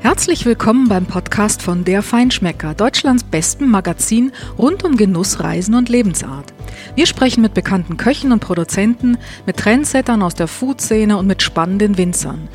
Herzlich 0.00 0.46
willkommen 0.46 0.88
beim 0.88 1.06
Podcast 1.06 1.60
von 1.60 1.84
Der 1.84 2.02
Feinschmecker, 2.02 2.74
Deutschlands 2.74 3.24
besten 3.24 3.68
Magazin 3.68 4.32
rund 4.56 4.84
um 4.84 4.96
Genuss, 4.96 5.40
Reisen 5.40 5.74
und 5.74 5.88
Lebensart. 5.88 6.54
Wir 6.98 7.06
sprechen 7.06 7.42
mit 7.42 7.54
bekannten 7.54 7.96
Köchen 7.96 8.32
und 8.32 8.40
Produzenten, 8.40 9.18
mit 9.46 9.56
Trendsettern 9.56 10.20
aus 10.20 10.34
der 10.34 10.48
Food-Szene 10.48 11.16
und 11.16 11.28
mit 11.28 11.42
spannenden 11.42 11.96
Winzern. 11.96 12.48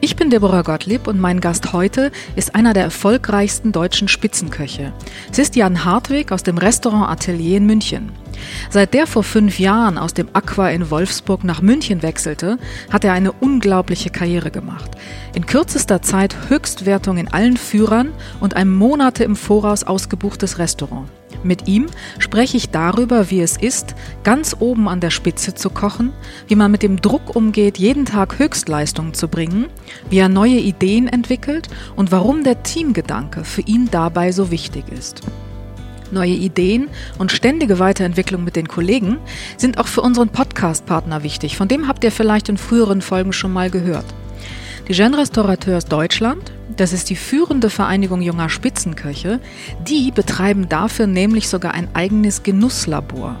Ich 0.00 0.16
bin 0.16 0.30
Deborah 0.30 0.62
Gottlieb 0.62 1.06
und 1.06 1.20
mein 1.20 1.42
Gast 1.42 1.74
heute 1.74 2.10
ist 2.34 2.54
einer 2.54 2.72
der 2.72 2.84
erfolgreichsten 2.84 3.72
deutschen 3.72 4.08
Spitzenköche. 4.08 4.94
Es 5.30 5.38
ist 5.38 5.54
Jan 5.54 5.84
Hartwig 5.84 6.32
aus 6.32 6.42
dem 6.42 6.56
Restaurant 6.56 7.10
Atelier 7.10 7.58
in 7.58 7.66
München. 7.66 8.10
Seit 8.70 8.94
der 8.94 9.06
vor 9.06 9.22
fünf 9.22 9.58
Jahren 9.58 9.98
aus 9.98 10.14
dem 10.14 10.30
Aqua 10.32 10.70
in 10.70 10.90
Wolfsburg 10.90 11.44
nach 11.44 11.60
München 11.60 12.02
wechselte, 12.02 12.56
hat 12.90 13.04
er 13.04 13.12
eine 13.12 13.32
unglaubliche 13.32 14.08
Karriere 14.08 14.50
gemacht. 14.50 14.92
In 15.34 15.44
kürzester 15.44 16.00
Zeit 16.00 16.48
Höchstwertung 16.48 17.18
in 17.18 17.28
allen 17.28 17.58
Führern 17.58 18.14
und 18.40 18.56
ein 18.56 18.70
Monate 18.70 19.24
im 19.24 19.36
Voraus 19.36 19.84
ausgebuchtes 19.84 20.58
Restaurant. 20.58 21.06
Mit 21.42 21.68
ihm 21.68 21.86
spreche 22.18 22.56
ich 22.56 22.70
darüber, 22.70 23.30
wie 23.30 23.40
es 23.40 23.56
ist, 23.56 23.94
ganz 24.24 24.56
oben 24.58 24.88
an 24.88 25.00
der 25.00 25.10
Spitze 25.10 25.54
zu 25.54 25.70
kochen, 25.70 26.12
wie 26.48 26.54
man 26.54 26.70
mit 26.70 26.82
dem 26.82 27.00
Druck 27.00 27.34
umgeht, 27.34 27.78
jeden 27.78 28.04
Tag 28.04 28.38
Höchstleistungen 28.38 29.14
zu 29.14 29.28
bringen, 29.28 29.66
wie 30.10 30.18
er 30.18 30.28
neue 30.28 30.58
Ideen 30.58 31.08
entwickelt 31.08 31.68
und 31.96 32.12
warum 32.12 32.44
der 32.44 32.62
Teamgedanke 32.62 33.44
für 33.44 33.62
ihn 33.62 33.88
dabei 33.90 34.32
so 34.32 34.50
wichtig 34.50 34.84
ist. 34.90 35.22
Neue 36.12 36.32
Ideen 36.32 36.88
und 37.18 37.32
ständige 37.32 37.78
Weiterentwicklung 37.78 38.42
mit 38.44 38.56
den 38.56 38.68
Kollegen 38.68 39.18
sind 39.56 39.78
auch 39.78 39.86
für 39.86 40.02
unseren 40.02 40.28
Podcast-Partner 40.28 41.22
wichtig. 41.22 41.56
Von 41.56 41.68
dem 41.68 41.86
habt 41.86 42.02
ihr 42.02 42.10
vielleicht 42.10 42.48
in 42.48 42.56
früheren 42.58 43.00
Folgen 43.00 43.32
schon 43.32 43.52
mal 43.52 43.70
gehört. 43.70 44.06
Die 44.88 44.92
Jeune 44.92 45.18
Restaurateurs 45.18 45.84
Deutschland, 45.84 46.52
das 46.80 46.94
ist 46.94 47.10
die 47.10 47.16
führende 47.16 47.68
Vereinigung 47.68 48.22
junger 48.22 48.48
Spitzenköche, 48.48 49.40
die 49.86 50.10
betreiben 50.10 50.68
dafür 50.68 51.06
nämlich 51.06 51.48
sogar 51.48 51.74
ein 51.74 51.88
eigenes 51.94 52.42
Genusslabor. 52.42 53.36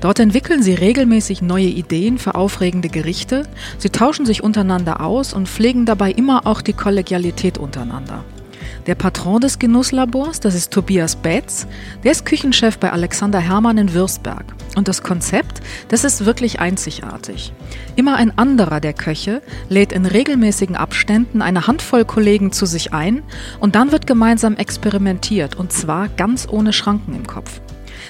Dort 0.00 0.20
entwickeln 0.20 0.62
sie 0.62 0.74
regelmäßig 0.74 1.42
neue 1.42 1.66
Ideen 1.66 2.16
für 2.18 2.36
aufregende 2.36 2.88
Gerichte, 2.88 3.42
sie 3.78 3.90
tauschen 3.90 4.24
sich 4.24 4.44
untereinander 4.44 5.00
aus 5.00 5.34
und 5.34 5.48
pflegen 5.48 5.84
dabei 5.84 6.12
immer 6.12 6.46
auch 6.46 6.62
die 6.62 6.72
Kollegialität 6.72 7.58
untereinander. 7.58 8.24
Der 8.86 8.94
Patron 8.94 9.40
des 9.40 9.58
Genusslabors, 9.58 10.40
das 10.40 10.54
ist 10.54 10.72
Tobias 10.72 11.16
Betz, 11.16 11.66
der 12.04 12.12
ist 12.12 12.24
Küchenchef 12.24 12.78
bei 12.78 12.92
Alexander 12.92 13.38
Hermann 13.38 13.78
in 13.78 13.94
Würzberg. 13.94 14.44
Und 14.76 14.88
das 14.88 15.02
Konzept, 15.02 15.60
das 15.88 16.04
ist 16.04 16.24
wirklich 16.24 16.60
einzigartig. 16.60 17.52
Immer 17.96 18.16
ein 18.16 18.36
anderer 18.38 18.80
der 18.80 18.92
Köche 18.92 19.42
lädt 19.68 19.92
in 19.92 20.06
regelmäßigen 20.06 20.76
Abständen 20.76 21.42
eine 21.42 21.66
Handvoll 21.66 22.04
Kollegen 22.04 22.52
zu 22.52 22.66
sich 22.66 22.92
ein 22.92 23.22
und 23.58 23.74
dann 23.74 23.92
wird 23.92 24.06
gemeinsam 24.06 24.56
experimentiert 24.56 25.56
und 25.56 25.72
zwar 25.72 26.08
ganz 26.08 26.46
ohne 26.48 26.72
Schranken 26.72 27.14
im 27.14 27.26
Kopf. 27.26 27.60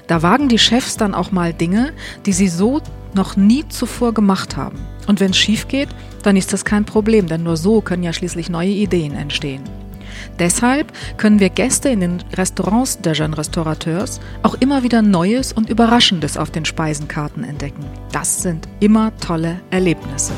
Da 0.07 0.23
wagen 0.23 0.49
die 0.49 0.59
Chefs 0.59 0.97
dann 0.97 1.15
auch 1.15 1.33
mal 1.33 1.53
Dinge, 1.53 1.93
die 2.27 2.33
sie 2.33 2.49
so 2.49 2.81
noch 3.15 3.37
nie 3.37 3.67
zuvor 3.69 4.13
gemacht 4.15 4.57
haben. 4.57 4.79
Und 5.07 5.21
wenn 5.21 5.31
es 5.31 5.39
schief 5.39 5.69
geht, 5.69 5.89
dann 6.23 6.37
ist 6.37 6.53
das 6.53 6.65
kein 6.65 6.85
Problem, 6.85 7.27
denn 7.27 7.43
nur 7.43 7.57
so 7.57 7.81
können 7.81 8.03
ja 8.03 8.13
schließlich 8.13 8.51
neue 8.51 8.69
Ideen 8.69 9.15
entstehen. 9.15 9.63
Deshalb 10.39 10.93
können 11.17 11.41
wir 11.41 11.51
Gäste 11.51 11.89
in 11.89 12.01
den 12.01 12.25
Restaurants 12.35 13.01
der 13.01 13.13
Jeune 13.13 13.37
Restaurateurs 13.37 14.21
auch 14.43 14.55
immer 14.55 14.83
wieder 14.83 15.03
Neues 15.03 15.53
und 15.53 15.69
Überraschendes 15.69 16.37
auf 16.37 16.51
den 16.51 16.65
Speisenkarten 16.65 17.45
entdecken. 17.45 17.85
Das 18.13 18.43
sind 18.43 18.69
immer 18.81 19.13
tolle 19.19 19.61
Erlebnisse. 19.71 20.33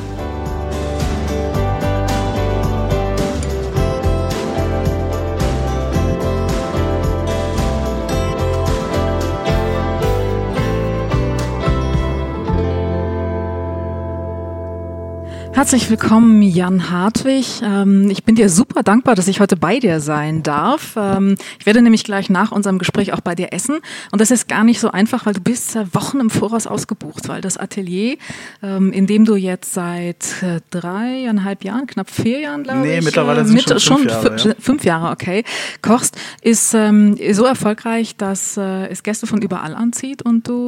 Herzlich 15.55 15.90
willkommen, 15.90 16.40
Jan 16.40 16.90
Hartwig. 16.90 17.61
Ähm, 17.63 18.08
ich 18.11 18.24
bin 18.24 18.36
dir 18.36 18.48
super 18.48 18.83
dankbar, 18.83 19.14
dass 19.14 19.29
ich 19.29 19.39
heute 19.39 19.55
bei 19.55 19.79
dir 19.79 20.01
sein 20.01 20.42
darf. 20.42 20.95
Ähm, 20.96 21.36
ich 21.61 21.67
werde 21.67 21.83
nämlich 21.83 22.05
gleich 22.05 22.30
nach 22.30 22.52
unserem 22.52 22.79
Gespräch 22.79 23.13
auch 23.13 23.20
bei 23.20 23.35
dir 23.35 23.52
essen. 23.52 23.80
Und 24.11 24.20
das 24.23 24.30
ist 24.30 24.48
gar 24.48 24.64
nicht 24.64 24.80
so 24.80 24.91
einfach, 24.91 25.27
weil 25.27 25.35
du 25.35 25.42
bist 25.42 25.77
Wochen 25.95 26.20
im 26.20 26.30
Voraus 26.30 26.67
ausgebucht, 26.67 27.29
weil 27.29 27.42
das 27.42 27.58
Atelier, 27.58 28.17
ähm, 28.62 28.95
in 28.95 29.07
dem 29.07 29.27
du 29.27 29.36
jetzt 29.36 29.74
seit 29.74 30.42
äh, 30.42 30.61
dreieinhalb 30.70 31.64
Jahren, 31.64 31.86
knapp 31.86 32.11
vier 32.11 32.41
Jahren, 32.41 32.62
glaube 32.62 32.80
nee, 32.80 32.98
ich, 32.98 33.05
mittlerweile 33.05 33.45
sind 33.45 33.55
mit, 33.55 33.83
schon 33.83 33.98
fünf 33.98 34.11
Jahre, 34.11 34.36
ja. 34.39 34.55
fünf 34.58 34.85
Jahre, 34.85 35.11
okay, 35.12 35.45
kochst, 35.83 36.17
ist 36.41 36.70
so 36.70 37.45
erfolgreich, 37.45 38.17
dass 38.17 38.57
äh, 38.57 38.89
es 38.89 39.02
Gäste 39.02 39.27
von 39.27 39.42
überall 39.42 39.74
anzieht 39.74 40.23
und 40.23 40.48
du 40.48 40.62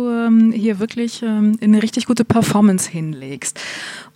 hier 0.52 0.78
wirklich 0.78 1.24
eine 1.24 1.82
richtig 1.82 2.06
gute 2.06 2.24
Performance 2.24 2.90
hinlegst. 2.90 3.58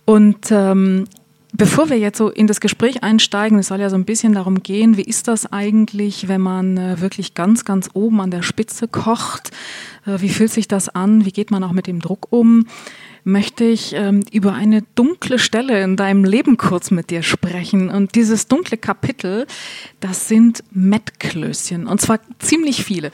Und 0.09 0.49
ähm, 0.49 1.05
Bevor 1.51 1.89
wir 1.89 1.97
jetzt 1.97 2.19
so 2.19 2.29
in 2.29 2.45
das 2.45 2.61
Gespräch 2.61 3.03
einsteigen, 3.03 3.57
es 3.57 3.67
soll 3.67 3.79
ja 3.79 3.89
so 3.89 3.95
ein 3.95 4.05
bisschen 4.05 4.33
darum 4.33 4.61
gehen, 4.61 4.97
wie 4.97 5.03
ist 5.03 5.27
das 5.27 5.51
eigentlich, 5.51 6.27
wenn 6.27 6.41
man 6.41 6.77
äh, 6.77 7.01
wirklich 7.01 7.33
ganz, 7.33 7.65
ganz 7.65 7.89
oben 7.93 8.21
an 8.21 8.29
der 8.29 8.43
Spitze 8.43 8.87
kocht? 8.87 9.49
Äh, 10.05 10.21
wie 10.21 10.29
fühlt 10.29 10.51
sich 10.51 10.67
das 10.67 10.89
an? 10.89 11.25
Wie 11.25 11.31
geht 11.31 11.49
man 11.49 11.63
auch 11.63 11.71
mit 11.71 11.87
dem 11.87 12.01
Druck 12.01 12.27
um? 12.29 12.67
Möchte 13.23 13.63
ich 13.63 13.93
ähm, 13.93 14.23
über 14.31 14.53
eine 14.53 14.83
dunkle 14.93 15.39
Stelle 15.39 15.83
in 15.83 15.97
deinem 15.97 16.23
Leben 16.23 16.55
kurz 16.57 16.91
mit 16.91 17.09
dir 17.09 17.23
sprechen. 17.23 17.89
Und 17.89 18.13
dieses 18.13 18.47
dunkle 18.47 18.77
Kapitel, 18.77 19.47
das 19.99 20.27
sind 20.27 20.63
Mettklößchen. 20.71 21.87
Und 21.87 21.99
zwar 21.99 22.19
ziemlich 22.37 22.85
viele. 22.85 23.09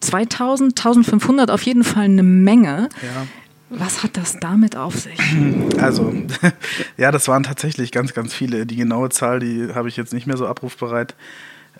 2000, 0.00 0.78
1500 0.78 1.50
auf 1.50 1.62
jeden 1.62 1.84
Fall 1.84 2.04
eine 2.04 2.22
Menge. 2.22 2.88
Ja. 3.02 3.26
Was 3.74 4.02
hat 4.02 4.18
das 4.18 4.38
damit 4.38 4.76
auf 4.76 4.94
sich? 4.94 5.18
Also, 5.80 6.12
ja, 6.96 7.10
das 7.10 7.26
waren 7.26 7.42
tatsächlich 7.42 7.90
ganz, 7.90 8.12
ganz 8.12 8.34
viele. 8.34 8.66
Die 8.66 8.76
genaue 8.76 9.08
Zahl, 9.08 9.40
die 9.40 9.74
habe 9.74 9.88
ich 9.88 9.96
jetzt 9.96 10.12
nicht 10.12 10.26
mehr 10.26 10.36
so 10.36 10.46
abrufbereit. 10.46 11.14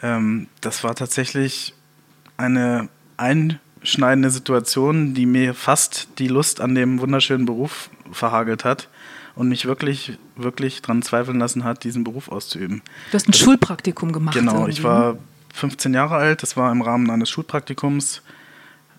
Ähm, 0.03 0.49
das 0.61 0.83
war 0.83 0.95
tatsächlich 0.95 1.75
eine 2.37 2.89
einschneidende 3.19 4.31
Situation, 4.31 5.15
die 5.15 5.27
mir 5.27 5.55
fast 5.55 6.09
die 6.19 6.29
Lust 6.29 6.61
an 6.61 6.75
dem 6.75 7.01
wunderschönen 7.01 7.45
Beruf 7.45 7.91
verhagelt 8.11 8.65
hat 8.65 8.89
und 9.35 9.49
mich 9.49 9.67
wirklich, 9.67 10.19
wirklich 10.37 10.83
daran 10.83 11.03
zweifeln 11.03 11.39
lassen 11.39 11.65
hat, 11.65 11.85
diesen 11.85 12.03
Beruf 12.03 12.29
auszuüben. 12.29 12.83
Du 13.11 13.15
hast 13.15 13.29
ein 13.29 13.33
das, 13.33 13.41
Schulpraktikum 13.41 14.13
gemacht. 14.13 14.35
Genau, 14.35 14.53
irgendwie. 14.53 14.73
ich 14.73 14.83
war 14.83 15.19
15 15.55 15.95
Jahre 15.95 16.17
alt, 16.17 16.43
das 16.43 16.57
war 16.57 16.73
im 16.73 16.83
Rahmen 16.83 17.11
eines 17.11 17.31
Schulpraktikums. 17.31 18.23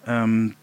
Ähm, 0.06 0.56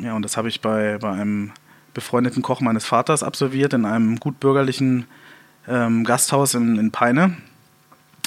ja, 0.00 0.14
und 0.14 0.22
das 0.22 0.36
habe 0.36 0.48
ich 0.48 0.60
bei, 0.60 0.98
bei 0.98 1.10
einem 1.10 1.52
befreundeten 1.94 2.42
Koch 2.42 2.60
meines 2.60 2.84
Vaters 2.84 3.22
absolviert 3.22 3.72
in 3.72 3.84
einem 3.84 4.20
gutbürgerlichen 4.20 5.06
ähm, 5.68 6.04
Gasthaus 6.04 6.54
in, 6.54 6.76
in 6.78 6.90
Peine. 6.90 7.36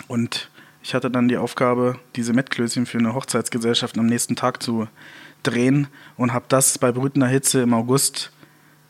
Und 0.08 0.50
ich 0.82 0.94
hatte 0.94 1.12
dann 1.12 1.28
die 1.28 1.38
Aufgabe, 1.38 2.00
diese 2.16 2.34
Mettklößchen 2.34 2.86
für 2.86 2.98
eine 2.98 3.14
Hochzeitsgesellschaft 3.14 3.98
am 3.98 4.06
nächsten 4.06 4.36
Tag 4.36 4.64
zu 4.64 4.88
drehen 5.44 5.88
und 6.16 6.34
habe 6.34 6.46
das 6.48 6.78
bei 6.78 6.92
brütender 6.92 7.28
Hitze 7.28 7.62
im 7.62 7.74
August 7.74 8.32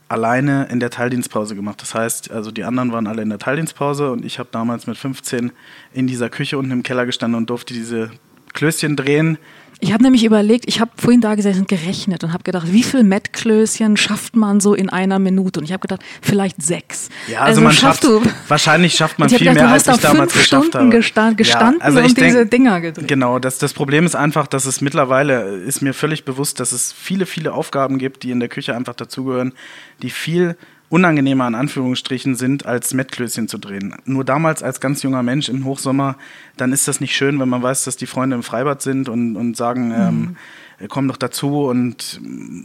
alleine 0.10 0.68
in 0.72 0.80
der 0.80 0.90
Teildienstpause 0.90 1.56
gemacht. 1.56 1.82
Das 1.82 1.94
heißt, 1.94 2.32
also 2.32 2.52
die 2.52 2.64
anderen 2.64 2.92
waren 2.92 3.08
alle 3.08 3.22
in 3.22 3.30
der 3.30 3.40
Teildienstpause 3.40 4.12
und 4.12 4.24
ich 4.24 4.40
habe 4.40 4.50
damals 4.52 4.88
mit 4.88 4.98
15 4.98 5.52
in 5.94 6.08
dieser 6.08 6.30
Küche 6.30 6.58
unten 6.58 6.72
im 6.72 6.84
Keller 6.84 7.06
gestanden 7.06 7.38
und 7.38 7.50
durfte 7.50 7.74
diese 7.74 8.12
Klößchen 8.54 8.96
drehen 8.96 9.38
ich 9.80 9.94
habe 9.94 10.04
nämlich 10.04 10.24
überlegt, 10.24 10.66
ich 10.68 10.80
habe 10.80 10.92
vorhin 10.96 11.22
da 11.22 11.36
gesessen 11.36 11.62
und 11.62 11.68
gerechnet 11.68 12.24
und 12.24 12.34
habe 12.34 12.44
gedacht, 12.44 12.72
wie 12.72 12.82
viel 12.82 13.04
Mettklößchen 13.04 13.96
schafft 13.96 14.36
man 14.36 14.60
so 14.60 14.74
in 14.74 14.90
einer 14.90 15.20
Minute? 15.20 15.60
Und 15.60 15.66
ich 15.66 15.72
habe 15.72 15.82
gedacht, 15.82 16.02
vielleicht 16.22 16.62
sechs. 16.62 17.10
Ja, 17.28 17.42
also, 17.42 17.50
also 17.50 17.62
man 17.62 17.72
schafft, 17.74 18.04
du, 18.04 18.22
wahrscheinlich 18.48 18.96
schafft 18.96 19.19
man 19.19 19.30
viel 19.30 19.40
gedacht, 19.40 19.56
mehr, 19.56 19.69
als 19.69 19.88
ich 19.88 19.98
damals 19.98 20.34
geschafft 20.34 20.74
habe. 20.74 20.90
Gestanden, 20.90 21.38
gestanden 21.38 21.80
ja, 21.80 21.86
also 21.86 22.00
und 22.00 22.18
denk, 22.18 22.28
diese 22.28 22.46
Dinger 22.48 22.81
gedreht. 22.81 23.07
Genau, 23.07 23.38
das, 23.38 23.60
das 23.60 23.74
Problem 23.74 24.06
ist 24.06 24.16
einfach, 24.16 24.48
dass 24.48 24.66
es 24.66 24.81
mittlerweile, 24.81 25.57
ist 25.57 25.81
mir 25.81 25.94
völlig 25.94 26.25
bewusst, 26.25 26.60
dass 26.60 26.72
es 26.72 26.92
viele, 26.92 27.28
viele 27.28 27.54
Aufgaben 27.54 28.00
gibt, 28.00 28.24
die 28.24 28.31
in 28.31 28.40
der 28.40 28.50
Küche 28.50 28.75
einfach 28.75 28.96
dazugehören, 28.96 29.54
die 30.01 30.10
viel 30.10 30.57
unangenehmer 30.89 31.48
in 31.48 31.56
Anführungsstrichen 31.56 32.36
sind, 32.36 32.66
als 32.66 32.94
Mettklößchen 32.94 33.48
zu 33.48 33.57
drehen. 33.57 33.95
Nur 34.06 34.24
damals 34.24 34.63
als 34.63 34.80
ganz 34.80 35.04
junger 35.04 35.24
Mensch 35.24 35.50
im 35.50 35.66
Hochsommer, 35.66 36.16
dann 36.56 36.72
ist 36.72 36.88
das 36.88 37.01
nicht 37.01 37.16
schön, 37.16 37.39
wenn 37.39 37.50
man 37.50 37.62
weiß, 37.62 37.84
dass 37.84 37.98
die 37.98 38.06
Freunde 38.06 38.36
im 38.36 38.44
Freibad 38.44 38.81
sind 38.81 39.10
und, 39.10 39.36
und 39.36 39.57
sagen, 39.57 39.89
mhm. 39.89 40.36
ähm, 40.80 40.88
komm 40.88 41.07
doch 41.07 41.18
dazu. 41.18 41.66
Und 41.66 42.22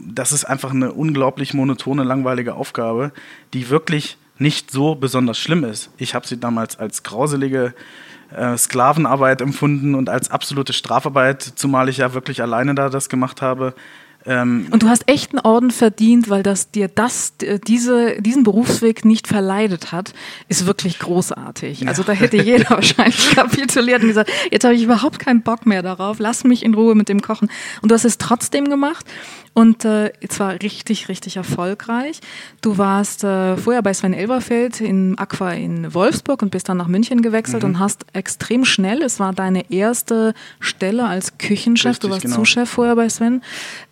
das 0.07 0.31
ist 0.31 0.45
einfach 0.45 0.71
eine 0.71 0.93
unglaublich 0.93 1.53
monotone, 1.53 2.03
langweilige 2.03 2.55
Aufgabe, 2.55 3.11
die 3.53 3.69
wirklich 3.69 4.17
nicht 4.39 4.71
so 4.71 4.95
besonders 4.95 5.37
schlimm 5.37 5.63
ist. 5.63 5.91
Ich 5.97 6.15
habe 6.15 6.25
sie 6.25 6.39
damals 6.39 6.79
als 6.79 7.03
grauselige 7.03 7.73
äh, 8.35 8.57
Sklavenarbeit 8.57 9.41
empfunden 9.41 9.95
und 9.95 10.09
als 10.09 10.31
absolute 10.31 10.73
Strafarbeit, 10.73 11.43
zumal 11.43 11.89
ich 11.89 11.97
ja 11.97 12.13
wirklich 12.13 12.41
alleine 12.41 12.73
da 12.73 12.89
das 12.89 13.09
gemacht 13.09 13.41
habe 13.41 13.73
Ähm, 14.25 14.67
und 14.71 14.83
du 14.83 14.89
hast 14.89 15.07
echt 15.07 15.31
einen 15.31 15.39
Orden 15.39 15.71
verdient, 15.71 16.29
weil 16.29 16.43
das 16.43 16.71
dir 16.71 16.87
das, 16.87 17.33
diese, 17.67 18.21
diesen 18.21 18.43
Berufsweg 18.43 19.05
nicht 19.05 19.27
verleidet 19.27 19.91
hat, 19.91 20.13
ist 20.47 20.65
wirklich 20.65 20.99
großartig. 20.99 21.87
Also 21.87 22.03
da 22.03 22.13
hätte 22.13 22.37
jeder 22.37 22.69
wahrscheinlich 22.69 23.31
kapituliert 23.35 24.01
und 24.01 24.07
gesagt, 24.07 24.31
jetzt 24.51 24.63
habe 24.63 24.75
ich 24.75 24.83
überhaupt 24.83 25.19
keinen 25.19 25.41
Bock 25.41 25.65
mehr 25.65 25.81
darauf, 25.81 26.19
lass 26.19 26.43
mich 26.43 26.63
in 26.63 26.73
Ruhe 26.73 26.95
mit 26.95 27.09
dem 27.09 27.21
Kochen. 27.21 27.49
Und 27.81 27.91
du 27.91 27.95
hast 27.95 28.05
es 28.05 28.17
trotzdem 28.17 28.69
gemacht 28.69 29.05
und 29.53 29.85
äh, 29.85 30.11
zwar 30.29 30.53
richtig, 30.53 31.09
richtig 31.09 31.37
erfolgreich. 31.37 32.19
Du 32.61 32.77
warst 32.77 33.23
äh, 33.23 33.55
vorher 33.55 33.83
bei 33.83 33.93
Sven 33.93 34.13
Elberfeld 34.13 34.81
in 34.81 35.17
Aqua 35.17 35.51
in 35.51 35.93
Wolfsburg 35.93 36.41
und 36.41 36.49
bist 36.49 36.69
dann 36.69 36.77
nach 36.77 36.87
München 36.87 37.21
gewechselt 37.21 37.63
mhm. 37.63 37.69
und 37.69 37.79
hast 37.79 38.05
extrem 38.13 38.65
schnell, 38.65 39.03
es 39.03 39.19
war 39.19 39.33
deine 39.33 39.69
erste 39.71 40.33
Stelle 40.59 41.05
als 41.05 41.37
Küchenchef, 41.37 41.91
richtig, 41.91 42.01
du 42.01 42.09
warst 42.09 42.23
genau. 42.23 42.35
Zuschef 42.37 42.69
vorher 42.69 42.95
bei 42.95 43.09
Sven, 43.09 43.41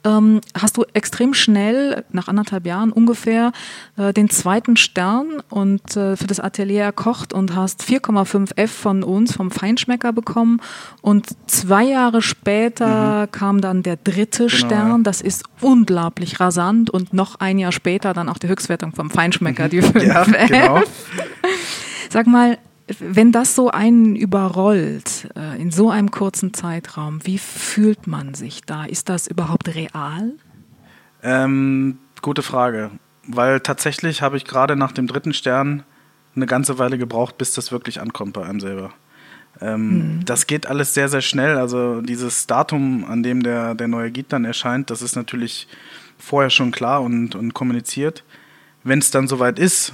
ähm, 0.04 0.42
hast 0.60 0.78
du 0.78 0.86
extrem 0.94 1.34
schnell, 1.34 2.04
nach 2.12 2.28
anderthalb 2.28 2.66
Jahren 2.66 2.92
ungefähr, 2.92 3.52
äh, 3.98 4.14
den 4.14 4.30
zweiten 4.30 4.78
Stern 4.78 5.42
und 5.50 5.96
äh, 5.96 6.16
für 6.16 6.28
das 6.28 6.40
Atelier 6.40 6.84
erkocht 6.84 7.34
und 7.34 7.56
hast 7.56 7.84
4,5 7.84 8.58
F 8.58 8.72
von 8.72 9.04
uns, 9.04 9.34
vom 9.34 9.52
Feinschmecker 9.52 10.14
bekommen. 10.14 10.62
Und 11.02 11.28
zwei 11.48 11.84
Jahre 11.84 12.22
später 12.22 13.28
mhm. 13.28 13.32
kam 13.32 13.62
dann 13.62 13.84
der 13.84 13.98
dritte 13.98 14.48
genau, 14.48 14.58
Stern. 14.58 15.04
Das 15.04 15.22
ist 15.22 15.44
unglaublich 15.62 16.40
rasant 16.40 16.90
und 16.90 17.14
noch 17.14 17.36
ein 17.40 17.60
Jahr 17.60 17.72
später 17.72 18.14
dann 18.14 18.30
auch 18.30 18.38
die 18.38 18.48
Höchstwertung 18.48 18.94
vom 18.94 19.10
Feinschmecker, 19.10 19.70
die 19.70 19.82
5 19.82 20.04
ja, 20.04 20.24
genau. 20.24 20.82
Sag 22.10 22.28
mal, 22.28 22.58
wenn 23.00 23.32
das 23.32 23.56
so 23.56 23.70
einen 23.70 24.16
überrollt, 24.16 25.30
äh, 25.36 25.62
in 25.62 25.72
so 25.72 25.90
einem 25.90 26.12
kurzen 26.12 26.54
Zeitraum, 26.54 27.26
wie 27.26 27.38
fühlt 27.38 28.08
man 28.08 28.34
sich 28.34 28.62
da? 28.62 28.86
Ist 28.86 29.10
das 29.10 29.28
überhaupt 29.28 29.74
real? 29.76 30.34
Ähm, 31.24 32.00
gute 32.22 32.42
Frage, 32.42 32.92
weil 33.28 33.60
tatsächlich 33.60 34.22
habe 34.22 34.38
ich 34.38 34.46
gerade 34.46 34.76
nach 34.76 34.92
dem 34.92 35.08
dritten 35.08 35.34
Stern 35.34 35.84
eine 36.36 36.46
ganze 36.46 36.80
Weile 36.80 36.98
gebraucht, 36.98 37.38
bis 37.38 37.54
das 37.54 37.72
wirklich 37.72 38.02
ankommt 38.02 38.34
bei 38.34 38.46
einem 38.46 38.60
selber. 38.60 38.94
Ähm, 39.60 40.18
mhm. 40.18 40.26
Das 40.26 40.48
geht 40.48 40.66
alles 40.66 40.94
sehr, 40.94 41.10
sehr 41.10 41.22
schnell. 41.22 41.58
Also 41.58 42.02
dieses 42.02 42.48
Datum, 42.48 43.06
an 43.06 43.22
dem 43.22 43.44
der, 43.44 43.76
der 43.76 43.88
neue 43.88 44.12
Git 44.12 44.32
dann 44.32 44.46
erscheint, 44.46 44.90
das 44.90 45.02
ist 45.02 45.16
natürlich 45.16 45.68
vorher 46.18 46.50
schon 46.50 46.72
klar 46.72 47.02
und, 47.02 47.36
und 47.36 47.54
kommuniziert. 47.54 48.24
Wenn 48.84 49.00
es 49.00 49.12
dann 49.12 49.28
soweit 49.28 49.60
ist, 49.60 49.94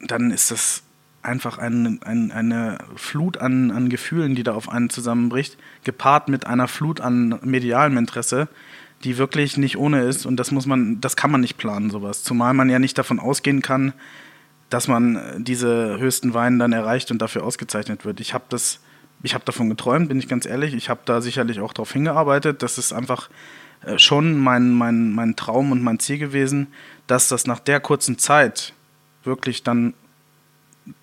dann 0.00 0.30
ist 0.30 0.50
das 0.50 0.82
einfach 1.22 1.58
ein, 1.58 2.00
ein, 2.02 2.32
eine 2.32 2.78
Flut 2.96 3.38
an, 3.38 3.70
an 3.70 3.88
Gefühlen, 3.88 4.34
die 4.34 4.42
da 4.42 4.54
auf 4.54 4.68
einen 4.68 4.90
zusammenbricht, 4.90 5.56
gepaart 5.84 6.28
mit 6.28 6.46
einer 6.46 6.68
Flut 6.68 7.00
an 7.00 7.38
medialem 7.42 7.96
Interesse, 7.96 8.48
die 9.04 9.18
wirklich 9.18 9.56
nicht 9.56 9.76
ohne 9.76 10.02
ist. 10.02 10.26
Und 10.26 10.36
das 10.36 10.50
muss 10.50 10.66
man, 10.66 11.00
das 11.00 11.16
kann 11.16 11.30
man 11.30 11.40
nicht 11.40 11.58
planen, 11.58 11.90
sowas. 11.90 12.22
Zumal 12.22 12.54
man 12.54 12.68
ja 12.68 12.78
nicht 12.78 12.98
davon 12.98 13.20
ausgehen 13.20 13.62
kann, 13.62 13.92
dass 14.68 14.88
man 14.88 15.44
diese 15.44 15.98
höchsten 15.98 16.34
Weinen 16.34 16.58
dann 16.58 16.72
erreicht 16.72 17.10
und 17.10 17.20
dafür 17.20 17.44
ausgezeichnet 17.44 18.04
wird. 18.04 18.20
Ich 18.20 18.34
habe 18.34 18.44
das, 18.48 18.80
ich 19.22 19.34
habe 19.34 19.44
davon 19.44 19.68
geträumt, 19.68 20.08
bin 20.08 20.18
ich 20.18 20.28
ganz 20.28 20.46
ehrlich. 20.46 20.74
Ich 20.74 20.88
habe 20.88 21.00
da 21.04 21.20
sicherlich 21.20 21.60
auch 21.60 21.72
darauf 21.72 21.92
hingearbeitet. 21.92 22.62
Das 22.62 22.78
ist 22.78 22.92
einfach 22.92 23.28
äh, 23.84 23.98
schon 23.98 24.38
mein, 24.38 24.72
mein, 24.72 25.12
mein 25.12 25.36
Traum 25.36 25.72
und 25.72 25.82
mein 25.82 25.98
Ziel 25.98 26.18
gewesen, 26.18 26.68
dass 27.06 27.28
das 27.28 27.46
nach 27.46 27.58
der 27.60 27.80
kurzen 27.80 28.18
Zeit 28.18 28.72
wirklich 29.24 29.62
dann 29.62 29.94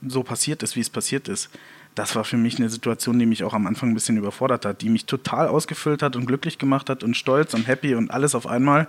so 0.05 0.23
passiert 0.23 0.63
ist, 0.63 0.75
wie 0.75 0.81
es 0.81 0.89
passiert 0.89 1.27
ist. 1.27 1.49
Das 1.95 2.15
war 2.15 2.23
für 2.23 2.37
mich 2.37 2.57
eine 2.57 2.69
Situation, 2.69 3.19
die 3.19 3.25
mich 3.25 3.43
auch 3.43 3.53
am 3.53 3.67
Anfang 3.67 3.89
ein 3.89 3.93
bisschen 3.93 4.17
überfordert 4.17 4.65
hat, 4.65 4.81
die 4.81 4.89
mich 4.89 5.05
total 5.05 5.47
ausgefüllt 5.47 6.01
hat 6.01 6.15
und 6.15 6.25
glücklich 6.25 6.57
gemacht 6.57 6.89
hat 6.89 7.03
und 7.03 7.17
stolz 7.17 7.53
und 7.53 7.67
happy 7.67 7.95
und 7.95 8.11
alles 8.11 8.35
auf 8.35 8.47
einmal. 8.47 8.87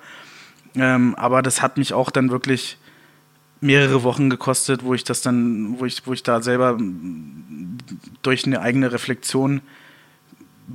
Ähm, 0.74 1.14
aber 1.16 1.42
das 1.42 1.62
hat 1.62 1.78
mich 1.78 1.92
auch 1.92 2.10
dann 2.10 2.30
wirklich 2.30 2.78
mehrere 3.60 4.02
Wochen 4.02 4.30
gekostet, 4.30 4.84
wo 4.84 4.94
ich 4.94 5.04
das 5.04 5.22
dann, 5.22 5.78
wo 5.78 5.84
ich, 5.84 6.06
wo 6.06 6.12
ich 6.12 6.22
da 6.22 6.42
selber 6.42 6.78
durch 8.22 8.46
eine 8.46 8.60
eigene 8.60 8.92
Reflexion 8.92 9.60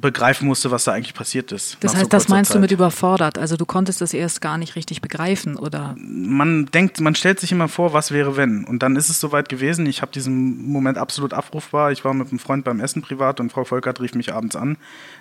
begreifen 0.01 0.47
musste, 0.47 0.71
was 0.71 0.83
da 0.83 0.93
eigentlich 0.93 1.13
passiert 1.13 1.51
ist. 1.51 1.77
Das 1.79 1.93
heißt, 1.93 2.05
so 2.05 2.09
das 2.09 2.27
meinst 2.27 2.49
Zeit. 2.49 2.57
du 2.57 2.61
mit 2.61 2.71
überfordert? 2.71 3.37
Also 3.37 3.55
du 3.55 3.65
konntest 3.65 4.01
das 4.01 4.13
erst 4.13 4.41
gar 4.41 4.57
nicht 4.57 4.75
richtig 4.75 5.01
begreifen, 5.01 5.55
oder? 5.55 5.95
Man 5.97 6.65
denkt, 6.67 6.99
man 6.99 7.15
stellt 7.15 7.39
sich 7.39 7.51
immer 7.51 7.67
vor, 7.67 7.93
was 7.93 8.11
wäre 8.11 8.35
wenn. 8.35 8.65
Und 8.65 8.83
dann 8.83 8.95
ist 8.95 9.09
es 9.09 9.19
soweit 9.19 9.49
gewesen. 9.49 9.85
Ich 9.85 10.01
habe 10.01 10.11
diesen 10.11 10.67
Moment 10.67 10.97
absolut 10.97 11.33
abrufbar. 11.33 11.91
Ich 11.91 12.03
war 12.03 12.13
mit 12.13 12.29
einem 12.29 12.39
Freund 12.39 12.65
beim 12.65 12.79
Essen 12.79 13.01
privat 13.01 13.39
und 13.39 13.51
Frau 13.51 13.63
Volkert 13.63 14.01
rief 14.01 14.15
mich 14.15 14.33
abends 14.33 14.55
an. 14.55 14.77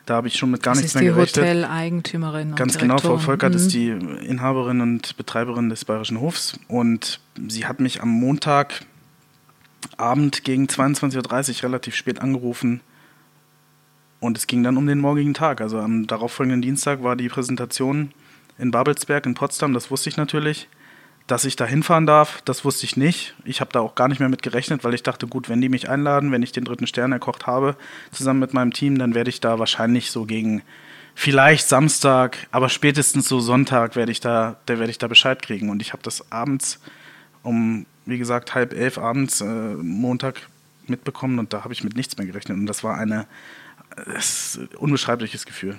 Da 0.07 0.15
habe 0.15 0.29
ich 0.29 0.37
schon 0.37 0.51
mit 0.51 0.63
gar 0.63 0.75
das 0.75 0.83
nichts 0.83 0.95
mehr 0.95 1.05
gerechnet. 1.05 1.29
Ist 1.29 1.37
die 1.37 1.41
Hoteleigentümerin. 1.41 2.55
Ganz 2.57 2.77
genau, 2.79 2.99
Frau 2.99 3.19
Volkert 3.19 3.53
mhm. 3.53 3.57
ist 3.59 3.73
die 3.73 3.89
Inhaberin 3.89 4.81
und 4.81 5.17
Betreiberin 5.17 5.69
des 5.71 5.85
Bayerischen 5.85 6.21
Hofs. 6.21 6.59
Und 6.69 7.21
sie 7.49 7.67
hat 7.67 7.79
mich 7.81 8.03
am 8.03 8.09
Montagabend 8.09 8.85
gegen 10.43 10.67
22.30 10.67 11.57
Uhr 11.57 11.63
relativ 11.65 11.95
spät 11.95 12.21
angerufen 12.21 12.81
und 14.25 14.39
es 14.39 14.47
ging 14.47 14.63
dann 14.63 14.77
um 14.77 14.87
den 14.87 15.01
morgigen 15.01 15.35
Tag. 15.35 15.61
Also 15.61 15.79
am 15.79 16.07
darauffolgenden 16.07 16.63
Dienstag 16.63 17.03
war 17.03 17.15
die 17.15 17.29
Präsentation 17.29 18.13
in 18.59 18.71
Babelsberg 18.71 19.27
in 19.27 19.35
Potsdam, 19.35 19.75
das 19.75 19.91
wusste 19.91 20.09
ich 20.09 20.17
natürlich. 20.17 20.69
Dass 21.27 21.47
ich 21.47 21.57
da 21.57 21.65
hinfahren 21.65 22.07
darf, 22.07 22.43
das 22.45 22.65
wusste 22.67 22.85
ich 22.85 22.99
nicht. 22.99 23.35
Ich 23.45 23.61
habe 23.61 23.73
da 23.73 23.81
auch 23.81 23.95
gar 23.95 24.09
nicht 24.09 24.21
mehr 24.21 24.29
mit 24.29 24.43
gerechnet, 24.43 24.85
weil 24.85 24.93
ich 24.93 25.03
dachte, 25.03 25.27
gut, 25.27 25.49
wenn 25.49 25.61
die 25.61 25.71
mich 25.71 25.89
einladen, 25.89 26.33
wenn 26.33 26.43
ich 26.43 26.53
den 26.53 26.65
dritten 26.65 26.87
Stern 26.87 27.13
erkocht 27.13 27.47
habe, 27.47 27.77
zusammen 28.13 28.41
mit 28.41 28.53
meinem 28.53 28.75
Team, 28.75 28.99
dann 28.99 29.15
werde 29.15 29.31
ich 29.31 29.41
da 29.41 29.59
wahrscheinlich 29.59 30.11
so 30.11 30.27
gegen 30.27 30.63
vielleicht 31.15 31.67
Samstag, 31.67 32.47
aber 32.51 32.69
spätestens 32.69 33.27
so 33.27 33.41
Sonntag 33.41 33.97
werde 33.97 34.13
ich 34.13 34.21
da, 34.21 34.57
da 34.67 34.79
werde 34.79 34.91
ich 34.91 34.99
da 34.99 35.07
Bescheid 35.07 35.41
kriegen. 35.41 35.71
Und 35.71 35.81
ich 35.81 35.93
habe 35.93 36.03
das 36.03 36.31
abends 36.31 36.81
um, 37.43 37.87
wie 38.05 38.19
gesagt, 38.19 38.55
halb 38.55 38.75
elf 38.75 38.99
abends, 38.99 39.41
äh, 39.41 39.45
Montag 39.45 40.49
mitbekommen 40.87 41.39
und 41.39 41.55
da 41.55 41.65
habe 41.65 41.73
ich 41.73 41.85
mit 41.85 41.97
nichts 41.97 42.19
mehr 42.19 42.27
gerechnet. 42.27 42.59
Und 42.59 42.67
das 42.67 42.85
war 42.85 42.99
eine 42.99 43.27
das 43.97 44.57
ist 44.57 44.59
ein 44.59 44.69
unbeschreibliches 44.77 45.47
Gefühl. 45.47 45.77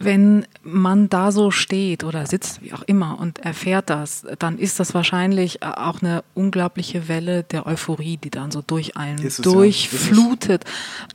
Wenn 0.00 0.46
man 0.62 1.08
da 1.08 1.32
so 1.32 1.50
steht 1.50 2.04
oder 2.04 2.24
sitzt, 2.26 2.62
wie 2.62 2.72
auch 2.72 2.82
immer, 2.82 3.18
und 3.18 3.40
erfährt 3.40 3.90
das, 3.90 4.24
dann 4.38 4.56
ist 4.58 4.78
das 4.78 4.94
wahrscheinlich 4.94 5.64
auch 5.64 6.00
eine 6.02 6.22
unglaubliche 6.34 7.08
Welle 7.08 7.42
der 7.42 7.66
Euphorie, 7.66 8.16
die 8.16 8.30
dann 8.30 8.52
so 8.52 8.62
durch 8.62 8.96
einen 8.96 9.18
ist 9.18 9.44
durchflutet. 9.44 10.64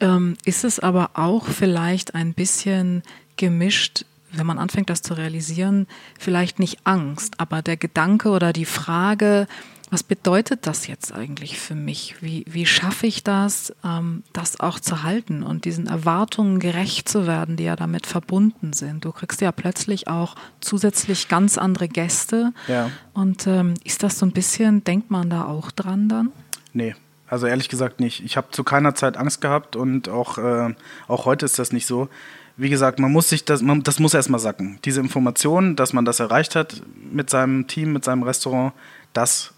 Ja. 0.02 0.18
Ist, 0.18 0.34
es. 0.44 0.56
ist 0.56 0.64
es 0.66 0.80
aber 0.80 1.12
auch 1.14 1.48
vielleicht 1.48 2.14
ein 2.14 2.34
bisschen 2.34 3.04
gemischt 3.38 4.06
wenn 4.34 4.46
man 4.46 4.58
anfängt, 4.58 4.90
das 4.90 5.02
zu 5.02 5.14
realisieren, 5.14 5.88
vielleicht 6.20 6.60
nicht 6.60 6.80
Angst, 6.86 7.40
aber 7.40 7.62
der 7.62 7.78
Gedanke 7.78 8.30
oder 8.30 8.52
die 8.52 8.66
Frage, 8.66 9.48
was 9.94 10.02
bedeutet 10.02 10.66
das 10.66 10.88
jetzt 10.88 11.14
eigentlich 11.14 11.60
für 11.60 11.76
mich? 11.76 12.16
Wie, 12.20 12.44
wie 12.50 12.66
schaffe 12.66 13.06
ich 13.06 13.24
das, 13.24 13.76
ähm, 13.86 14.24
das 14.34 14.60
auch 14.60 14.80
zu 14.80 15.04
halten 15.04 15.44
und 15.44 15.66
diesen 15.66 15.86
Erwartungen 15.86 16.60
gerecht 16.60 17.08
zu 17.08 17.28
werden, 17.28 17.58
die 17.58 17.66
ja 17.66 17.76
damit 17.76 18.08
verbunden 18.08 18.74
sind? 18.74 19.06
Du 19.06 19.12
kriegst 19.12 19.40
ja 19.40 19.52
plötzlich 19.52 20.08
auch 20.08 20.36
zusätzlich 20.62 21.28
ganz 21.28 21.60
andere 21.60 21.88
Gäste. 21.88 22.54
Ja. 22.68 22.90
Und 23.14 23.46
ähm, 23.46 23.76
ist 23.84 24.02
das 24.02 24.18
so 24.18 24.26
ein 24.26 24.32
bisschen, 24.32 24.84
denkt 24.84 25.12
man 25.12 25.30
da 25.30 25.46
auch 25.46 25.70
dran 25.70 26.10
dann? 26.10 26.32
Nee, 26.74 26.96
also 27.28 27.46
ehrlich 27.46 27.70
gesagt 27.70 28.00
nicht. 28.00 28.26
Ich 28.26 28.36
habe 28.36 28.48
zu 28.50 28.64
keiner 28.64 28.96
Zeit 28.96 29.16
Angst 29.16 29.42
gehabt 29.42 29.76
und 29.76 30.10
auch, 30.10 30.40
äh, 30.40 30.74
auch 31.08 31.26
heute 31.26 31.46
ist 31.46 31.60
das 31.60 31.72
nicht 31.72 31.86
so. 31.86 32.10
Wie 32.58 32.70
gesagt, 32.70 32.98
man 32.98 33.12
muss 33.12 33.30
sich 33.30 33.46
das, 33.46 33.62
man, 33.62 33.84
das 33.84 34.00
muss 34.00 34.16
erstmal 34.16 34.40
sacken. 34.40 34.80
Diese 34.86 35.02
Information, 35.02 35.76
dass 35.76 35.94
man 35.94 36.04
das 36.04 36.20
erreicht 36.20 36.56
hat 36.56 36.82
mit 37.12 37.30
seinem 37.30 37.68
Team, 37.68 37.94
mit 37.94 38.04
seinem 38.04 38.24
Restaurant, 38.24 38.74
das 39.14 39.54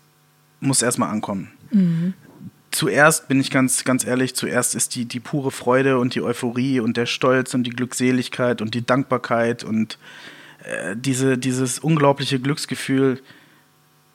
muss 0.66 0.82
erstmal 0.82 1.10
ankommen. 1.10 1.52
Mhm. 1.72 2.14
Zuerst 2.72 3.30
bin 3.30 3.40
ich 3.40 3.52
ganz, 3.52 3.86
ganz 3.86 4.06
ehrlich, 4.06 4.36
zuerst 4.36 4.76
ist 4.76 4.96
die, 4.96 5.06
die 5.06 5.22
pure 5.22 5.52
Freude 5.52 5.98
und 5.98 6.14
die 6.14 6.22
Euphorie 6.22 6.82
und 6.82 6.98
der 6.98 7.06
Stolz 7.06 7.54
und 7.54 7.64
die 7.64 7.70
Glückseligkeit 7.70 8.62
und 8.62 8.74
die 8.74 8.86
Dankbarkeit 8.86 9.64
und 9.64 9.98
äh, 10.64 10.96
diese, 10.98 11.38
dieses 11.38 11.80
unglaubliche 11.80 12.40
Glücksgefühl 12.40 13.22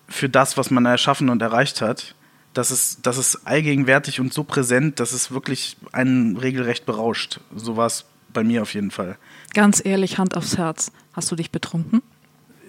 für 0.08 0.28
das, 0.28 0.56
was 0.58 0.70
man 0.70 0.84
erschaffen 0.84 1.30
und 1.30 1.40
erreicht 1.40 1.80
hat. 1.80 2.14
Das 2.52 2.70
ist, 2.70 3.06
das 3.06 3.16
ist 3.16 3.46
allgegenwärtig 3.46 4.20
und 4.20 4.34
so 4.34 4.44
präsent, 4.44 5.00
dass 5.00 5.12
es 5.12 5.30
wirklich 5.30 5.76
einen 5.92 6.36
regelrecht 6.36 6.84
berauscht. 6.84 7.40
So 7.54 7.76
war 7.76 7.86
es 7.86 8.04
bei 8.32 8.44
mir 8.44 8.62
auf 8.62 8.74
jeden 8.74 8.90
Fall. 8.90 9.16
Ganz 9.54 9.82
ehrlich, 9.84 10.18
Hand 10.18 10.36
aufs 10.36 10.58
Herz. 10.58 10.92
Hast 11.12 11.30
du 11.30 11.36
dich 11.36 11.50
betrunken? 11.50 12.02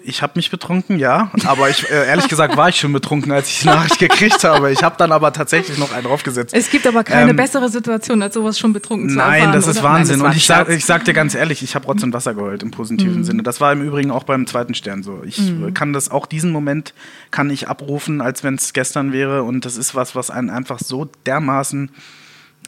Ich 0.03 0.21
habe 0.21 0.33
mich 0.35 0.49
betrunken, 0.49 0.99
ja. 0.99 1.31
Aber 1.45 1.69
ich, 1.69 1.89
äh, 1.89 2.07
ehrlich 2.07 2.27
gesagt 2.27 2.57
war 2.57 2.69
ich 2.69 2.77
schon 2.77 2.93
betrunken, 2.93 3.31
als 3.31 3.49
ich 3.49 3.59
die 3.61 3.67
Nachricht 3.67 3.99
gekriegt 3.99 4.43
habe. 4.43 4.71
Ich 4.71 4.83
habe 4.83 4.95
dann 4.97 5.11
aber 5.11 5.33
tatsächlich 5.33 5.77
noch 5.77 5.91
einen 5.91 6.03
draufgesetzt. 6.03 6.53
Es 6.53 6.69
gibt 6.69 6.87
aber 6.87 7.03
keine 7.03 7.31
ähm, 7.31 7.35
bessere 7.35 7.69
Situation, 7.69 8.21
als 8.21 8.33
sowas 8.33 8.57
schon 8.57 8.73
betrunken 8.73 9.09
zu 9.09 9.15
Nein, 9.15 9.41
erfahren, 9.41 9.53
das 9.53 9.67
ist? 9.67 9.83
Wahnsinn. 9.83 10.19
Nein, 10.19 10.25
das 10.25 10.33
und 10.33 10.37
ich 10.37 10.45
sag, 10.45 10.69
ich 10.69 10.85
sag 10.85 11.05
dir 11.05 11.13
ganz 11.13 11.35
ehrlich, 11.35 11.63
ich 11.63 11.75
habe 11.75 11.85
Rotz 11.85 12.03
und 12.03 12.13
Wasser 12.13 12.33
geheult 12.33 12.63
im 12.63 12.71
positiven 12.71 13.17
mhm. 13.17 13.23
Sinne. 13.23 13.43
Das 13.43 13.61
war 13.61 13.71
im 13.71 13.81
Übrigen 13.81 14.11
auch 14.11 14.23
beim 14.23 14.47
zweiten 14.47 14.73
Stern 14.73 15.03
so. 15.03 15.21
Ich 15.23 15.39
mhm. 15.39 15.73
kann 15.73 15.93
das, 15.93 16.09
auch 16.09 16.25
diesen 16.25 16.51
Moment 16.51 16.93
kann 17.29 17.49
ich 17.49 17.67
abrufen, 17.67 18.21
als 18.21 18.43
wenn 18.43 18.55
es 18.55 18.73
gestern 18.73 19.11
wäre. 19.13 19.43
Und 19.43 19.65
das 19.65 19.77
ist 19.77 19.95
was, 19.95 20.15
was 20.15 20.29
einen 20.29 20.49
einfach 20.49 20.79
so 20.79 21.09
dermaßen 21.25 21.91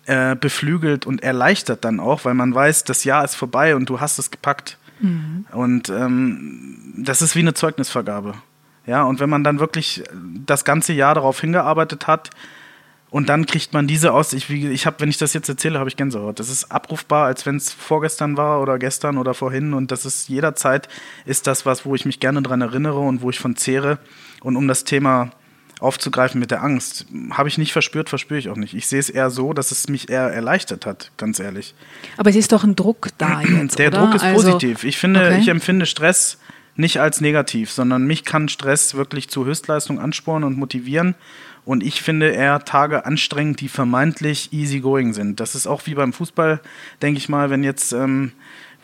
äh, 0.06 0.36
beflügelt 0.36 1.06
und 1.06 1.24
erleichtert 1.24 1.86
dann 1.86 2.00
auch, 2.00 2.26
weil 2.26 2.34
man 2.34 2.54
weiß, 2.54 2.84
das 2.84 3.04
Jahr 3.04 3.24
ist 3.24 3.36
vorbei 3.36 3.76
und 3.76 3.90
du 3.90 4.00
hast 4.00 4.20
es 4.20 4.32
gepackt. 4.32 4.78
Mhm. 5.04 5.46
Und 5.52 5.90
ähm, 5.90 6.94
das 6.98 7.22
ist 7.22 7.36
wie 7.36 7.42
eine 7.42 7.54
Zeugnisvergabe. 7.54 8.34
Ja, 8.86 9.04
und 9.04 9.20
wenn 9.20 9.30
man 9.30 9.44
dann 9.44 9.60
wirklich 9.60 10.04
das 10.46 10.66
ganze 10.66 10.94
Jahr 10.94 11.16
darauf 11.16 11.40
hingearbeitet 11.40 12.08
hat, 12.08 12.32
und 13.14 13.30
dann 13.30 13.46
kriegt 13.46 13.74
man 13.74 13.86
diese 13.86 14.12
aus. 14.12 14.34
Ich, 14.34 14.50
ich 14.50 14.88
habe, 14.88 15.00
wenn 15.00 15.10
ich 15.10 15.20
das 15.20 15.34
jetzt 15.36 15.48
erzähle, 15.48 15.78
habe 15.78 15.88
ich 15.88 15.98
Gänsehaut. 15.98 16.40
Das 16.40 16.50
ist 16.50 16.72
abrufbar, 16.72 17.28
als 17.28 17.46
wenn 17.46 17.58
es 17.58 17.72
vorgestern 17.72 18.38
war 18.38 18.60
oder 18.60 18.80
gestern 18.80 19.20
oder 19.20 19.36
vorhin. 19.36 19.76
Und 19.76 19.92
das 19.92 20.04
ist 20.04 20.30
jederzeit 20.30 20.90
ist 21.24 21.46
das 21.46 21.64
was, 21.64 21.86
wo 21.86 21.94
ich 21.94 22.06
mich 22.06 22.20
gerne 22.20 22.42
dran 22.42 22.62
erinnere 22.62 22.98
und 22.98 23.22
wo 23.22 23.30
ich 23.30 23.40
von 23.40 23.56
zehre. 23.56 24.00
Und 24.42 24.56
um 24.56 24.68
das 24.68 24.84
Thema 24.84 25.30
aufzugreifen 25.84 26.40
mit 26.40 26.50
der 26.50 26.64
Angst, 26.64 27.06
habe 27.32 27.50
ich 27.50 27.58
nicht 27.58 27.74
verspürt, 27.74 28.10
verspüre 28.10 28.40
ich 28.40 28.50
auch 28.50 28.56
nicht. 28.56 28.74
Ich 28.74 28.88
sehe 28.88 29.00
es 29.00 29.10
eher 29.10 29.30
so, 29.30 29.54
dass 29.54 29.72
es 29.72 29.90
mich 29.90 30.10
eher 30.10 30.32
erleichtert 30.32 30.86
hat, 30.86 31.12
ganz 31.18 31.40
ehrlich. 31.40 31.76
Aber 32.18 32.30
es 32.30 32.36
ist 32.36 32.52
doch 32.52 32.64
ein 32.64 32.76
Druck 32.76 33.10
da 33.18 33.42
jetzt. 33.62 33.78
Der 33.80 33.90
oder? 33.90 34.00
Druck 34.00 34.16
ist 34.16 34.24
also, 34.24 34.52
positiv. 34.52 34.84
Ich 34.84 34.98
finde, 34.98 35.20
okay. 35.20 35.40
ich 35.40 35.48
empfinde 35.50 35.86
Stress 35.86 36.40
nicht 36.76 37.00
als 37.00 37.22
negativ, 37.22 37.70
sondern 37.70 38.08
mich 38.08 38.24
kann 38.26 38.50
Stress 38.50 38.96
wirklich 38.96 39.30
zu 39.30 39.46
Höchstleistung 39.46 40.00
anspornen 40.00 40.48
und 40.48 40.58
motivieren. 40.58 41.16
Und 41.66 41.84
ich 41.84 42.02
finde 42.02 42.30
eher 42.30 42.66
Tage 42.66 43.06
anstrengend, 43.06 43.62
die 43.62 43.70
vermeintlich 43.70 44.52
easygoing 44.52 45.14
sind. 45.14 45.40
Das 45.40 45.56
ist 45.56 45.68
auch 45.68 45.86
wie 45.86 45.96
beim 45.96 46.12
Fußball, 46.12 46.60
denke 47.02 47.20
ich 47.20 47.30
mal, 47.30 47.50
wenn 47.50 47.64
jetzt 47.64 47.94
ähm, 47.94 48.34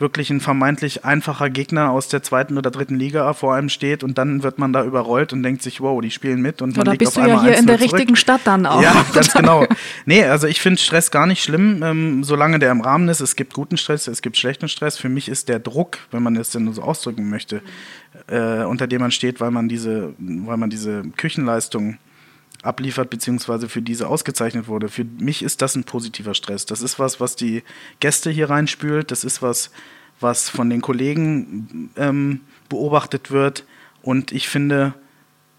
wirklich 0.00 0.30
ein 0.30 0.40
vermeintlich 0.40 1.04
einfacher 1.04 1.50
Gegner 1.50 1.90
aus 1.90 2.08
der 2.08 2.22
zweiten 2.22 2.56
oder 2.56 2.70
dritten 2.70 2.96
Liga 2.96 3.32
vor 3.34 3.54
einem 3.54 3.68
steht 3.68 4.02
und 4.02 4.18
dann 4.18 4.42
wird 4.42 4.58
man 4.58 4.72
da 4.72 4.84
überrollt 4.84 5.32
und 5.32 5.42
denkt 5.42 5.62
sich, 5.62 5.80
wow, 5.80 6.00
die 6.00 6.10
spielen 6.10 6.40
mit 6.40 6.62
und 6.62 6.76
man 6.76 6.88
Oder 6.88 6.96
bist 6.96 7.16
du 7.16 7.20
ja 7.20 7.42
hier 7.42 7.56
in 7.56 7.66
der 7.66 7.78
zurück. 7.78 7.92
richtigen 7.92 8.16
Stadt 8.16 8.40
dann 8.44 8.66
auch. 8.66 8.82
Ja, 8.82 9.04
ganz 9.14 9.32
genau. 9.32 9.66
Nee, 10.06 10.24
also 10.24 10.46
ich 10.46 10.60
finde 10.60 10.80
Stress 10.80 11.10
gar 11.10 11.26
nicht 11.26 11.42
schlimm, 11.42 11.82
ähm, 11.82 12.24
solange 12.24 12.58
der 12.58 12.70
im 12.72 12.80
Rahmen 12.80 13.08
ist. 13.08 13.20
Es 13.20 13.36
gibt 13.36 13.52
guten 13.52 13.76
Stress, 13.76 14.08
es 14.08 14.22
gibt 14.22 14.36
schlechten 14.36 14.68
Stress. 14.68 14.96
Für 14.96 15.08
mich 15.08 15.28
ist 15.28 15.48
der 15.48 15.58
Druck, 15.58 15.98
wenn 16.10 16.22
man 16.22 16.36
es 16.36 16.50
denn 16.50 16.72
so 16.72 16.82
ausdrücken 16.82 17.28
möchte, 17.28 17.60
äh, 18.26 18.64
unter 18.64 18.86
dem 18.86 19.00
man 19.00 19.10
steht, 19.10 19.40
weil 19.40 19.50
man 19.50 19.68
diese, 19.68 20.14
weil 20.18 20.56
man 20.56 20.70
diese 20.70 21.02
Küchenleistung 21.16 21.98
abliefert, 22.62 23.10
beziehungsweise 23.10 23.68
für 23.68 23.82
diese 23.82 24.08
ausgezeichnet 24.08 24.68
wurde. 24.68 24.88
Für 24.88 25.04
mich 25.04 25.42
ist 25.42 25.62
das 25.62 25.74
ein 25.76 25.84
positiver 25.84 26.34
Stress. 26.34 26.66
Das 26.66 26.82
ist 26.82 26.98
was, 26.98 27.20
was 27.20 27.36
die 27.36 27.62
Gäste 28.00 28.30
hier 28.30 28.50
reinspült. 28.50 29.10
Das 29.10 29.24
ist 29.24 29.42
was, 29.42 29.70
was 30.20 30.48
von 30.48 30.68
den 30.68 30.82
Kollegen 30.82 31.90
ähm, 31.96 32.40
beobachtet 32.68 33.30
wird. 33.30 33.64
Und 34.02 34.32
ich 34.32 34.48
finde, 34.48 34.94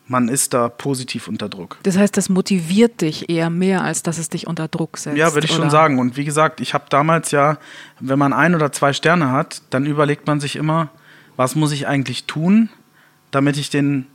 man 0.07 0.27
ist 0.27 0.53
da 0.53 0.69
positiv 0.69 1.27
unter 1.27 1.49
Druck. 1.49 1.77
Das 1.83 1.97
heißt, 1.97 2.15
das 2.17 2.29
motiviert 2.29 3.01
dich 3.01 3.29
eher 3.29 3.49
mehr, 3.49 3.83
als 3.83 4.03
dass 4.03 4.17
es 4.17 4.29
dich 4.29 4.45
unter 4.45 4.67
Druck 4.67 4.97
setzt. 4.97 5.17
Ja, 5.17 5.33
würde 5.33 5.45
ich 5.45 5.53
oder? 5.53 5.63
schon 5.63 5.69
sagen. 5.69 5.99
Und 5.99 6.17
wie 6.17 6.25
gesagt, 6.25 6.59
ich 6.59 6.73
habe 6.73 6.85
damals 6.89 7.31
ja, 7.31 7.57
wenn 7.99 8.19
man 8.19 8.33
ein 8.33 8.53
oder 8.53 8.71
zwei 8.71 8.93
Sterne 8.93 9.31
hat, 9.31 9.61
dann 9.69 9.85
überlegt 9.85 10.27
man 10.27 10.39
sich 10.39 10.55
immer, 10.55 10.89
was 11.37 11.55
muss 11.55 11.71
ich 11.71 11.87
eigentlich 11.87 12.25
tun, 12.25 12.69
damit 13.31 13.57
ich 13.57 13.69
den 13.69 14.05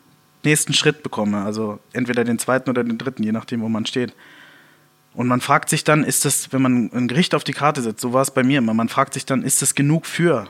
nächsten 0.46 0.72
Schritt 0.72 1.02
bekomme. 1.02 1.44
Also 1.44 1.78
entweder 1.92 2.24
den 2.24 2.38
zweiten 2.38 2.70
oder 2.70 2.82
den 2.84 2.98
dritten, 2.98 3.22
je 3.22 3.32
nachdem, 3.32 3.60
wo 3.60 3.68
man 3.68 3.84
steht. 3.86 4.14
Und 5.14 5.28
man 5.28 5.40
fragt 5.40 5.68
sich 5.68 5.82
dann, 5.82 6.04
ist 6.04 6.24
das, 6.24 6.52
wenn 6.52 6.62
man 6.62 6.90
ein 6.92 7.08
Gericht 7.08 7.34
auf 7.34 7.42
die 7.42 7.52
Karte 7.52 7.82
setzt, 7.82 8.00
so 8.00 8.12
war 8.12 8.22
es 8.22 8.30
bei 8.30 8.42
mir 8.42 8.58
immer, 8.58 8.74
man 8.74 8.88
fragt 8.88 9.14
sich 9.14 9.24
dann, 9.24 9.42
ist 9.42 9.62
das 9.62 9.74
genug 9.74 10.04
für? 10.06 10.46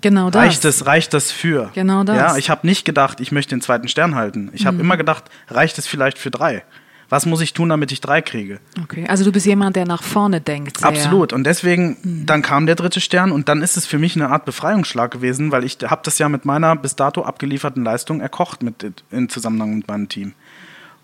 Genau 0.00 0.30
das. 0.30 0.42
Reicht 0.42 0.64
es, 0.64 0.86
reicht 0.86 1.12
das 1.12 1.32
für? 1.32 1.70
Genau 1.74 2.04
das. 2.04 2.16
Ja, 2.16 2.36
ich 2.36 2.50
habe 2.50 2.66
nicht 2.66 2.84
gedacht, 2.84 3.20
ich 3.20 3.32
möchte 3.32 3.54
den 3.54 3.60
zweiten 3.60 3.88
Stern 3.88 4.14
halten. 4.14 4.50
Ich 4.54 4.64
habe 4.64 4.76
mhm. 4.76 4.84
immer 4.84 4.96
gedacht, 4.96 5.24
reicht 5.48 5.76
es 5.78 5.86
vielleicht 5.86 6.18
für 6.18 6.30
drei? 6.30 6.62
Was 7.10 7.26
muss 7.26 7.40
ich 7.40 7.52
tun, 7.52 7.68
damit 7.68 7.90
ich 7.90 8.00
drei 8.00 8.22
kriege? 8.22 8.60
Okay, 8.82 9.04
also 9.08 9.24
du 9.24 9.32
bist 9.32 9.44
jemand, 9.44 9.74
der 9.74 9.84
nach 9.84 10.02
vorne 10.02 10.40
denkt. 10.40 10.78
Sehr. 10.78 10.88
Absolut. 10.88 11.32
Und 11.32 11.44
deswegen, 11.44 11.96
mhm. 12.02 12.26
dann 12.26 12.40
kam 12.40 12.66
der 12.66 12.76
dritte 12.76 13.00
Stern 13.00 13.32
und 13.32 13.48
dann 13.48 13.62
ist 13.62 13.76
es 13.76 13.84
für 13.84 13.98
mich 13.98 14.14
eine 14.14 14.30
Art 14.30 14.44
Befreiungsschlag 14.44 15.10
gewesen, 15.10 15.50
weil 15.50 15.64
ich 15.64 15.78
habe 15.82 16.02
das 16.04 16.18
ja 16.18 16.28
mit 16.28 16.44
meiner 16.44 16.76
bis 16.76 16.94
dato 16.94 17.24
abgelieferten 17.24 17.82
Leistung 17.84 18.20
erkocht 18.20 18.62
mit, 18.62 18.94
in 19.10 19.28
Zusammenhang 19.28 19.76
mit 19.76 19.88
meinem 19.88 20.08
Team. 20.08 20.34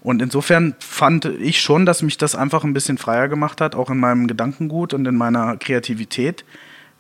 Und 0.00 0.22
insofern 0.22 0.76
fand 0.78 1.24
ich 1.24 1.60
schon, 1.60 1.84
dass 1.84 2.02
mich 2.02 2.16
das 2.16 2.36
einfach 2.36 2.62
ein 2.62 2.72
bisschen 2.72 2.96
freier 2.96 3.26
gemacht 3.26 3.60
hat, 3.60 3.74
auch 3.74 3.90
in 3.90 3.98
meinem 3.98 4.28
Gedankengut 4.28 4.94
und 4.94 5.04
in 5.04 5.16
meiner 5.16 5.56
Kreativität, 5.56 6.44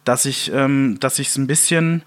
dass 0.02 0.24
ich 0.24 0.50
ähm, 0.52 0.98
dass 0.98 1.20
ich 1.20 1.28
es 1.28 1.36
ein 1.36 1.46
bisschen 1.46 2.02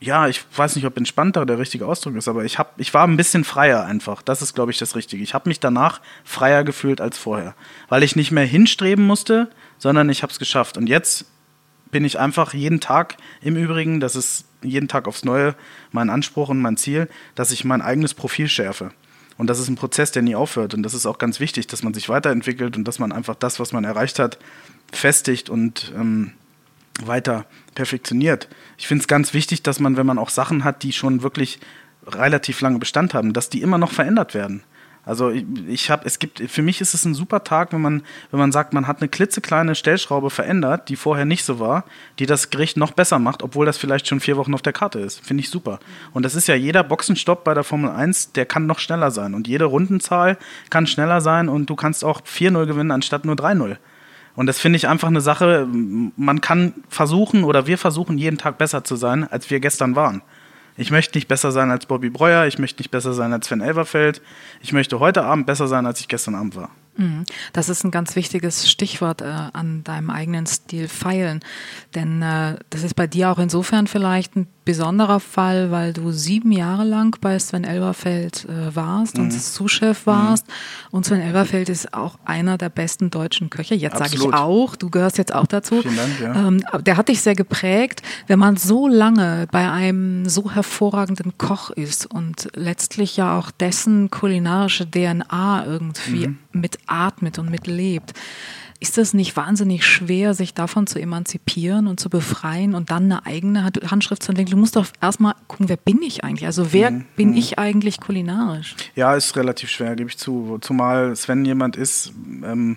ja, 0.00 0.28
ich 0.28 0.44
weiß 0.54 0.76
nicht, 0.76 0.84
ob 0.84 0.96
entspannter 0.96 1.46
der 1.46 1.58
richtige 1.58 1.86
Ausdruck 1.86 2.16
ist, 2.16 2.28
aber 2.28 2.44
ich, 2.44 2.58
hab, 2.58 2.78
ich 2.78 2.92
war 2.92 3.06
ein 3.06 3.16
bisschen 3.16 3.44
freier 3.44 3.84
einfach. 3.84 4.22
Das 4.22 4.42
ist, 4.42 4.54
glaube 4.54 4.70
ich, 4.70 4.78
das 4.78 4.94
Richtige. 4.94 5.22
Ich 5.22 5.32
habe 5.32 5.48
mich 5.48 5.60
danach 5.60 6.00
freier 6.24 6.64
gefühlt 6.64 7.00
als 7.00 7.16
vorher, 7.16 7.54
weil 7.88 8.02
ich 8.02 8.16
nicht 8.16 8.30
mehr 8.30 8.44
hinstreben 8.44 9.06
musste, 9.06 9.50
sondern 9.78 10.10
ich 10.10 10.22
habe 10.22 10.32
es 10.32 10.38
geschafft. 10.38 10.76
Und 10.76 10.88
jetzt 10.88 11.26
bin 11.90 12.04
ich 12.04 12.18
einfach 12.18 12.52
jeden 12.52 12.80
Tag 12.80 13.16
im 13.40 13.56
Übrigen, 13.56 14.00
das 14.00 14.16
ist 14.16 14.44
jeden 14.62 14.88
Tag 14.88 15.08
aufs 15.08 15.24
Neue 15.24 15.54
mein 15.92 16.10
Anspruch 16.10 16.48
und 16.48 16.60
mein 16.60 16.76
Ziel, 16.76 17.08
dass 17.34 17.50
ich 17.50 17.64
mein 17.64 17.80
eigenes 17.80 18.12
Profil 18.12 18.48
schärfe. 18.48 18.90
Und 19.38 19.48
das 19.48 19.58
ist 19.58 19.68
ein 19.68 19.76
Prozess, 19.76 20.12
der 20.12 20.22
nie 20.22 20.34
aufhört. 20.34 20.74
Und 20.74 20.82
das 20.82 20.94
ist 20.94 21.06
auch 21.06 21.18
ganz 21.18 21.40
wichtig, 21.40 21.66
dass 21.66 21.82
man 21.82 21.94
sich 21.94 22.08
weiterentwickelt 22.08 22.76
und 22.76 22.84
dass 22.84 22.98
man 22.98 23.12
einfach 23.12 23.34
das, 23.34 23.60
was 23.60 23.72
man 23.72 23.84
erreicht 23.84 24.18
hat, 24.18 24.38
festigt 24.92 25.50
und 25.50 25.92
ähm, 25.96 26.32
weiter 27.04 27.46
perfektioniert. 27.74 28.48
Ich 28.78 28.86
finde 28.86 29.02
es 29.02 29.08
ganz 29.08 29.34
wichtig, 29.34 29.62
dass 29.62 29.80
man, 29.80 29.96
wenn 29.96 30.06
man 30.06 30.18
auch 30.18 30.30
Sachen 30.30 30.64
hat, 30.64 30.82
die 30.82 30.92
schon 30.92 31.22
wirklich 31.22 31.60
relativ 32.06 32.60
lange 32.60 32.78
Bestand 32.78 33.14
haben, 33.14 33.32
dass 33.32 33.50
die 33.50 33.62
immer 33.62 33.78
noch 33.78 33.92
verändert 33.92 34.34
werden. 34.34 34.62
Also 35.06 35.30
ich, 35.30 35.44
ich 35.68 35.90
habe, 35.90 36.04
es 36.04 36.18
gibt, 36.18 36.40
für 36.50 36.62
mich 36.62 36.80
ist 36.80 36.92
es 36.92 37.04
ein 37.04 37.14
super 37.14 37.44
Tag, 37.44 37.72
wenn 37.72 37.80
man, 37.80 38.02
wenn 38.32 38.40
man 38.40 38.50
sagt, 38.50 38.72
man 38.72 38.88
hat 38.88 39.00
eine 39.00 39.08
klitzekleine 39.08 39.76
Stellschraube 39.76 40.30
verändert, 40.30 40.88
die 40.88 40.96
vorher 40.96 41.24
nicht 41.24 41.44
so 41.44 41.60
war, 41.60 41.84
die 42.18 42.26
das 42.26 42.50
Gericht 42.50 42.76
noch 42.76 42.90
besser 42.90 43.20
macht, 43.20 43.44
obwohl 43.44 43.66
das 43.66 43.78
vielleicht 43.78 44.08
schon 44.08 44.18
vier 44.18 44.36
Wochen 44.36 44.52
auf 44.52 44.62
der 44.62 44.72
Karte 44.72 44.98
ist. 44.98 45.24
Finde 45.24 45.42
ich 45.42 45.50
super. 45.50 45.78
Und 46.12 46.24
das 46.24 46.34
ist 46.34 46.48
ja 46.48 46.56
jeder 46.56 46.82
Boxenstopp 46.82 47.44
bei 47.44 47.54
der 47.54 47.62
Formel 47.62 47.90
1, 47.90 48.32
der 48.32 48.46
kann 48.46 48.66
noch 48.66 48.80
schneller 48.80 49.12
sein. 49.12 49.34
Und 49.34 49.46
jede 49.46 49.66
Rundenzahl 49.66 50.38
kann 50.70 50.88
schneller 50.88 51.20
sein 51.20 51.48
und 51.48 51.70
du 51.70 51.76
kannst 51.76 52.04
auch 52.04 52.22
4-0 52.22 52.66
gewinnen 52.66 52.90
anstatt 52.90 53.24
nur 53.24 53.36
3-0. 53.36 53.76
Und 54.36 54.46
das 54.46 54.60
finde 54.60 54.76
ich 54.76 54.86
einfach 54.86 55.08
eine 55.08 55.20
Sache, 55.20 55.66
man 55.66 56.40
kann 56.40 56.74
versuchen 56.88 57.42
oder 57.42 57.66
wir 57.66 57.78
versuchen 57.78 58.18
jeden 58.18 58.38
Tag 58.38 58.58
besser 58.58 58.84
zu 58.84 58.94
sein, 58.94 59.26
als 59.28 59.50
wir 59.50 59.60
gestern 59.60 59.96
waren. 59.96 60.22
Ich 60.76 60.90
möchte 60.90 61.16
nicht 61.16 61.26
besser 61.26 61.52
sein 61.52 61.70
als 61.70 61.86
Bobby 61.86 62.10
Breuer, 62.10 62.46
ich 62.46 62.58
möchte 62.58 62.80
nicht 62.80 62.90
besser 62.90 63.14
sein 63.14 63.32
als 63.32 63.46
Sven 63.46 63.62
Elverfeld, 63.62 64.20
ich 64.60 64.74
möchte 64.74 65.00
heute 65.00 65.24
Abend 65.24 65.46
besser 65.46 65.68
sein, 65.68 65.86
als 65.86 66.00
ich 66.00 66.08
gestern 66.08 66.34
Abend 66.34 66.54
war. 66.54 66.70
Mhm. 66.96 67.24
Das 67.54 67.70
ist 67.70 67.82
ein 67.84 67.90
ganz 67.90 68.14
wichtiges 68.14 68.70
Stichwort 68.70 69.22
äh, 69.22 69.24
an 69.24 69.84
deinem 69.84 70.10
eigenen 70.10 70.46
Stil 70.46 70.88
feilen. 70.88 71.40
Denn 71.94 72.20
äh, 72.20 72.56
das 72.70 72.82
ist 72.82 72.94
bei 72.94 73.06
dir 73.06 73.30
auch 73.30 73.38
insofern 73.38 73.86
vielleicht 73.86 74.36
ein 74.36 74.48
besonderer 74.66 75.20
Fall, 75.20 75.70
weil 75.70 75.94
du 75.94 76.10
sieben 76.10 76.50
Jahre 76.52 76.84
lang 76.84 77.16
bei 77.20 77.38
Sven 77.38 77.64
Elberfeld 77.64 78.46
äh, 78.46 78.74
warst 78.74 79.16
mhm. 79.16 79.24
und 79.24 79.30
Zuschef 79.30 80.06
warst. 80.06 80.46
Mhm. 80.46 80.52
Und 80.90 81.06
Sven 81.06 81.20
Elberfeld 81.20 81.68
ist 81.70 81.94
auch 81.94 82.18
einer 82.24 82.58
der 82.58 82.68
besten 82.68 83.08
deutschen 83.08 83.48
Köche. 83.48 83.76
Jetzt 83.76 83.96
sage 83.96 84.16
ich 84.16 84.34
auch, 84.34 84.74
du 84.76 84.90
gehörst 84.90 85.18
jetzt 85.18 85.32
auch 85.32 85.46
dazu. 85.46 85.80
Vielen 85.80 85.96
Dank, 85.96 86.20
ja. 86.20 86.48
Ähm, 86.48 86.62
der 86.82 86.96
hat 86.96 87.08
dich 87.08 87.22
sehr 87.22 87.36
geprägt. 87.36 88.02
Wenn 88.26 88.40
man 88.40 88.56
so 88.56 88.88
lange 88.88 89.46
bei 89.52 89.70
einem 89.70 90.28
so 90.28 90.50
hervorragenden 90.50 91.38
Koch 91.38 91.70
ist 91.70 92.04
und 92.04 92.48
letztlich 92.54 93.16
ja 93.16 93.38
auch 93.38 93.52
dessen 93.52 94.10
kulinarische 94.10 94.90
DNA 94.90 95.64
irgendwie 95.64 96.26
mhm. 96.26 96.38
mit 96.52 96.78
atmet 96.88 97.38
und 97.38 97.50
mitlebt. 97.50 98.14
Ist 98.78 98.98
das 98.98 99.14
nicht 99.14 99.36
wahnsinnig 99.36 99.86
schwer, 99.86 100.34
sich 100.34 100.52
davon 100.52 100.86
zu 100.86 101.00
emanzipieren 101.00 101.86
und 101.86 101.98
zu 101.98 102.10
befreien 102.10 102.74
und 102.74 102.90
dann 102.90 103.04
eine 103.04 103.24
eigene 103.24 103.64
Handschrift 103.64 104.22
zu 104.22 104.32
entwickeln? 104.32 104.52
Du 104.52 104.58
musst 104.58 104.76
doch 104.76 104.86
erstmal 105.00 105.34
gucken, 105.48 105.68
wer 105.68 105.78
bin 105.78 106.02
ich 106.02 106.24
eigentlich? 106.24 106.46
Also 106.46 106.72
wer 106.72 106.90
mhm. 106.90 107.04
bin 107.16 107.30
mhm. 107.30 107.36
ich 107.36 107.58
eigentlich 107.58 108.00
kulinarisch? 108.00 108.76
Ja, 108.94 109.14
ist 109.14 109.36
relativ 109.36 109.70
schwer, 109.70 109.96
gebe 109.96 110.10
ich 110.10 110.18
zu. 110.18 110.58
Zumal 110.60 111.16
Sven 111.16 111.44
jemand 111.44 111.76
ist, 111.76 112.12
ähm, 112.44 112.76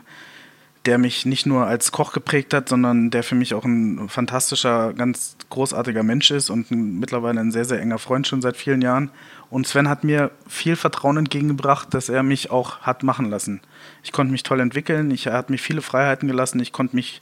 der 0.85 0.97
mich 0.97 1.25
nicht 1.25 1.45
nur 1.45 1.65
als 1.65 1.91
Koch 1.91 2.13
geprägt 2.13 2.53
hat, 2.53 2.69
sondern 2.69 3.09
der 3.09 3.23
für 3.23 3.35
mich 3.35 3.53
auch 3.53 3.65
ein 3.65 4.07
fantastischer, 4.07 4.93
ganz 4.93 5.35
großartiger 5.49 6.03
Mensch 6.03 6.31
ist 6.31 6.49
und 6.49 6.71
mittlerweile 6.71 7.41
ein 7.41 7.51
sehr, 7.51 7.65
sehr 7.65 7.81
enger 7.81 7.99
Freund 7.99 8.27
schon 8.27 8.41
seit 8.41 8.55
vielen 8.55 8.81
Jahren. 8.81 9.11
Und 9.49 9.67
Sven 9.67 9.89
hat 9.89 10.03
mir 10.03 10.31
viel 10.47 10.75
Vertrauen 10.75 11.17
entgegengebracht, 11.17 11.93
dass 11.93 12.09
er 12.09 12.21
mich 12.21 12.51
auch 12.51 12.81
hat 12.81 13.03
machen 13.03 13.29
lassen. 13.29 13.61
Ich 14.03 14.11
konnte 14.11 14.31
mich 14.31 14.43
toll 14.43 14.59
entwickeln, 14.59 15.09
ich, 15.11 15.25
er 15.25 15.33
hat 15.33 15.49
mir 15.49 15.57
viele 15.57 15.81
Freiheiten 15.81 16.27
gelassen, 16.27 16.59
ich 16.59 16.71
konnte 16.71 16.95
mich 16.95 17.21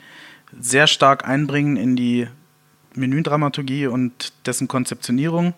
sehr 0.59 0.87
stark 0.87 1.27
einbringen 1.27 1.77
in 1.77 1.95
die 1.95 2.27
Menüdramaturgie 2.95 3.87
und 3.87 4.33
dessen 4.45 4.67
Konzeptionierung. 4.67 5.53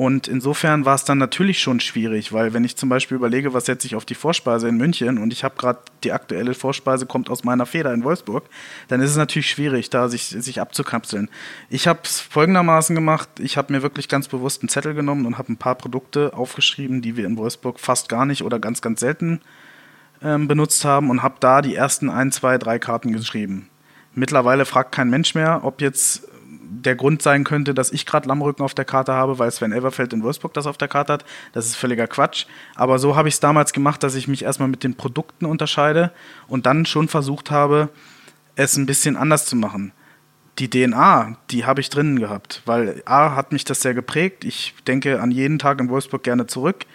Und 0.00 0.28
insofern 0.28 0.86
war 0.86 0.94
es 0.94 1.04
dann 1.04 1.18
natürlich 1.18 1.60
schon 1.60 1.78
schwierig, 1.78 2.32
weil 2.32 2.54
wenn 2.54 2.64
ich 2.64 2.74
zum 2.74 2.88
Beispiel 2.88 3.16
überlege, 3.16 3.52
was 3.52 3.66
setze 3.66 3.86
ich 3.86 3.96
auf 3.96 4.06
die 4.06 4.14
Vorspeise 4.14 4.66
in 4.66 4.78
München 4.78 5.18
und 5.18 5.30
ich 5.30 5.44
habe 5.44 5.56
gerade 5.58 5.78
die 6.04 6.12
aktuelle 6.12 6.54
Vorspeise 6.54 7.04
kommt 7.04 7.28
aus 7.28 7.44
meiner 7.44 7.66
Feder 7.66 7.92
in 7.92 8.02
Wolfsburg, 8.02 8.44
dann 8.88 9.02
ist 9.02 9.10
es 9.10 9.18
natürlich 9.18 9.50
schwierig, 9.50 9.90
da 9.90 10.08
sich, 10.08 10.28
sich 10.28 10.58
abzukapseln. 10.58 11.28
Ich 11.68 11.86
habe 11.86 12.00
es 12.04 12.18
folgendermaßen 12.18 12.96
gemacht, 12.96 13.28
ich 13.40 13.58
habe 13.58 13.74
mir 13.74 13.82
wirklich 13.82 14.08
ganz 14.08 14.26
bewusst 14.26 14.62
einen 14.62 14.70
Zettel 14.70 14.94
genommen 14.94 15.26
und 15.26 15.36
habe 15.36 15.52
ein 15.52 15.58
paar 15.58 15.74
Produkte 15.74 16.32
aufgeschrieben, 16.32 17.02
die 17.02 17.18
wir 17.18 17.26
in 17.26 17.36
Wolfsburg 17.36 17.78
fast 17.78 18.08
gar 18.08 18.24
nicht 18.24 18.42
oder 18.42 18.58
ganz, 18.58 18.80
ganz 18.80 19.00
selten 19.00 19.42
ähm, 20.22 20.48
benutzt 20.48 20.82
haben 20.86 21.10
und 21.10 21.22
habe 21.22 21.34
da 21.40 21.60
die 21.60 21.74
ersten 21.74 22.08
ein, 22.08 22.32
zwei, 22.32 22.56
drei 22.56 22.78
Karten 22.78 23.12
geschrieben. 23.12 23.68
Mittlerweile 24.14 24.64
fragt 24.64 24.92
kein 24.92 25.10
Mensch 25.10 25.34
mehr, 25.34 25.60
ob 25.62 25.82
jetzt 25.82 26.29
der 26.70 26.94
Grund 26.94 27.20
sein 27.20 27.44
könnte, 27.44 27.74
dass 27.74 27.90
ich 27.90 28.06
gerade 28.06 28.28
Lammrücken 28.28 28.64
auf 28.64 28.74
der 28.74 28.84
Karte 28.84 29.12
habe, 29.12 29.38
weil 29.38 29.50
Sven 29.50 29.72
Elverfeld 29.72 30.12
in 30.12 30.22
Wolfsburg 30.22 30.54
das 30.54 30.66
auf 30.66 30.78
der 30.78 30.88
Karte 30.88 31.12
hat. 31.12 31.24
Das 31.52 31.66
ist 31.66 31.76
völliger 31.76 32.06
Quatsch. 32.06 32.46
Aber 32.76 32.98
so 32.98 33.16
habe 33.16 33.28
ich 33.28 33.34
es 33.34 33.40
damals 33.40 33.72
gemacht, 33.72 34.02
dass 34.02 34.14
ich 34.14 34.28
mich 34.28 34.44
erstmal 34.44 34.68
mit 34.68 34.84
den 34.84 34.94
Produkten 34.94 35.46
unterscheide 35.46 36.12
und 36.46 36.66
dann 36.66 36.86
schon 36.86 37.08
versucht 37.08 37.50
habe, 37.50 37.88
es 38.54 38.76
ein 38.76 38.86
bisschen 38.86 39.16
anders 39.16 39.46
zu 39.46 39.56
machen. 39.56 39.92
Die 40.58 40.70
DNA, 40.70 41.36
die 41.50 41.64
habe 41.64 41.80
ich 41.80 41.90
drinnen 41.90 42.20
gehabt, 42.20 42.62
weil 42.66 43.02
A 43.06 43.34
hat 43.34 43.52
mich 43.52 43.64
das 43.64 43.80
sehr 43.80 43.94
geprägt. 43.94 44.44
Ich 44.44 44.74
denke 44.86 45.20
an 45.20 45.30
jeden 45.30 45.58
Tag 45.58 45.80
in 45.80 45.88
Wolfsburg 45.88 46.22
gerne 46.22 46.46
zurück. 46.46 46.86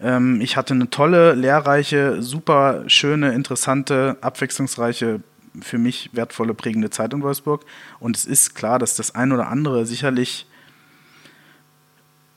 Ähm, 0.00 0.40
ich 0.40 0.56
hatte 0.56 0.74
eine 0.74 0.90
tolle, 0.90 1.34
lehrreiche, 1.34 2.22
super 2.22 2.84
schöne, 2.86 3.34
interessante, 3.34 4.16
abwechslungsreiche 4.20 5.20
für 5.60 5.78
mich 5.78 6.10
wertvolle, 6.12 6.54
prägende 6.54 6.90
Zeit 6.90 7.12
in 7.12 7.22
Wolfsburg. 7.22 7.64
Und 8.00 8.16
es 8.16 8.24
ist 8.24 8.54
klar, 8.54 8.78
dass 8.78 8.96
das 8.96 9.14
ein 9.14 9.32
oder 9.32 9.48
andere 9.48 9.86
sicherlich 9.86 10.46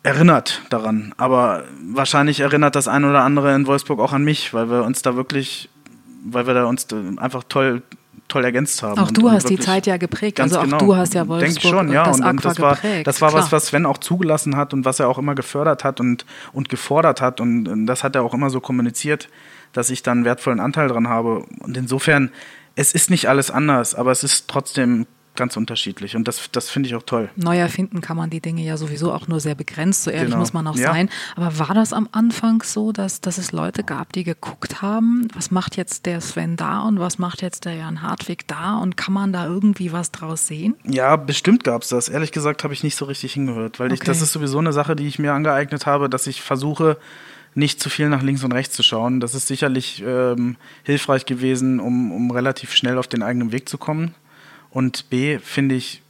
erinnert 0.03 0.61
daran. 0.69 1.13
Aber 1.17 1.63
wahrscheinlich 1.81 2.39
erinnert 2.39 2.75
das 2.75 2.87
ein 2.87 3.05
oder 3.05 3.23
andere 3.23 3.55
in 3.55 3.65
Wolfsburg 3.65 3.99
auch 3.99 4.13
an 4.13 4.23
mich, 4.23 4.53
weil 4.53 4.69
wir 4.69 4.83
uns 4.83 5.01
da 5.01 5.15
wirklich, 5.15 5.69
weil 6.23 6.45
wir 6.45 6.53
da 6.53 6.65
uns 6.65 6.87
einfach 7.17 7.43
toll 7.47 7.81
toll 8.27 8.43
ergänzt 8.43 8.81
haben. 8.81 8.99
Auch 8.99 9.11
du 9.11 9.29
hast 9.29 9.49
die 9.49 9.59
Zeit 9.59 9.85
ja 9.85 9.97
geprägt. 9.97 10.39
Also 10.39 10.59
auch 10.59 10.63
genau, 10.63 10.77
du 10.79 10.95
hast 10.95 11.13
ja 11.13 11.27
Wolfsburg 11.27 11.63
ich 11.63 11.69
schon, 11.69 11.91
ja. 11.91 12.05
das 12.05 12.19
und, 12.19 12.25
und 12.25 12.45
das 12.45 12.59
war, 12.59 12.75
geprägt. 12.75 13.07
Das 13.07 13.21
war 13.21 13.33
was, 13.33 13.51
was 13.51 13.67
Sven 13.67 13.85
auch 13.85 13.97
zugelassen 13.97 14.55
hat 14.55 14.73
und 14.73 14.85
was 14.85 14.99
er 14.99 15.09
auch 15.09 15.17
immer 15.17 15.35
gefördert 15.35 15.83
hat 15.83 15.99
und, 15.99 16.25
und 16.51 16.69
gefordert 16.69 17.21
hat. 17.21 17.39
Und, 17.39 17.67
und 17.67 17.85
das 17.85 18.03
hat 18.03 18.15
er 18.15 18.23
auch 18.23 18.33
immer 18.33 18.49
so 18.49 18.59
kommuniziert, 18.59 19.29
dass 19.73 19.89
ich 19.89 20.01
da 20.01 20.11
einen 20.11 20.25
wertvollen 20.25 20.59
Anteil 20.59 20.87
dran 20.87 21.07
habe. 21.07 21.45
Und 21.59 21.77
insofern 21.77 22.31
es 22.75 22.93
ist 22.93 23.09
nicht 23.09 23.27
alles 23.27 23.51
anders, 23.51 23.95
aber 23.95 24.11
es 24.11 24.23
ist 24.23 24.47
trotzdem 24.47 25.07
ganz 25.35 25.57
unterschiedlich 25.57 26.15
und 26.15 26.27
das, 26.27 26.49
das 26.51 26.69
finde 26.69 26.87
ich 26.87 26.95
auch 26.95 27.03
toll. 27.03 27.29
Neu 27.35 27.57
erfinden 27.57 28.01
kann 28.01 28.17
man 28.17 28.29
die 28.29 28.39
Dinge 28.39 28.63
ja 28.63 28.77
sowieso 28.77 29.11
auch 29.11 29.27
nur 29.27 29.39
sehr 29.39 29.55
begrenzt, 29.55 30.03
so 30.03 30.11
ehrlich 30.11 30.29
genau. 30.29 30.39
muss 30.39 30.53
man 30.53 30.65
auch 30.67 30.77
ja. 30.77 30.91
sein. 30.91 31.09
Aber 31.35 31.59
war 31.59 31.73
das 31.73 31.93
am 31.93 32.07
Anfang 32.11 32.63
so, 32.63 32.91
dass, 32.91 33.21
dass 33.21 33.37
es 33.37 33.51
Leute 33.51 33.83
gab, 33.83 34.13
die 34.13 34.23
geguckt 34.23 34.81
haben, 34.81 35.27
was 35.33 35.51
macht 35.51 35.77
jetzt 35.77 36.05
der 36.05 36.21
Sven 36.21 36.55
da 36.55 36.81
und 36.81 36.99
was 36.99 37.17
macht 37.17 37.41
jetzt 37.41 37.65
der 37.65 37.75
Jan 37.75 38.01
Hartwig 38.01 38.47
da 38.47 38.77
und 38.77 38.97
kann 38.97 39.13
man 39.13 39.33
da 39.33 39.45
irgendwie 39.45 39.91
was 39.91 40.11
draus 40.11 40.47
sehen? 40.47 40.75
Ja, 40.83 41.15
bestimmt 41.15 41.63
gab 41.63 41.81
es 41.81 41.89
das. 41.89 42.09
Ehrlich 42.09 42.31
gesagt 42.31 42.63
habe 42.63 42.73
ich 42.73 42.83
nicht 42.83 42.95
so 42.95 43.05
richtig 43.05 43.33
hingehört, 43.33 43.79
weil 43.79 43.87
okay. 43.87 43.95
ich, 43.95 43.99
das 44.01 44.21
ist 44.21 44.31
sowieso 44.31 44.59
eine 44.59 44.73
Sache, 44.73 44.95
die 44.95 45.07
ich 45.07 45.19
mir 45.19 45.33
angeeignet 45.33 45.85
habe, 45.85 46.09
dass 46.09 46.27
ich 46.27 46.41
versuche, 46.41 46.97
nicht 47.55 47.79
zu 47.79 47.89
viel 47.89 48.09
nach 48.09 48.21
links 48.21 48.43
und 48.43 48.51
rechts 48.51 48.75
zu 48.75 48.83
schauen. 48.83 49.19
Das 49.19 49.33
ist 49.33 49.47
sicherlich 49.47 50.03
ähm, 50.05 50.57
hilfreich 50.83 51.25
gewesen, 51.25 51.79
um, 51.79 52.11
um 52.11 52.29
relativ 52.31 52.73
schnell 52.73 52.97
auf 52.97 53.07
den 53.07 53.23
eigenen 53.23 53.51
Weg 53.51 53.67
zu 53.69 53.77
kommen. 53.77 54.13
Und 54.69 55.09
B, 55.09 55.39
finde 55.39 55.75
ich, 55.75 56.03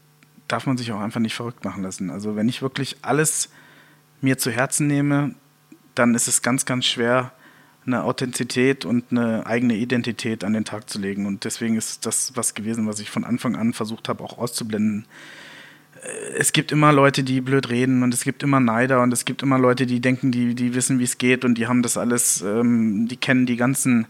darf 0.47 0.65
man 0.65 0.75
sich 0.77 0.91
auch 0.91 0.99
einfach 0.99 1.19
nicht 1.19 1.35
verrückt 1.35 1.63
machen 1.63 1.83
lassen. 1.83 2.09
Also 2.09 2.35
wenn 2.35 2.49
ich 2.49 2.63
wirklich 2.63 2.97
alles 3.03 3.49
mir 4.21 4.37
zu 4.39 4.51
Herzen 4.51 4.87
nehme, 4.87 5.35
dann 5.93 6.15
ist 6.15 6.27
es 6.27 6.41
ganz, 6.41 6.65
ganz 6.65 6.85
schwer, 6.85 7.31
eine 7.85 8.03
Authentizität 8.03 8.83
und 8.83 9.05
eine 9.11 9.45
eigene 9.45 9.75
Identität 9.75 10.43
an 10.43 10.53
den 10.53 10.65
Tag 10.65 10.89
zu 10.89 10.99
legen. 10.99 11.27
Und 11.27 11.43
deswegen 11.43 11.77
ist 11.77 12.07
das 12.07 12.35
was 12.35 12.55
gewesen, 12.55 12.87
was 12.87 12.99
ich 12.99 13.11
von 13.11 13.23
Anfang 13.23 13.55
an 13.55 13.73
versucht 13.73 14.09
habe, 14.09 14.23
auch 14.23 14.39
auszublenden. 14.39 15.05
Es 16.37 16.51
gibt 16.51 16.71
immer 16.71 16.91
Leute, 16.91 17.23
die 17.23 17.41
blöd 17.41 17.69
reden 17.69 18.03
und 18.03 18.13
es 18.13 18.23
gibt 18.23 18.43
immer 18.43 18.59
Neider 18.59 19.01
und 19.01 19.13
es 19.13 19.25
gibt 19.25 19.41
immer 19.41 19.57
Leute, 19.57 19.85
die 19.85 19.99
denken, 19.99 20.31
die, 20.31 20.53
die 20.55 20.75
wissen, 20.75 20.99
wie 20.99 21.03
es 21.03 21.17
geht 21.17 21.45
und 21.45 21.57
die 21.57 21.67
haben 21.67 21.81
das 21.81 21.97
alles, 21.97 22.41
ähm, 22.41 23.07
die 23.07 23.17
kennen 23.17 23.45
die 23.45 23.55
ganzen 23.55 24.07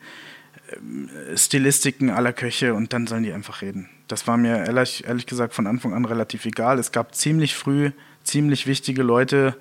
ähm, 0.75 1.09
Stilistiken 1.35 2.09
aller 2.09 2.33
Köche 2.33 2.73
und 2.73 2.93
dann 2.93 3.07
sollen 3.07 3.23
die 3.23 3.33
einfach 3.33 3.61
reden. 3.61 3.89
Das 4.07 4.27
war 4.27 4.37
mir 4.37 4.65
ehrlich, 4.65 5.05
ehrlich 5.05 5.25
gesagt 5.25 5.53
von 5.53 5.67
Anfang 5.67 5.93
an 5.93 6.05
relativ 6.05 6.45
egal. 6.45 6.79
Es 6.79 6.91
gab 6.91 7.15
ziemlich 7.15 7.55
früh 7.55 7.91
ziemlich 8.25 8.67
wichtige 8.67 9.03
Leute, 9.03 9.55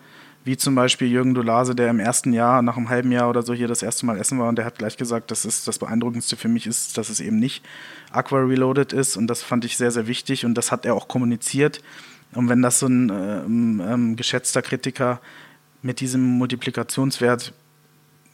wie 0.45 0.57
zum 0.57 0.75
Beispiel 0.75 1.09
Jürgen 1.09 1.35
Dolase, 1.35 1.75
der 1.75 1.89
im 1.89 2.01
ersten 2.01 2.33
Jahr, 2.33 2.61
nach 2.61 2.77
einem 2.77 2.91
halben 2.91 3.13
Jahr 3.13 3.31
oder 3.31 3.43
so 3.43 3.55
hier 3.55 3.69
das 3.69 3.83
erste 3.83 4.05
Mal 4.05 4.19
essen 4.19 4.39
war 4.39 4.49
und 4.49 4.57
der 4.57 4.65
hat 4.65 4.79
gleich 4.79 4.97
gesagt, 4.97 5.31
dass 5.31 5.45
es 5.45 5.65
das 5.65 5.79
Beeindruckendste 5.79 6.37
für 6.37 6.49
mich 6.49 6.67
ist, 6.67 6.99
dass 6.99 7.09
es 7.09 7.21
eben 7.21 7.39
nicht 7.39 7.65
Aqua 8.11 8.41
Reloaded 8.41 8.93
ist 8.93 9.17
und 9.17 9.27
das 9.27 9.43
fand 9.43 9.65
ich 9.65 9.77
sehr, 9.77 9.91
sehr 9.91 10.07
wichtig 10.07 10.45
und 10.45 10.55
das 10.55 10.71
hat 10.71 10.85
er 10.85 10.95
auch 10.95 11.09
kommuniziert. 11.09 11.81
Und 12.35 12.49
wenn 12.49 12.63
das 12.63 12.79
so 12.79 12.87
ein 12.87 13.11
ähm, 13.11 13.83
ähm, 13.87 14.17
geschätzter 14.17 14.63
Kritiker 14.63 15.21
mit 15.83 16.01
diesem 16.01 16.23
Multiplikationswert 16.23 17.53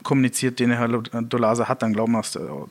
kommuniziert, 0.03 0.59
den 0.59 0.71
Herr 0.71 0.89
Dolase 0.89 1.69
hat, 1.69 1.83
dann 1.83 1.93
glauben, 1.93 2.15
das, 2.15 2.37
äh, 2.37 2.39
glauben 2.39 2.69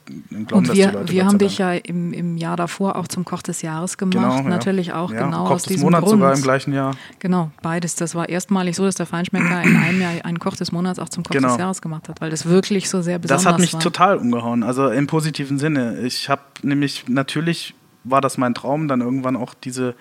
und 0.52 0.52
wir, 0.52 0.62
das 0.62 0.74
die 0.74 0.98
Leute. 0.98 1.13
Wir 1.13 1.26
haben 1.26 1.38
dich 1.38 1.58
ja 1.58 1.74
im, 1.74 2.13
im 2.13 2.38
Jahr 2.38 2.58
davor 2.58 2.96
auch 2.96 3.08
zum 3.08 3.26
Koch 3.26 3.42
des 3.42 3.62
Jahres 3.62 3.98
gemacht. 3.98 4.13
Genau, 4.13 4.36
ja. 4.38 4.44
Natürlich 4.44 4.94
auch 4.94 5.12
ja, 5.12 5.26
genau 5.26 5.44
Koch 5.44 5.52
aus 5.52 5.63
des 5.63 5.74
diesem 5.74 5.86
Monats 5.86 6.06
Grund. 6.06 6.20
sogar 6.20 6.36
im 6.36 6.42
gleichen 6.42 6.74
Jahr. 6.74 6.96
Genau, 7.20 7.52
beides. 7.62 7.96
Das 7.96 8.15
war 8.15 8.30
erstmalig 8.30 8.76
so, 8.76 8.86
dass 8.86 8.96
der 8.96 9.06
Feinschmecker 9.06 9.62
in 9.63 9.76
einem 9.76 10.02
Jahr 10.02 10.26
einen 10.26 10.39
Koch 10.39 10.56
des 10.56 10.72
Monats 10.72 11.00
auch 11.00 11.10
zum 11.10 11.24
Koch 11.24 11.34
genau. 11.34 11.50
des 11.50 11.58
Jahres 11.58 11.82
gemacht 11.82 12.10
hat, 12.10 12.22
weil 12.22 12.30
das 12.30 12.46
wirklich 12.46 12.89
so 12.89 13.02
sehr 13.02 13.20
besonders 13.20 13.46
war. 13.46 13.52
Das 13.52 13.54
hat 13.54 13.62
mich 13.62 13.74
war. 13.74 13.80
total 13.80 14.18
umgehauen, 14.18 14.63
also 14.63 14.89
im 14.89 15.08
positiven 15.08 15.60
Sinne. 15.60 16.00
Ich 16.02 16.30
habe 16.30 16.42
nämlich 16.63 17.08
natürlich 17.08 17.76
war 18.04 18.22
das 18.22 18.38
mein 18.38 18.54
Traum, 18.54 18.88
dann 18.88 19.02
irgendwann 19.02 19.36
auch 19.36 19.54
diese, 19.54 19.96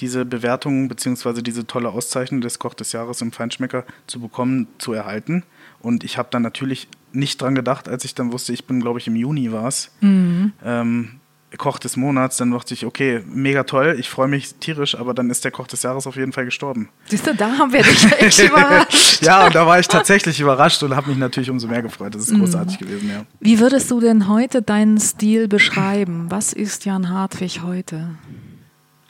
diese 0.00 0.24
Bewertung 0.24 0.88
bzw. 0.88 1.42
diese 1.42 1.66
tolle 1.66 1.90
Auszeichnung 1.90 2.40
des 2.40 2.58
Koch 2.58 2.74
des 2.74 2.92
Jahres 2.92 3.20
im 3.20 3.32
Feinschmecker 3.32 3.84
zu 4.06 4.20
bekommen, 4.20 4.68
zu 4.78 4.92
erhalten. 4.92 5.44
Und 5.80 6.04
ich 6.04 6.18
habe 6.18 6.28
dann 6.30 6.42
natürlich 6.42 6.88
nicht 7.12 7.40
dran 7.42 7.54
gedacht, 7.54 7.88
als 7.88 8.04
ich 8.04 8.14
dann 8.14 8.32
wusste, 8.32 8.52
ich 8.52 8.66
bin, 8.66 8.80
glaube 8.80 8.98
ich, 8.98 9.06
im 9.06 9.16
Juni 9.16 9.52
war 9.52 9.66
es, 9.66 9.90
mhm. 10.00 10.52
ähm, 10.64 11.20
Koch 11.58 11.78
des 11.78 11.96
Monats, 11.96 12.36
dann 12.36 12.50
dachte 12.50 12.74
ich, 12.74 12.86
okay, 12.86 13.22
mega 13.26 13.64
toll, 13.64 13.96
ich 13.98 14.08
freue 14.08 14.28
mich 14.28 14.54
tierisch, 14.56 14.94
aber 14.94 15.14
dann 15.14 15.30
ist 15.30 15.44
der 15.44 15.50
Koch 15.50 15.66
des 15.66 15.82
Jahres 15.82 16.06
auf 16.06 16.16
jeden 16.16 16.32
Fall 16.32 16.44
gestorben. 16.44 16.88
Siehst 17.06 17.26
du, 17.26 17.34
da 17.34 17.58
haben 17.58 17.72
wir 17.72 17.82
dich 17.82 18.12
echt 18.18 18.40
überrascht. 18.40 19.22
ja, 19.22 19.46
und 19.46 19.54
da 19.54 19.66
war 19.66 19.78
ich 19.78 19.88
tatsächlich 19.88 20.40
überrascht 20.40 20.82
und 20.82 20.94
habe 20.96 21.10
mich 21.10 21.18
natürlich 21.18 21.50
umso 21.50 21.68
mehr 21.68 21.82
gefreut. 21.82 22.14
Das 22.14 22.28
ist 22.28 22.34
großartig 22.34 22.80
mhm. 22.80 22.84
gewesen, 22.84 23.10
ja. 23.10 23.26
Wie 23.40 23.60
würdest 23.60 23.90
du 23.90 24.00
denn 24.00 24.28
heute 24.28 24.62
deinen 24.62 24.98
Stil 24.98 25.48
beschreiben? 25.48 26.26
Was 26.30 26.52
ist 26.52 26.84
Jan 26.84 27.10
Hartwig 27.10 27.62
heute? 27.62 28.16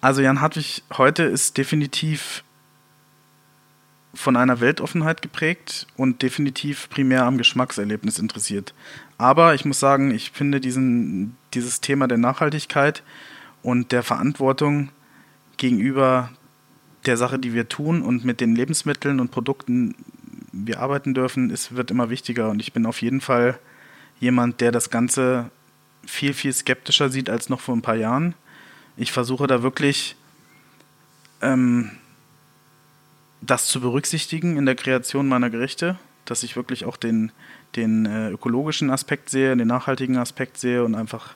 Also 0.01 0.21
Jan 0.21 0.41
Hartwig 0.41 0.83
heute 0.97 1.23
ist 1.23 1.57
definitiv 1.57 2.43
von 4.15 4.37
einer 4.37 4.61
Weltoffenheit 4.61 5.23
geprägt 5.23 5.87
und 5.97 6.23
definitiv 6.23 6.89
primär 6.91 7.25
am 7.25 7.39
Geschmackserlebnis 7.39 8.19
interessiert. 8.19 8.75
Aber 9.23 9.55
ich 9.55 9.65
muss 9.65 9.79
sagen, 9.79 10.11
ich 10.11 10.33
finde 10.33 10.61
diesen, 10.61 11.37
dieses 11.55 11.81
Thema 11.81 12.09
der 12.09 12.19
Nachhaltigkeit 12.19 13.05
und 13.63 13.93
der 13.93 14.03
Verantwortung 14.03 14.89
gegenüber 15.59 16.31
der 17.07 17.17
Sache, 17.17 17.39
die 17.39 17.55
wir 17.55 17.69
tun 17.69 18.03
und 18.03 18.25
mit 18.25 18.41
den 18.41 18.57
Lebensmitteln 18.57 19.21
und 19.21 19.31
Produkten 19.31 19.95
wir 20.51 20.81
arbeiten 20.81 21.15
dürfen, 21.15 21.53
es 21.53 21.77
wird 21.77 21.93
immer 21.93 22.11
wichtiger. 22.11 22.51
Und 22.51 22.59
ich 22.59 22.73
bin 22.73 22.85
auf 22.85 23.01
jeden 23.01 23.21
Fall 23.21 23.61
jemand, 24.19 24.61
der 24.61 24.73
das 24.73 24.91
Ganze 24.91 25.53
viel, 26.05 26.35
viel 26.35 26.53
skeptischer 26.53 27.09
sieht 27.09 27.31
als 27.31 27.49
noch 27.49 27.61
vor 27.61 27.77
ein 27.77 27.83
paar 27.83 27.95
Jahren. 27.95 28.35
Ich 28.97 29.13
versuche 29.13 29.47
da 29.47 29.63
wirklich 29.63 30.17
ähm, 31.43 31.93
das 33.41 33.69
zu 33.69 33.81
berücksichtigen 33.81 34.57
in 34.57 34.67
der 34.67 34.75
Kreation 34.75 35.29
meiner 35.29 35.49
Gerichte, 35.49 35.97
dass 36.25 36.43
ich 36.43 36.57
wirklich 36.57 36.87
auch 36.87 36.97
den, 36.97 37.31
den 37.77 38.07
äh, 38.07 38.31
ökologischen 38.31 38.91
Aspekt 38.91 39.31
sehe, 39.31 39.57
den 39.57 39.69
nachhaltigen 39.69 40.17
Aspekt 40.17 40.59
sehe 40.59 40.85
und 40.85 40.95
einfach 40.95 41.35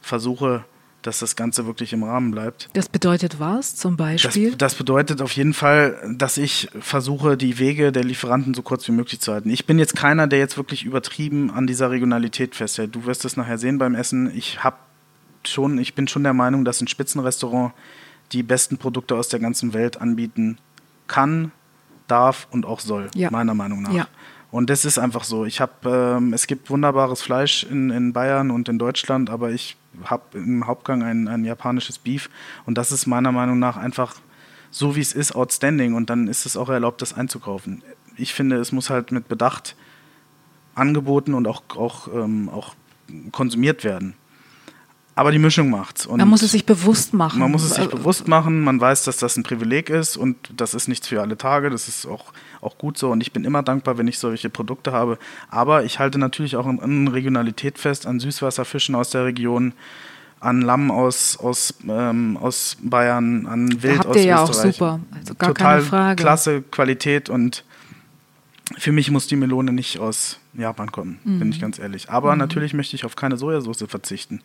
versuche, 0.00 0.64
dass 1.06 1.20
das 1.20 1.36
Ganze 1.36 1.66
wirklich 1.66 1.92
im 1.92 2.02
Rahmen 2.02 2.32
bleibt. 2.32 2.68
Das 2.72 2.88
bedeutet 2.88 3.38
was 3.38 3.76
zum 3.76 3.96
Beispiel? 3.96 4.50
Das, 4.50 4.58
das, 4.58 4.74
bedeutet 4.74 5.22
auf 5.22 5.32
jeden 5.32 5.54
Fall, 5.54 5.96
dass 6.16 6.36
ich 6.36 6.68
versuche, 6.80 7.36
die 7.36 7.58
Wege 7.58 7.92
der 7.92 8.02
Lieferanten 8.02 8.54
so 8.54 8.62
kurz 8.62 8.88
wie 8.88 8.92
möglich 8.92 9.20
zu 9.20 9.32
halten. 9.32 9.50
Ich 9.50 9.66
bin 9.66 9.78
jetzt 9.78 9.94
keiner, 9.94 10.26
der 10.26 10.40
jetzt 10.40 10.56
wirklich 10.56 10.84
übertrieben 10.84 11.50
an 11.50 11.66
dieser 11.66 11.90
Regionalität 11.90 12.56
festhält. 12.56 12.94
Du 12.94 13.06
wirst 13.06 13.24
es 13.24 13.36
nachher 13.36 13.58
sehen 13.58 13.78
beim 13.78 13.94
Essen. 13.94 14.36
Ich 14.36 14.64
habe 14.64 14.76
schon, 15.44 15.78
ich 15.78 15.94
bin 15.94 16.08
schon 16.08 16.24
der 16.24 16.34
Meinung, 16.34 16.64
dass 16.64 16.80
ein 16.80 16.88
Spitzenrestaurant 16.88 17.72
die 18.32 18.42
besten 18.42 18.78
Produkte 18.78 19.14
aus 19.14 19.28
der 19.28 19.38
ganzen 19.38 19.72
Welt 19.72 20.00
anbieten 20.00 20.58
kann, 21.06 21.52
darf 22.08 22.48
und 22.50 22.66
auch 22.66 22.80
soll, 22.80 23.08
ja. 23.14 23.30
meiner 23.30 23.54
Meinung 23.54 23.82
nach. 23.82 23.92
Ja. 23.92 24.08
Und 24.50 24.70
das 24.70 24.84
ist 24.84 24.98
einfach 24.98 25.24
so. 25.24 25.44
Ich 25.44 25.60
habe, 25.60 26.16
ähm, 26.18 26.32
es 26.32 26.46
gibt 26.46 26.70
wunderbares 26.70 27.22
Fleisch 27.22 27.64
in, 27.64 27.90
in 27.90 28.12
Bayern 28.12 28.50
und 28.50 28.68
in 28.68 28.78
Deutschland, 28.78 29.28
aber 29.28 29.50
ich 29.50 29.76
habe 30.04 30.38
im 30.38 30.66
Hauptgang 30.66 31.02
ein, 31.02 31.28
ein 31.28 31.44
japanisches 31.44 31.98
Beef 31.98 32.30
und 32.64 32.78
das 32.78 32.92
ist 32.92 33.06
meiner 33.06 33.32
Meinung 33.32 33.58
nach 33.58 33.76
einfach 33.76 34.16
so, 34.70 34.94
wie 34.94 35.00
es 35.00 35.12
ist, 35.12 35.34
outstanding 35.34 35.94
und 35.94 36.10
dann 36.10 36.28
ist 36.28 36.46
es 36.46 36.56
auch 36.56 36.68
erlaubt, 36.68 37.02
das 37.02 37.14
einzukaufen. 37.14 37.82
Ich 38.16 38.34
finde, 38.34 38.56
es 38.56 38.72
muss 38.72 38.90
halt 38.90 39.10
mit 39.10 39.28
Bedacht 39.28 39.74
angeboten 40.74 41.34
und 41.34 41.46
auch, 41.48 41.62
auch, 41.76 42.08
ähm, 42.08 42.48
auch 42.48 42.74
konsumiert 43.32 43.84
werden. 43.84 44.14
Aber 45.18 45.32
die 45.32 45.38
Mischung 45.38 45.70
macht's. 45.70 46.04
Und 46.04 46.18
man 46.18 46.28
muss 46.28 46.42
es 46.42 46.52
sich 46.52 46.66
bewusst 46.66 47.14
machen. 47.14 47.40
Man 47.40 47.50
muss 47.50 47.64
es 47.64 47.74
sich 47.74 47.88
bewusst 47.88 48.28
machen. 48.28 48.62
Man 48.62 48.78
weiß, 48.80 49.04
dass 49.04 49.16
das 49.16 49.36
ein 49.38 49.42
Privileg 49.44 49.88
ist 49.88 50.16
und 50.18 50.36
das 50.54 50.74
ist 50.74 50.88
nichts 50.88 51.08
für 51.08 51.22
alle 51.22 51.38
Tage. 51.38 51.70
Das 51.70 51.88
ist 51.88 52.04
auch, 52.06 52.32
auch 52.60 52.76
gut 52.76 52.98
so. 52.98 53.10
Und 53.10 53.22
ich 53.22 53.32
bin 53.32 53.44
immer 53.44 53.62
dankbar, 53.62 53.96
wenn 53.96 54.06
ich 54.08 54.18
solche 54.18 54.50
Produkte 54.50 54.92
habe. 54.92 55.18
Aber 55.48 55.84
ich 55.84 55.98
halte 55.98 56.18
natürlich 56.18 56.54
auch 56.56 56.66
an, 56.66 56.80
an 56.80 57.08
Regionalität 57.08 57.78
fest, 57.78 58.06
an 58.06 58.20
Süßwasserfischen 58.20 58.94
aus 58.94 59.08
der 59.10 59.24
Region. 59.24 59.72
an 60.38 60.60
Lamm 60.60 60.90
aus, 60.90 61.38
aus, 61.38 61.72
ähm, 61.88 62.36
aus 62.36 62.76
Bayern, 62.82 63.46
an 63.46 63.82
Wild 63.82 64.00
Habt 64.00 64.06
aus 64.08 64.16
ihr 64.16 64.22
ja 64.24 64.42
auch 64.42 64.50
Österreich. 64.50 64.76
super. 64.76 65.00
Also 65.18 65.34
gar 65.34 65.48
Total 65.54 65.76
keine 65.78 65.82
Frage. 65.82 66.22
klasse 66.22 66.62
Qualität 66.62 67.30
und 67.30 67.64
für 68.76 68.92
mich 68.92 69.10
muss 69.10 69.28
die 69.28 69.36
Melone 69.36 69.72
nicht 69.72 69.98
aus 69.98 70.38
Japan 70.52 70.92
kommen, 70.92 71.18
bin 71.24 71.38
Mhm. 71.38 71.50
ich 71.52 71.60
ganz 71.60 71.78
ehrlich. 71.78 72.10
Aber 72.10 72.36
natürlich 72.36 72.74
möchte 72.74 72.96
ich 72.96 73.06
auf 73.06 73.16
keine 73.16 73.38
Sojasauce 73.38 73.84
verzichten. 73.88 74.42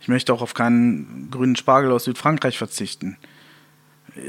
Ich 0.00 0.08
möchte 0.08 0.32
auch 0.32 0.42
auf 0.42 0.54
keinen 0.54 1.28
grünen 1.30 1.56
Spargel 1.56 1.92
aus 1.92 2.04
Südfrankreich 2.04 2.58
verzichten. 2.58 3.16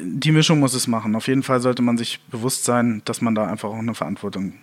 Die 0.01 0.32
Mischung 0.32 0.60
muss 0.60 0.73
es 0.73 0.88
machen. 0.88 1.15
Auf 1.15 1.27
jeden 1.27 1.43
Fall 1.43 1.62
sollte 1.62 1.82
man 1.82 1.97
sich 1.97 2.21
bewusst 2.29 2.65
sein, 2.65 3.01
dass 3.05 3.21
man 3.21 3.36
da 3.36 3.47
einfach 3.47 3.69
auch 3.69 3.79
eine 3.79 3.95
Verantwortung 3.95 4.53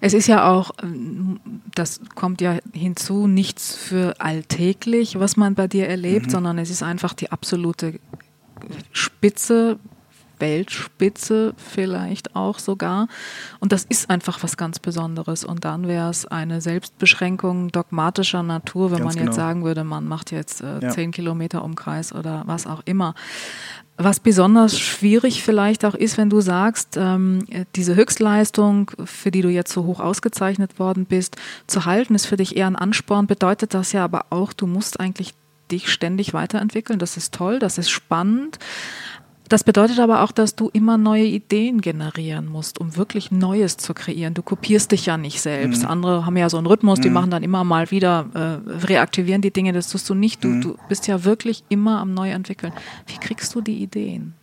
Es 0.00 0.14
ist 0.14 0.26
ja 0.26 0.50
auch, 0.50 0.70
das 1.74 2.00
kommt 2.14 2.40
ja 2.40 2.58
hinzu, 2.72 3.26
nichts 3.26 3.76
für 3.76 4.20
alltäglich, 4.20 5.18
was 5.18 5.36
man 5.36 5.54
bei 5.54 5.68
dir 5.68 5.86
erlebt, 5.86 6.30
sondern 6.30 6.58
es 6.58 6.70
ist 6.70 6.82
einfach 6.82 7.12
die 7.12 7.30
absolute 7.30 8.00
Spitze, 8.92 9.78
Weltspitze 10.38 11.54
vielleicht 11.56 12.36
auch 12.36 12.58
sogar. 12.58 13.08
Und 13.60 13.72
das 13.72 13.84
ist 13.84 14.10
einfach 14.10 14.42
was 14.42 14.56
ganz 14.56 14.78
Besonderes. 14.78 15.44
Und 15.44 15.64
dann 15.64 15.88
wäre 15.88 16.10
es 16.10 16.26
eine 16.26 16.60
Selbstbeschränkung 16.60 17.70
dogmatischer 17.72 18.42
Natur, 18.42 18.90
wenn 18.90 18.98
Ganz 18.98 19.14
man 19.14 19.24
jetzt 19.24 19.34
genau. 19.34 19.46
sagen 19.46 19.64
würde, 19.64 19.84
man 19.84 20.06
macht 20.06 20.32
jetzt 20.32 20.60
äh, 20.62 20.80
Ja. 20.80 20.90
10 20.90 21.12
Kilometer 21.12 21.64
Umkreis 21.64 22.12
oder 22.14 22.42
was 22.46 22.66
auch 22.66 22.82
immer. 22.84 23.14
Was 23.98 24.20
besonders 24.20 24.78
schwierig 24.78 25.42
vielleicht 25.42 25.84
auch 25.86 25.94
ist, 25.94 26.18
wenn 26.18 26.28
du 26.28 26.42
sagst, 26.42 26.98
ähm, 26.98 27.46
diese 27.76 27.94
Höchstleistung, 27.94 28.90
für 29.04 29.30
die 29.30 29.40
du 29.40 29.48
jetzt 29.48 29.72
so 29.72 29.84
hoch 29.84 30.00
ausgezeichnet 30.00 30.78
worden 30.78 31.06
bist, 31.06 31.36
zu 31.66 31.86
halten, 31.86 32.14
ist 32.14 32.26
für 32.26 32.36
dich 32.36 32.56
eher 32.56 32.66
ein 32.66 32.76
Ansporn, 32.76 33.26
bedeutet 33.26 33.72
das 33.72 33.92
ja 33.92 34.04
aber 34.04 34.26
auch, 34.28 34.52
du 34.52 34.66
musst 34.66 35.00
eigentlich 35.00 35.32
dich 35.70 35.90
ständig 35.90 36.34
weiterentwickeln. 36.34 36.98
Das 36.98 37.16
ist 37.16 37.34
toll, 37.34 37.58
das 37.58 37.78
ist 37.78 37.90
spannend. 37.90 38.58
Das 39.48 39.64
bedeutet 39.64 39.98
aber 40.00 40.22
auch, 40.22 40.32
dass 40.32 40.56
du 40.56 40.70
immer 40.72 40.98
neue 40.98 41.24
Ideen 41.24 41.80
generieren 41.80 42.46
musst, 42.46 42.80
um 42.80 42.96
wirklich 42.96 43.30
Neues 43.30 43.76
zu 43.76 43.94
kreieren. 43.94 44.34
Du 44.34 44.42
kopierst 44.42 44.92
dich 44.92 45.06
ja 45.06 45.16
nicht 45.16 45.40
selbst. 45.40 45.84
Andere 45.84 46.26
haben 46.26 46.36
ja 46.36 46.48
so 46.50 46.56
einen 46.56 46.66
Rhythmus, 46.66 47.00
die 47.00 47.10
machen 47.10 47.30
dann 47.30 47.42
immer 47.42 47.64
mal 47.64 47.90
wieder, 47.90 48.26
äh, 48.34 48.70
reaktivieren 48.86 49.42
die 49.42 49.52
Dinge, 49.52 49.72
das 49.72 49.88
tust 49.88 50.08
du 50.10 50.14
nicht. 50.14 50.42
Du, 50.42 50.60
du 50.60 50.76
bist 50.88 51.06
ja 51.06 51.24
wirklich 51.24 51.64
immer 51.68 52.00
am 52.00 52.14
Neuentwickeln. 52.14 52.72
Wie 53.06 53.18
kriegst 53.18 53.54
du 53.54 53.60
die 53.60 53.82
Ideen? 53.82 54.34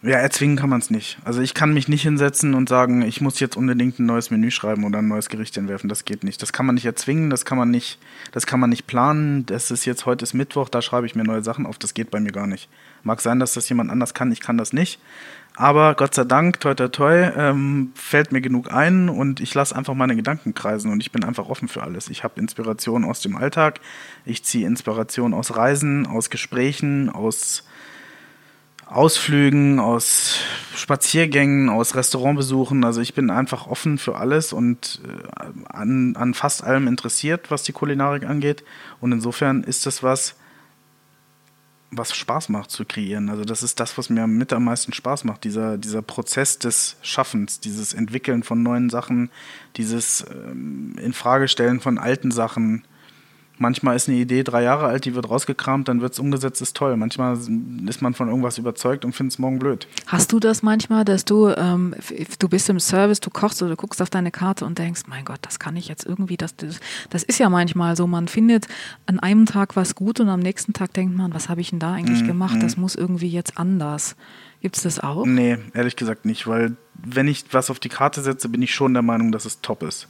Ja, 0.00 0.18
erzwingen 0.18 0.56
kann 0.56 0.70
man 0.70 0.78
es 0.78 0.90
nicht. 0.90 1.18
Also 1.24 1.40
ich 1.40 1.54
kann 1.54 1.74
mich 1.74 1.88
nicht 1.88 2.02
hinsetzen 2.02 2.54
und 2.54 2.68
sagen, 2.68 3.02
ich 3.02 3.20
muss 3.20 3.40
jetzt 3.40 3.56
unbedingt 3.56 3.98
ein 3.98 4.06
neues 4.06 4.30
Menü 4.30 4.52
schreiben 4.52 4.84
oder 4.84 5.00
ein 5.00 5.08
neues 5.08 5.28
Gericht 5.28 5.56
entwerfen. 5.56 5.88
Das 5.88 6.04
geht 6.04 6.22
nicht. 6.22 6.40
Das 6.40 6.52
kann 6.52 6.66
man 6.66 6.76
nicht 6.76 6.84
erzwingen, 6.84 7.30
das 7.30 7.44
kann 7.44 7.58
man 7.58 7.72
nicht, 7.72 7.98
das 8.30 8.46
kann 8.46 8.60
man 8.60 8.70
nicht 8.70 8.86
planen. 8.86 9.44
Das 9.46 9.72
ist 9.72 9.86
jetzt, 9.86 10.06
heute 10.06 10.22
ist 10.22 10.34
Mittwoch, 10.34 10.68
da 10.68 10.82
schreibe 10.82 11.06
ich 11.06 11.16
mir 11.16 11.24
neue 11.24 11.42
Sachen 11.42 11.66
auf. 11.66 11.78
Das 11.78 11.94
geht 11.94 12.12
bei 12.12 12.20
mir 12.20 12.30
gar 12.30 12.46
nicht. 12.46 12.68
Mag 13.02 13.20
sein, 13.20 13.40
dass 13.40 13.54
das 13.54 13.68
jemand 13.68 13.90
anders 13.90 14.14
kann, 14.14 14.30
ich 14.30 14.40
kann 14.40 14.56
das 14.56 14.72
nicht. 14.72 15.00
Aber 15.56 15.96
Gott 15.96 16.14
sei 16.14 16.22
Dank, 16.22 16.60
toi 16.60 16.74
toi 16.74 16.86
toi, 16.86 17.32
ähm, 17.36 17.90
fällt 17.96 18.30
mir 18.30 18.40
genug 18.40 18.72
ein 18.72 19.08
und 19.08 19.40
ich 19.40 19.52
lasse 19.54 19.74
einfach 19.74 19.94
meine 19.94 20.14
Gedanken 20.14 20.54
kreisen 20.54 20.92
und 20.92 21.00
ich 21.00 21.10
bin 21.10 21.24
einfach 21.24 21.48
offen 21.48 21.66
für 21.66 21.82
alles. 21.82 22.08
Ich 22.08 22.22
habe 22.22 22.38
Inspiration 22.40 23.04
aus 23.04 23.20
dem 23.20 23.34
Alltag, 23.34 23.80
ich 24.24 24.44
ziehe 24.44 24.68
Inspiration 24.68 25.34
aus 25.34 25.56
Reisen, 25.56 26.06
aus 26.06 26.30
Gesprächen, 26.30 27.08
aus 27.10 27.64
Ausflügen, 28.88 29.80
aus 29.80 30.38
Spaziergängen, 30.74 31.68
aus 31.68 31.94
Restaurantbesuchen. 31.94 32.84
Also 32.84 33.02
ich 33.02 33.12
bin 33.12 33.30
einfach 33.30 33.66
offen 33.66 33.98
für 33.98 34.16
alles 34.16 34.52
und 34.54 35.00
äh, 35.04 35.72
an, 35.72 36.16
an 36.16 36.32
fast 36.32 36.64
allem 36.64 36.88
interessiert, 36.88 37.50
was 37.50 37.64
die 37.64 37.72
Kulinarik 37.72 38.24
angeht. 38.24 38.64
Und 39.00 39.12
insofern 39.12 39.62
ist 39.62 39.84
das 39.84 40.02
was, 40.02 40.36
was 41.90 42.16
Spaß 42.16 42.48
macht 42.48 42.70
zu 42.70 42.86
kreieren. 42.86 43.28
Also 43.28 43.44
das 43.44 43.62
ist 43.62 43.78
das, 43.78 43.98
was 43.98 44.08
mir 44.08 44.26
mit 44.26 44.54
am 44.54 44.64
meisten 44.64 44.94
Spaß 44.94 45.24
macht. 45.24 45.44
Dieser, 45.44 45.76
dieser 45.76 46.00
Prozess 46.00 46.58
des 46.58 46.96
Schaffens, 47.02 47.60
dieses 47.60 47.92
Entwickeln 47.92 48.42
von 48.42 48.62
neuen 48.62 48.88
Sachen, 48.88 49.30
dieses 49.76 50.24
ähm, 50.30 50.96
Infragestellen 50.98 51.80
von 51.80 51.98
alten 51.98 52.30
Sachen. 52.30 52.84
Manchmal 53.58 53.96
ist 53.96 54.08
eine 54.08 54.18
Idee 54.18 54.42
drei 54.42 54.62
Jahre 54.62 54.86
alt, 54.86 55.04
die 55.04 55.14
wird 55.14 55.28
rausgekramt, 55.28 55.88
dann 55.88 56.00
wird 56.00 56.12
es 56.12 56.18
umgesetzt, 56.18 56.62
ist 56.62 56.76
toll. 56.76 56.96
Manchmal 56.96 57.36
ist 57.36 58.02
man 58.02 58.14
von 58.14 58.28
irgendwas 58.28 58.58
überzeugt 58.58 59.04
und 59.04 59.12
findet 59.12 59.34
es 59.34 59.38
morgen 59.38 59.58
blöd. 59.58 59.88
Hast 60.06 60.32
du 60.32 60.40
das 60.40 60.62
manchmal, 60.62 61.04
dass 61.04 61.24
du, 61.24 61.48
ähm, 61.48 61.94
du 62.38 62.48
bist 62.48 62.68
im 62.68 62.80
Service, 62.80 63.20
du 63.20 63.30
kochst 63.30 63.60
oder 63.62 63.72
du 63.72 63.76
guckst 63.76 64.00
auf 64.00 64.10
deine 64.10 64.30
Karte 64.30 64.64
und 64.64 64.78
denkst, 64.78 65.02
mein 65.06 65.24
Gott, 65.24 65.40
das 65.42 65.58
kann 65.58 65.76
ich 65.76 65.88
jetzt 65.88 66.06
irgendwie, 66.06 66.36
das, 66.36 66.56
das, 66.56 66.80
das 67.10 67.22
ist 67.22 67.38
ja 67.38 67.48
manchmal 67.48 67.96
so, 67.96 68.06
man 68.06 68.28
findet 68.28 68.66
an 69.06 69.18
einem 69.18 69.46
Tag 69.46 69.76
was 69.76 69.94
gut 69.94 70.20
und 70.20 70.28
am 70.28 70.40
nächsten 70.40 70.72
Tag 70.72 70.94
denkt 70.94 71.16
man, 71.16 71.34
was 71.34 71.48
habe 71.48 71.60
ich 71.60 71.70
denn 71.70 71.78
da 71.78 71.92
eigentlich 71.92 72.24
gemacht, 72.24 72.62
das 72.62 72.76
muss 72.76 72.94
irgendwie 72.94 73.28
jetzt 73.28 73.58
anders. 73.58 74.16
Gibt 74.60 74.76
es 74.76 74.82
das 74.82 75.00
auch? 75.00 75.24
Nee, 75.24 75.58
ehrlich 75.74 75.96
gesagt 75.96 76.24
nicht, 76.24 76.46
weil 76.46 76.76
wenn 76.94 77.28
ich 77.28 77.44
was 77.52 77.70
auf 77.70 77.78
die 77.78 77.88
Karte 77.88 78.22
setze, 78.22 78.48
bin 78.48 78.62
ich 78.62 78.74
schon 78.74 78.92
der 78.92 79.02
Meinung, 79.02 79.30
dass 79.30 79.44
es 79.44 79.60
top 79.60 79.82
ist. 79.82 80.08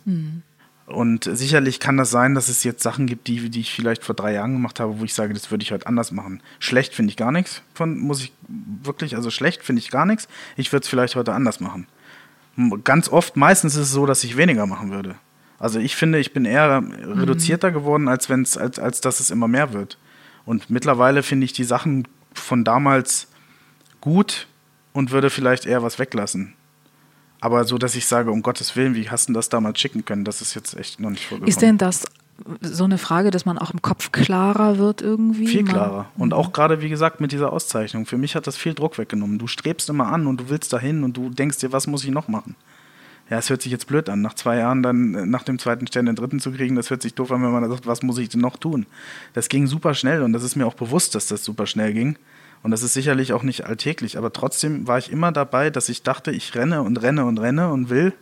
Und 0.89 1.25
sicherlich 1.25 1.81
kann 1.81 1.99
das 1.99 2.11
sein, 2.11 2.35
dass 2.35 2.49
es 2.49 2.65
jetzt 2.65 2.83
Sachen 2.83 3.07
gibt, 3.07 3.27
die, 3.27 3.51
die 3.51 3.61
ich 3.61 3.75
vielleicht 3.75 4.05
vor 4.05 4.15
drei 4.15 4.33
Jahren 4.33 4.55
gemacht 4.55 4.81
habe, 4.81 4.99
wo 4.99 5.05
ich 5.05 5.13
sage, 5.13 5.35
das 5.35 5.51
würde 5.51 5.63
ich 5.63 5.71
heute 5.71 5.87
anders 5.87 6.13
machen. 6.13 6.43
Schlecht 6.61 6.95
finde 6.95 7.11
ich 7.11 7.19
gar 7.19 7.31
nichts 7.31 7.61
von, 7.75 7.99
muss 7.99 8.23
ich 8.23 8.33
wirklich, 8.49 9.15
also 9.15 9.31
schlecht 9.31 9.63
finde 9.63 9.81
ich 9.81 9.91
gar 9.91 10.07
nichts. 10.07 10.29
Ich 10.57 10.73
würde 10.73 10.85
es 10.85 10.89
vielleicht 10.89 11.15
heute 11.15 11.35
anders 11.35 11.61
machen. 11.61 11.87
Ganz 12.85 13.11
oft, 13.11 13.37
meistens 13.37 13.75
ist 13.75 13.83
es 13.83 13.93
so, 13.93 14.07
dass 14.07 14.25
ich 14.25 14.39
weniger 14.39 14.65
machen 14.65 14.91
würde. 14.91 15.17
Also 15.59 15.79
ich 15.79 15.95
finde, 15.95 16.21
ich 16.21 16.33
bin 16.33 16.47
eher 16.47 16.83
reduzierter 17.03 17.71
geworden, 17.71 18.09
als 18.09 18.31
wenn's, 18.31 18.57
als, 18.57 18.79
als 18.79 19.03
dass 19.03 19.21
es 19.21 19.31
immer 19.31 19.47
mehr 19.47 19.75
wird. 19.75 19.99
Und 20.47 20.71
mittlerweile 20.71 21.23
finde 21.23 21.45
ich 21.45 21.53
die 21.53 21.65
Sachen 21.65 22.09
von 22.33 22.65
damals 22.65 23.29
gut 24.01 24.47
und 24.95 25.11
würde 25.11 25.29
vielleicht 25.29 25.67
eher 25.67 25.83
was 25.83 25.99
weglassen. 25.99 26.55
Aber 27.41 27.65
so, 27.65 27.79
dass 27.79 27.95
ich 27.95 28.07
sage, 28.07 28.31
um 28.31 28.43
Gottes 28.43 28.75
Willen, 28.77 28.95
wie 28.95 29.11
hast 29.11 29.29
du 29.29 29.33
das 29.33 29.49
damals 29.49 29.79
schicken 29.79 30.05
können, 30.05 30.25
das 30.25 30.41
ist 30.41 30.55
jetzt 30.55 30.77
echt 30.77 31.01
noch 31.01 31.11
nicht 31.11 31.25
vorgekommen. 31.25 31.49
Ist 31.49 31.63
denn 31.63 31.79
das 31.79 32.05
so 32.61 32.85
eine 32.85 32.99
Frage, 32.99 33.31
dass 33.31 33.45
man 33.45 33.59
auch 33.59 33.73
im 33.73 33.83
Kopf 33.83 34.13
klarer 34.13 34.79
wird 34.79 35.03
irgendwie? 35.03 35.47
viel 35.47 35.65
klarer. 35.65 36.07
Und 36.17 36.33
auch 36.33 36.53
gerade, 36.53 36.83
wie 36.83 36.89
gesagt, 36.89 37.21
mit 37.21 37.33
dieser 37.33 37.53
Auszeichnung. 37.53 38.07
Für 38.07 38.19
mich 38.19 38.35
hat 38.35 38.47
das 38.47 38.57
viel 38.57 38.75
Druck 38.75 38.99
weggenommen. 38.99 39.39
Du 39.39 39.47
strebst 39.47 39.89
immer 39.89 40.09
an 40.09 40.27
und 40.27 40.41
du 40.41 40.49
willst 40.49 40.73
dahin 40.73 41.05
und 41.05 41.17
du 41.17 41.31
denkst 41.31 41.59
dir, 41.59 41.73
was 41.73 41.87
muss 41.87 42.05
ich 42.05 42.11
noch 42.11 42.29
machen? 42.29 42.55
Ja, 43.31 43.39
es 43.39 43.51
hört 43.51 43.61
sich 43.61 43.71
jetzt 43.71 43.87
blöd 43.87 44.09
an, 44.09 44.23
nach 44.23 44.35
zwei 44.35 44.57
Jahren 44.57 44.83
dann 44.83 45.15
äh, 45.15 45.27
nach 45.27 45.43
dem 45.43 45.59
zweiten 45.59 45.87
Stern 45.87 46.07
den 46.07 46.17
dritten 46.17 46.41
zu 46.41 46.51
kriegen, 46.51 46.77
das 46.77 46.89
hört 46.89 47.03
sich 47.03 47.15
doof 47.15 47.31
an, 47.31 47.43
wenn 47.43 47.51
man 47.51 47.69
sagt, 47.69 47.87
was 47.87 48.03
muss 48.03 48.17
ich 48.19 48.31
denn 48.31 48.41
noch 48.41 48.57
tun? 48.57 48.87
Das 49.35 49.51
ging 49.51 49.67
super 49.67 49.93
schnell 49.93 50.23
und 50.23 50.33
das 50.33 50.43
ist 50.43 50.57
mir 50.57 50.67
auch 50.67 50.75
bewusst, 50.75 51.15
dass 51.15 51.27
das 51.27 51.45
super 51.45 51.67
schnell 51.67 51.93
ging. 51.93 52.17
Und 52.63 52.71
das 52.71 52.83
ist 52.83 52.93
sicherlich 52.93 53.33
auch 53.33 53.43
nicht 53.43 53.67
alltäglich, 53.67 54.19
aber 54.19 54.33
trotzdem 54.33 54.87
war 54.87 54.99
ich 54.99 55.11
immer 55.13 55.33
dabei, 55.33 55.71
dass 55.71 55.89
ich 55.89 56.03
dachte, 56.03 56.31
ich 56.31 56.55
renne 56.55 56.83
und 56.83 57.01
renne 57.01 57.25
und 57.25 57.39
renne 57.39 57.71
und 57.71 57.89
will. 57.89 58.13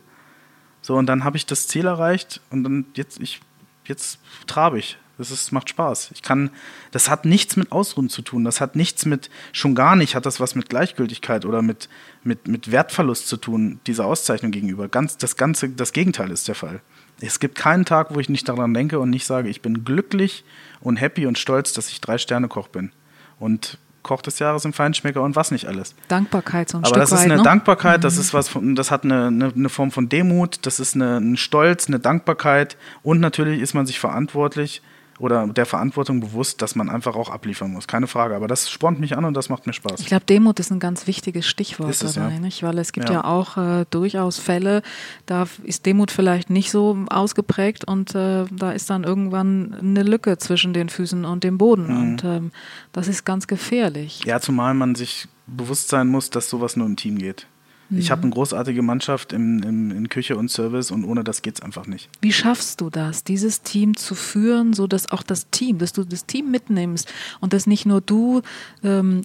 So, 0.81 0.95
und 0.95 1.07
dann 1.07 1.23
habe 1.23 1.37
ich 1.37 1.45
das 1.45 1.67
Ziel 1.67 1.85
erreicht 1.85 2.41
und 2.49 2.63
dann 2.63 2.85
jetzt, 2.93 3.19
ich, 3.19 3.41
jetzt 3.85 4.19
trabe 4.45 4.79
ich. 4.79 4.97
Das 5.17 5.31
ist, 5.31 5.51
macht 5.51 5.69
Spaß. 5.69 6.11
Ich 6.13 6.21
kann, 6.21 6.51
das 6.91 7.09
hat 7.09 7.25
nichts 7.25 7.55
mit 7.55 7.71
Ausruhen 7.71 8.07
zu 8.07 8.21
tun. 8.21 8.43
Das 8.43 8.61
hat 8.61 8.75
nichts 8.75 9.05
mit, 9.05 9.31
schon 9.51 9.73
gar 9.73 9.95
nicht 9.95 10.13
hat 10.13 10.27
das 10.27 10.39
was 10.39 10.53
mit 10.53 10.69
Gleichgültigkeit 10.69 11.43
oder 11.43 11.63
mit, 11.63 11.89
mit, 12.23 12.47
mit 12.47 12.71
Wertverlust 12.71 13.27
zu 13.27 13.37
tun, 13.37 13.79
dieser 13.87 14.05
Auszeichnung 14.05 14.51
gegenüber. 14.51 14.87
Ganz, 14.87 15.17
das 15.17 15.35
Ganze, 15.35 15.69
das 15.69 15.91
Gegenteil 15.91 16.29
ist 16.29 16.47
der 16.47 16.55
Fall. 16.55 16.81
Es 17.19 17.39
gibt 17.39 17.55
keinen 17.55 17.83
Tag, 17.83 18.13
wo 18.13 18.19
ich 18.19 18.29
nicht 18.29 18.47
daran 18.47 18.75
denke 18.75 18.99
und 18.99 19.09
nicht 19.09 19.25
sage, 19.25 19.49
ich 19.49 19.63
bin 19.63 19.83
glücklich 19.83 20.43
und 20.81 20.97
happy 20.97 21.25
und 21.25 21.39
stolz, 21.39 21.73
dass 21.73 21.89
ich 21.89 21.99
drei 21.99 22.19
Sterne 22.19 22.47
Koch 22.47 22.67
bin. 22.67 22.91
Und 23.39 23.79
Koch 24.03 24.21
des 24.21 24.39
Jahres 24.39 24.65
im 24.65 24.73
Feinschmecker 24.73 25.21
und 25.21 25.35
was 25.35 25.51
nicht 25.51 25.67
alles. 25.67 25.95
Dankbarkeit 26.07 26.69
so 26.69 26.77
ein 26.77 26.83
Aber 26.83 26.87
Stück 26.89 27.01
das 27.01 27.11
ist 27.11 27.19
weit, 27.19 27.25
eine 27.25 27.37
ne? 27.37 27.43
Dankbarkeit, 27.43 28.03
das 28.03 28.17
ist 28.17 28.33
was, 28.33 28.47
von, 28.47 28.75
das 28.75 28.91
hat 28.91 29.03
eine, 29.03 29.27
eine, 29.27 29.51
eine 29.53 29.69
Form 29.69 29.91
von 29.91 30.09
Demut, 30.09 30.65
das 30.65 30.79
ist 30.79 30.95
eine, 30.95 31.17
ein 31.17 31.37
Stolz, 31.37 31.87
eine 31.87 31.99
Dankbarkeit 31.99 32.77
und 33.03 33.19
natürlich 33.19 33.61
ist 33.61 33.73
man 33.73 33.85
sich 33.85 33.99
verantwortlich 33.99 34.81
oder 35.19 35.47
der 35.47 35.65
Verantwortung 35.65 36.19
bewusst, 36.19 36.61
dass 36.61 36.75
man 36.75 36.89
einfach 36.89 37.15
auch 37.15 37.29
abliefern 37.29 37.71
muss. 37.71 37.87
Keine 37.87 38.07
Frage. 38.07 38.35
Aber 38.35 38.47
das 38.47 38.69
spornt 38.69 38.99
mich 38.99 39.17
an 39.17 39.25
und 39.25 39.33
das 39.33 39.49
macht 39.49 39.65
mir 39.65 39.73
Spaß. 39.73 39.99
Ich 39.99 40.05
glaube, 40.07 40.25
Demut 40.25 40.59
ist 40.59 40.71
ein 40.71 40.79
ganz 40.79 41.07
wichtiges 41.07 41.47
Stichwort 41.47 41.89
Ist 41.89 42.03
es, 42.03 42.13
dabei, 42.13 42.33
ja. 42.35 42.39
nicht? 42.39 42.61
weil 42.63 42.77
es 42.77 42.91
gibt 42.91 43.09
Ja. 43.09 43.15
ja, 43.15 43.23
auch 43.23 43.57
äh, 43.57 43.85
durchaus 43.89 44.37
Fälle, 44.37 44.81
da 45.25 45.47
ist 45.63 45.85
Demut 45.85 46.11
vielleicht 46.11 46.49
nicht 46.49 46.69
so 46.71 46.97
ausgeprägt 47.09 47.85
und 47.87 48.13
äh, 48.15 48.45
da 48.51 48.71
ist 48.71 48.89
dann 48.89 49.03
irgendwann 49.03 49.73
eine 49.79 50.03
Lücke 50.03 50.37
zwischen 50.37 50.73
den 50.73 50.89
Füßen 50.89 51.25
und 51.25 51.43
dem 51.43 51.57
Boden 51.57 51.87
Mhm. 51.87 51.97
und 52.11 52.23
ähm, 52.23 52.51
das 52.91 53.07
ist 53.07 53.25
ganz 53.25 53.47
gefährlich. 53.47 54.23
Ja, 54.25 54.39
zumal 54.39 54.73
man 54.73 54.95
sich 54.95 55.27
bewusst 55.47 55.89
sein 55.89 56.07
muss, 56.07 56.29
dass 56.29 56.49
sowas 56.49 56.75
nur 56.75 56.85
im 56.87 56.95
Team 56.95 57.17
geht. 57.17 57.47
Mhm. 57.89 57.99
Ich 57.99 58.11
habe 58.11 58.23
eine 58.23 58.31
großartige 58.31 58.81
Mannschaft 58.81 59.33
im, 59.33 59.63
im, 59.63 59.91
in 59.91 60.09
Küche 60.09 60.37
und 60.37 60.49
Service 60.49 60.91
und 60.91 61.03
ohne 61.03 61.23
das 61.23 61.41
geht 61.41 61.55
es 61.55 61.61
einfach 61.61 61.87
nicht. 61.87 62.09
Wie 62.21 62.33
schaffst 62.33 62.81
du 62.81 62.89
das, 62.89 63.23
dieses 63.23 63.61
Team 63.61 63.95
zu 63.95 64.15
führen, 64.15 64.73
so 64.73 64.87
dass 64.87 65.11
auch 65.11 65.23
das 65.23 65.49
Team, 65.49 65.77
dass 65.77 65.93
du 65.93 66.03
das 66.03 66.25
Team 66.25 66.51
mitnimmst 66.51 67.11
und 67.39 67.53
dass 67.53 67.67
nicht 67.67 67.85
nur 67.85 68.01
du 68.01 68.41
ähm, 68.83 69.21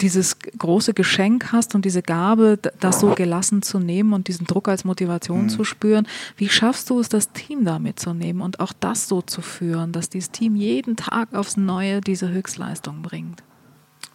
dieses 0.00 0.38
große 0.38 0.94
Geschenk 0.94 1.52
hast 1.52 1.74
und 1.74 1.84
diese 1.84 2.02
Gabe, 2.02 2.58
das 2.80 3.00
so 3.00 3.14
gelassen 3.14 3.62
zu 3.62 3.78
nehmen 3.78 4.12
und 4.12 4.28
diesen 4.28 4.46
Druck 4.46 4.68
als 4.68 4.84
Motivation 4.84 5.44
mhm. 5.44 5.48
zu 5.48 5.64
spüren. 5.64 6.06
Wie 6.36 6.48
schaffst 6.48 6.90
du 6.90 7.00
es, 7.00 7.08
das 7.08 7.32
Team 7.32 7.64
da 7.64 7.78
mitzunehmen 7.78 8.42
und 8.42 8.60
auch 8.60 8.72
das 8.78 9.08
so 9.08 9.22
zu 9.22 9.42
führen, 9.42 9.92
dass 9.92 10.08
dieses 10.10 10.30
Team 10.30 10.56
jeden 10.56 10.96
Tag 10.96 11.34
aufs 11.34 11.56
Neue 11.56 12.00
diese 12.00 12.28
Höchstleistung 12.28 13.02
bringt? 13.02 13.42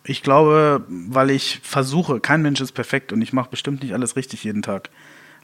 Ich 0.04 0.24
glaube, 0.24 0.84
weil 0.88 1.30
ich 1.30 1.60
versuche, 1.64 2.20
kein 2.20 2.42
Mensch 2.42 2.62
ist 2.62 2.72
perfekt 2.72 3.12
und 3.14 3.22
ich 3.22 3.34
mache 3.34 3.50
bestimmt 3.50 3.84
nicht 3.84 3.94
alles 3.94 4.16
richtig 4.16 4.44
jeden 4.44 4.62
Tag. 4.62 4.90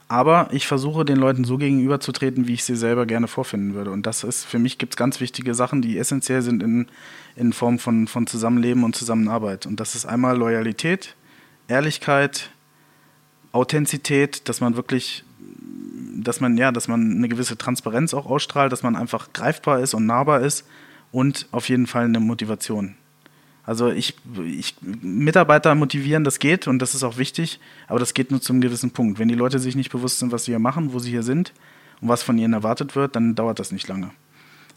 Aber 0.08 0.50
ich 0.52 0.68
versuche 0.68 1.04
den 1.04 1.18
Leuten 1.18 1.46
so 1.46 1.58
gegenüberzutreten, 1.58 2.48
wie 2.48 2.54
ich 2.54 2.64
sie 2.64 2.76
selber 2.76 3.06
gerne 3.08 3.28
vorfinden 3.28 3.74
würde. 3.74 3.90
Und 3.90 4.06
das 4.06 4.24
ist, 4.24 4.46
für 4.46 4.60
mich 4.60 4.78
gibt 4.78 4.94
es 4.94 4.98
ganz 4.98 5.20
wichtige 5.20 5.56
Sachen, 5.56 5.82
die 5.82 5.98
essentiell 5.98 6.44
sind 6.44 6.62
in, 6.62 6.88
in 7.36 7.54
Form 7.54 7.80
von, 7.80 8.08
von 8.08 8.28
Zusammenleben 8.28 8.84
und 8.84 8.96
Zusammenarbeit. 8.96 9.66
Und 9.66 9.80
das 9.80 9.96
ist 9.96 10.06
einmal 10.06 10.38
Loyalität, 10.38 11.16
Ehrlichkeit, 11.68 12.52
Authentizität, 13.52 14.48
dass 14.48 14.62
man 14.62 14.76
wirklich, 14.76 15.24
dass 16.18 16.40
man, 16.40 16.56
ja, 16.58 16.72
dass 16.72 16.88
man 16.88 17.12
eine 17.12 17.28
gewisse 17.28 17.58
Transparenz 17.58 18.14
auch 18.14 18.28
ausstrahlt, 18.28 18.72
dass 18.72 18.84
man 18.84 18.96
einfach 18.96 19.34
greifbar 19.34 19.80
ist 19.80 19.96
und 19.96 20.06
nahbar 20.06 20.42
ist 20.42 20.68
und 21.12 21.48
auf 21.52 21.68
jeden 21.68 21.88
Fall 21.88 22.06
eine 22.06 22.20
Motivation. 22.20 22.96
Also 23.66 23.90
ich, 23.90 24.16
ich, 24.46 24.76
Mitarbeiter 24.82 25.74
motivieren, 25.74 26.24
das 26.24 26.40
geht 26.40 26.68
und 26.68 26.80
das 26.80 26.94
ist 26.94 27.04
auch 27.04 27.18
wichtig, 27.18 27.60
aber 27.88 28.00
das 28.00 28.14
geht 28.14 28.30
nur 28.30 28.40
zu 28.40 28.54
einem 28.54 28.62
gewissen 28.62 28.92
Punkt. 28.92 29.18
Wenn 29.18 29.28
die 29.28 29.36
Leute 29.36 29.60
sich 29.60 29.76
nicht 29.76 29.92
bewusst 29.92 30.20
sind, 30.20 30.32
was 30.32 30.46
sie 30.46 30.52
hier 30.52 30.60
machen, 30.60 30.94
wo 30.94 31.00
sie 31.00 31.10
hier 31.10 31.24
sind 31.24 31.52
und 32.00 32.08
was 32.08 32.22
von 32.22 32.38
ihnen 32.38 32.54
erwartet 32.54 32.96
wird, 32.96 33.16
dann 33.16 33.34
dauert 33.34 33.60
das 33.60 33.72
nicht 33.72 33.88
lange. 33.88 34.12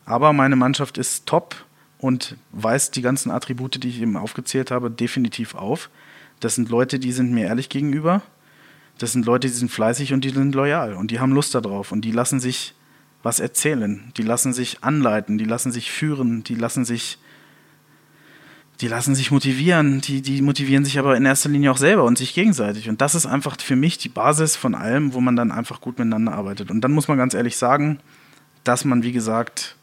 Aber 0.07 0.33
meine 0.33 0.57
Mannschaft 0.57 0.97
ist 0.97 1.27
top 1.27 1.55
und 1.99 2.37
weist 2.53 2.97
die 2.97 3.03
ganzen 3.03 3.31
Attribute, 3.31 3.83
die 3.83 3.89
ich 3.89 4.01
eben 4.01 4.17
aufgezählt 4.17 4.71
habe, 4.71 4.91
definitiv 4.91 5.55
auf. 5.55 5.91
Das 6.41 6.55
sind 6.55 6.71
Leute, 6.71 6.99
die 6.99 7.13
sind 7.13 7.33
mir 7.33 7.47
ehrlich 7.47 7.69
gegenüber. 7.69 8.23
Das 8.97 9.13
sind 9.13 9.27
Leute, 9.27 9.49
die 9.49 9.55
sind 9.55 9.71
fleißig 9.71 10.15
und 10.15 10.25
die 10.25 10.31
sind 10.31 10.55
loyal 10.55 10.95
und 10.95 11.11
die 11.11 11.21
haben 11.21 11.33
Lust 11.33 11.55
darauf 11.55 11.93
und 11.93 12.03
die 12.03 12.13
lassen 12.13 12.41
sich 12.41 12.75
was 13.23 13.41
erzählen, 13.41 14.13
die 14.17 14.23
lassen 14.23 14.53
sich 14.53 14.83
anleiten, 14.83 15.39
die 15.39 15.45
lassen 15.45 15.73
sich 15.73 15.91
führen, 15.91 16.45
die 16.45 16.55
lassen 16.55 16.85
sich 16.85 17.19
die 18.81 18.89
lassen 18.89 19.15
sich 19.15 19.31
motivieren, 19.31 20.01
die, 20.01 20.23
die 20.23 20.41
motivieren 20.41 20.85
sich 20.85 20.99
aber 20.99 21.17
in 21.17 21.25
erster 21.25 21.49
Linie 21.49 21.73
auch 21.73 21.77
selber 21.77 22.05
und 22.05 22.17
sich 22.17 22.33
gegenseitig. 22.33 22.89
Und 22.89 23.01
das 23.01 23.15
ist 23.15 23.27
einfach 23.27 23.57
für 23.61 23.75
mich 23.75 23.99
die 23.99 24.09
Basis 24.09 24.55
von 24.55 24.75
allem, 24.75 25.15
wo 25.15 25.21
man 25.21 25.35
dann 25.35 25.51
einfach 25.51 25.81
gut 25.81 25.99
miteinander 25.99 26.33
arbeitet. 26.33 26.71
Und 26.71 26.83
dann 26.83 26.93
muss 26.93 27.09
man 27.09 27.19
ganz 27.19 27.35
ehrlich 27.35 27.57
sagen, 27.57 27.99
dass 28.63 28.85
man, 28.85 29.03
wie 29.03 29.13
gesagt, 29.13 29.77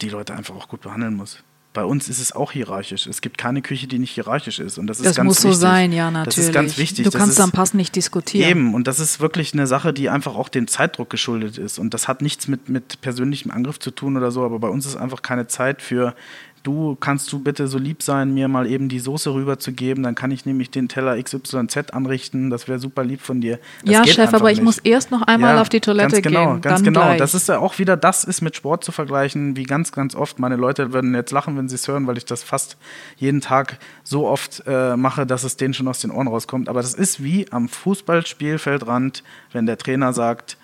die 0.00 0.10
Leute 0.10 0.34
einfach 0.34 0.54
auch 0.54 0.68
gut 0.68 0.82
behandeln 0.82 1.14
muss. 1.14 1.42
Bei 1.74 1.84
uns 1.84 2.08
ist 2.08 2.18
es 2.18 2.32
auch 2.32 2.52
hierarchisch. 2.52 3.06
Es 3.06 3.20
gibt 3.20 3.36
keine 3.36 3.62
Küche, 3.62 3.86
die 3.86 3.98
nicht 3.98 4.12
hierarchisch 4.12 4.58
ist. 4.58 4.78
Und 4.78 4.86
das 4.86 4.98
ist 4.98 5.06
das 5.06 5.16
ganz 5.16 5.26
muss 5.26 5.44
wichtig. 5.44 5.54
so 5.54 5.60
sein, 5.60 5.92
ja, 5.92 6.10
natürlich. 6.10 6.34
Das 6.36 6.44
ist 6.46 6.52
ganz 6.52 6.78
wichtig. 6.78 7.04
Du 7.04 7.10
das 7.10 7.20
kannst 7.20 7.38
ist, 7.38 7.44
am 7.44 7.52
Pass 7.52 7.74
nicht 7.74 7.94
diskutieren. 7.94 8.50
Eben, 8.50 8.74
und 8.74 8.86
das 8.86 9.00
ist 9.00 9.20
wirklich 9.20 9.52
eine 9.52 9.66
Sache, 9.66 9.92
die 9.92 10.08
einfach 10.08 10.34
auch 10.34 10.48
dem 10.48 10.66
Zeitdruck 10.66 11.10
geschuldet 11.10 11.58
ist. 11.58 11.78
Und 11.78 11.94
das 11.94 12.08
hat 12.08 12.22
nichts 12.22 12.48
mit, 12.48 12.68
mit 12.68 13.00
persönlichem 13.00 13.50
Angriff 13.50 13.78
zu 13.78 13.90
tun 13.90 14.16
oder 14.16 14.30
so, 14.30 14.44
aber 14.44 14.58
bei 14.58 14.68
uns 14.68 14.86
ist 14.86 14.96
einfach 14.96 15.22
keine 15.22 15.46
Zeit 15.46 15.82
für 15.82 16.14
du 16.62 16.96
kannst 16.98 17.32
du 17.32 17.38
bitte 17.38 17.68
so 17.68 17.78
lieb 17.78 18.02
sein, 18.02 18.34
mir 18.34 18.48
mal 18.48 18.66
eben 18.66 18.88
die 18.88 18.98
Soße 18.98 19.32
rüberzugeben, 19.32 20.02
dann 20.02 20.14
kann 20.14 20.30
ich 20.30 20.46
nämlich 20.46 20.70
den 20.70 20.88
Teller 20.88 21.20
XYZ 21.22 21.90
anrichten, 21.92 22.50
das 22.50 22.68
wäre 22.68 22.78
super 22.78 23.04
lieb 23.04 23.20
von 23.20 23.40
dir. 23.40 23.58
Das 23.84 23.94
ja, 23.94 24.06
Chef, 24.06 24.34
aber 24.34 24.50
ich 24.50 24.58
nicht. 24.58 24.64
muss 24.64 24.78
erst 24.78 25.10
noch 25.10 25.22
einmal 25.22 25.56
ja, 25.56 25.60
auf 25.60 25.68
die 25.68 25.80
Toilette 25.80 26.22
ganz 26.22 26.22
genau, 26.22 26.52
gehen. 26.52 26.60
Ganz 26.60 26.82
genau, 26.82 27.00
gleich. 27.00 27.18
das 27.18 27.34
ist 27.34 27.48
ja 27.48 27.58
auch 27.58 27.78
wieder, 27.78 27.96
das 27.96 28.24
ist 28.24 28.42
mit 28.42 28.56
Sport 28.56 28.84
zu 28.84 28.92
vergleichen, 28.92 29.56
wie 29.56 29.64
ganz, 29.64 29.92
ganz 29.92 30.14
oft. 30.14 30.38
Meine 30.38 30.56
Leute 30.56 30.92
würden 30.92 31.14
jetzt 31.14 31.32
lachen, 31.32 31.56
wenn 31.56 31.68
sie 31.68 31.76
es 31.76 31.88
hören, 31.88 32.06
weil 32.06 32.16
ich 32.16 32.24
das 32.24 32.42
fast 32.42 32.76
jeden 33.16 33.40
Tag 33.40 33.78
so 34.04 34.26
oft 34.26 34.62
äh, 34.66 34.96
mache, 34.96 35.26
dass 35.26 35.44
es 35.44 35.56
denen 35.56 35.74
schon 35.74 35.88
aus 35.88 36.00
den 36.00 36.10
Ohren 36.10 36.28
rauskommt. 36.28 36.68
Aber 36.68 36.82
das 36.82 36.94
ist 36.94 37.22
wie 37.22 37.50
am 37.50 37.68
Fußballspielfeldrand, 37.68 39.22
wenn 39.52 39.66
der 39.66 39.78
Trainer 39.78 40.12
sagt, 40.12 40.56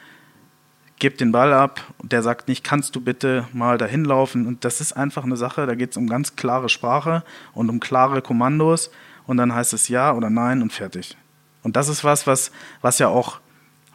gibt 1.05 1.21
den 1.21 1.33
Ball 1.33 1.53
ab 1.53 1.83
und 1.99 2.13
der 2.13 2.23
sagt 2.23 2.49
nicht, 2.49 2.65
kannst 2.65 2.97
du 2.97 3.01
bitte 3.03 3.47
mal 3.53 3.77
dahin 3.77 4.07
laufen. 4.07 4.47
Und 4.47 4.65
das 4.65 4.81
ist 4.81 4.95
einfach 4.95 5.23
eine 5.23 5.37
Sache, 5.37 5.67
da 5.67 5.75
geht 5.75 5.91
es 5.91 5.99
um 5.99 6.09
ganz 6.09 6.35
klare 6.35 6.71
Sprache 6.71 7.23
und 7.53 7.69
um 7.69 7.79
klare 7.79 8.23
Kommandos 8.23 8.91
und 9.27 9.37
dann 9.37 9.55
heißt 9.55 9.75
es 9.75 9.89
ja 9.89 10.15
oder 10.15 10.31
nein 10.31 10.63
und 10.63 10.73
fertig. 10.73 11.15
Und 11.63 11.77
das 11.77 11.91
ist 11.91 12.05
was, 12.05 12.27
was, 12.27 12.53
was 12.81 12.99
ja 13.01 13.09
auch, 13.09 13.41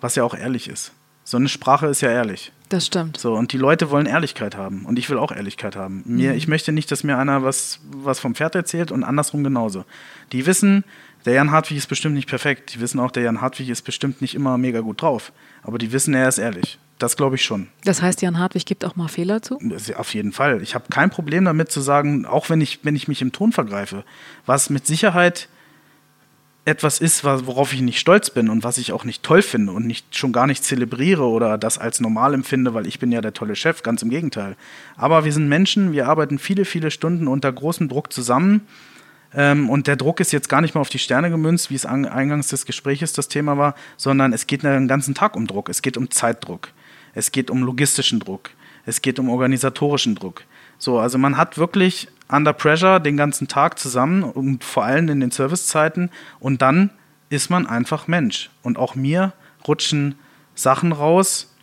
was 0.01 0.13
ja 0.17 0.23
auch 0.23 0.35
ehrlich 0.35 0.69
ist. 0.69 0.91
So 1.23 1.37
eine 1.37 1.49
Sprache 1.49 1.87
ist 1.87 2.01
ja 2.01 2.11
ehrlich. 2.11 2.51
Das 2.69 2.85
stimmt. 2.85 3.17
So, 3.17 3.33
und 3.33 3.53
die 3.53 3.57
Leute 3.57 3.89
wollen 3.89 4.05
Ehrlichkeit 4.05 4.55
haben. 4.55 4.85
Und 4.85 4.99
ich 4.99 5.09
will 5.09 5.17
auch 5.17 5.31
Ehrlichkeit 5.31 5.75
haben. 5.75 6.03
Mir, 6.05 6.31
mhm. 6.31 6.37
Ich 6.37 6.47
möchte 6.47 6.71
nicht, 6.71 6.91
dass 6.91 7.03
mir 7.03 7.17
einer 7.17 7.43
was, 7.43 7.79
was 7.89 8.19
vom 8.19 8.35
Pferd 8.35 8.53
erzählt 8.53 8.91
und 8.91 9.03
andersrum 9.03 9.43
genauso. 9.43 9.83
Die 10.31 10.45
wissen, 10.45 10.83
der 11.25 11.33
Jan 11.33 11.51
Hartwig 11.51 11.77
ist 11.77 11.87
bestimmt 11.87 12.15
nicht 12.15 12.29
perfekt. 12.29 12.73
Die 12.73 12.79
wissen 12.79 12.99
auch, 12.99 13.11
der 13.11 13.23
Jan 13.23 13.41
Hartwig 13.41 13.69
ist 13.69 13.81
bestimmt 13.83 14.21
nicht 14.21 14.35
immer 14.35 14.57
mega 14.57 14.79
gut 14.79 15.01
drauf. 15.01 15.31
Aber 15.63 15.77
die 15.77 15.91
wissen, 15.91 16.13
er 16.13 16.27
ist 16.27 16.37
ehrlich. 16.37 16.79
Das 16.97 17.15
glaube 17.15 17.35
ich 17.35 17.43
schon. 17.43 17.67
Das 17.85 18.01
heißt, 18.01 18.21
Jan 18.21 18.37
Hartwig 18.39 18.65
gibt 18.65 18.83
auch 18.83 18.95
mal 18.95 19.07
Fehler 19.07 19.41
zu? 19.41 19.57
Auf 19.95 20.13
jeden 20.13 20.33
Fall. 20.33 20.61
Ich 20.61 20.75
habe 20.75 20.85
kein 20.89 21.09
Problem 21.09 21.45
damit 21.45 21.71
zu 21.71 21.79
sagen, 21.79 22.25
auch 22.25 22.49
wenn 22.49 22.59
ich, 22.59 22.79
wenn 22.83 22.95
ich 22.95 23.07
mich 23.07 23.21
im 23.21 23.31
Ton 23.31 23.53
vergreife, 23.53 24.03
was 24.45 24.69
mit 24.69 24.85
Sicherheit 24.85 25.47
etwas 26.65 26.99
ist, 26.99 27.23
worauf 27.23 27.73
ich 27.73 27.81
nicht 27.81 27.99
stolz 27.99 28.29
bin 28.29 28.49
und 28.49 28.63
was 28.63 28.77
ich 28.77 28.91
auch 28.91 29.05
nicht 29.05 29.23
toll 29.23 29.41
finde 29.41 29.71
und 29.71 29.87
nicht, 29.87 30.15
schon 30.15 30.33
gar 30.33 30.45
nicht 30.45 30.63
zelebriere 30.63 31.23
oder 31.23 31.57
das 31.57 31.77
als 31.77 31.99
normal 31.99 32.33
empfinde, 32.33 32.73
weil 32.73 32.85
ich 32.85 32.99
bin 32.99 33.11
ja 33.11 33.21
der 33.21 33.33
tolle 33.33 33.55
Chef, 33.55 33.81
ganz 33.81 34.01
im 34.03 34.09
Gegenteil. 34.09 34.55
Aber 34.95 35.25
wir 35.25 35.33
sind 35.33 35.47
Menschen, 35.47 35.93
wir 35.93 36.07
arbeiten 36.07 36.37
viele, 36.37 36.65
viele 36.65 36.91
Stunden 36.91 37.27
unter 37.27 37.51
großem 37.51 37.87
Druck 37.87 38.13
zusammen 38.13 38.67
ähm, 39.33 39.69
und 39.69 39.87
der 39.87 39.95
Druck 39.95 40.19
ist 40.19 40.31
jetzt 40.31 40.49
gar 40.49 40.61
nicht 40.61 40.75
mal 40.75 40.81
auf 40.81 40.89
die 40.89 40.99
Sterne 40.99 41.29
gemünzt, 41.29 41.69
wie 41.69 41.75
es 41.75 41.85
eingangs 41.85 42.47
des 42.47 42.65
Gesprächs 42.65 43.13
das 43.13 43.27
Thema 43.27 43.57
war, 43.57 43.75
sondern 43.97 44.33
es 44.33 44.47
geht 44.47 44.63
den 44.63 44.87
ganzen 44.87 45.13
Tag 45.13 45.35
um 45.35 45.47
Druck, 45.47 45.69
es 45.69 45.81
geht 45.81 45.97
um 45.97 46.09
Zeitdruck. 46.09 46.69
Es 47.13 47.31
geht 47.31 47.49
um 47.49 47.63
logistischen 47.63 48.19
Druck. 48.19 48.51
Es 48.85 49.01
geht 49.01 49.19
um 49.19 49.29
organisatorischen 49.29 50.15
Druck. 50.15 50.43
So, 50.77 50.99
also 50.99 51.17
man 51.17 51.37
hat 51.37 51.57
wirklich 51.57 52.07
under 52.29 52.53
pressure 52.53 52.99
den 52.99 53.17
ganzen 53.17 53.47
Tag 53.47 53.79
zusammen 53.79 54.23
und 54.23 54.63
vor 54.63 54.85
allem 54.85 55.09
in 55.09 55.19
den 55.19 55.31
Servicezeiten 55.31 56.09
und 56.39 56.61
dann 56.61 56.91
ist 57.29 57.49
man 57.49 57.67
einfach 57.67 58.07
Mensch. 58.07 58.49
Und 58.63 58.77
auch 58.77 58.95
mir 58.95 59.33
rutschen 59.67 60.15
Sachen 60.55 60.91
raus, 60.91 61.53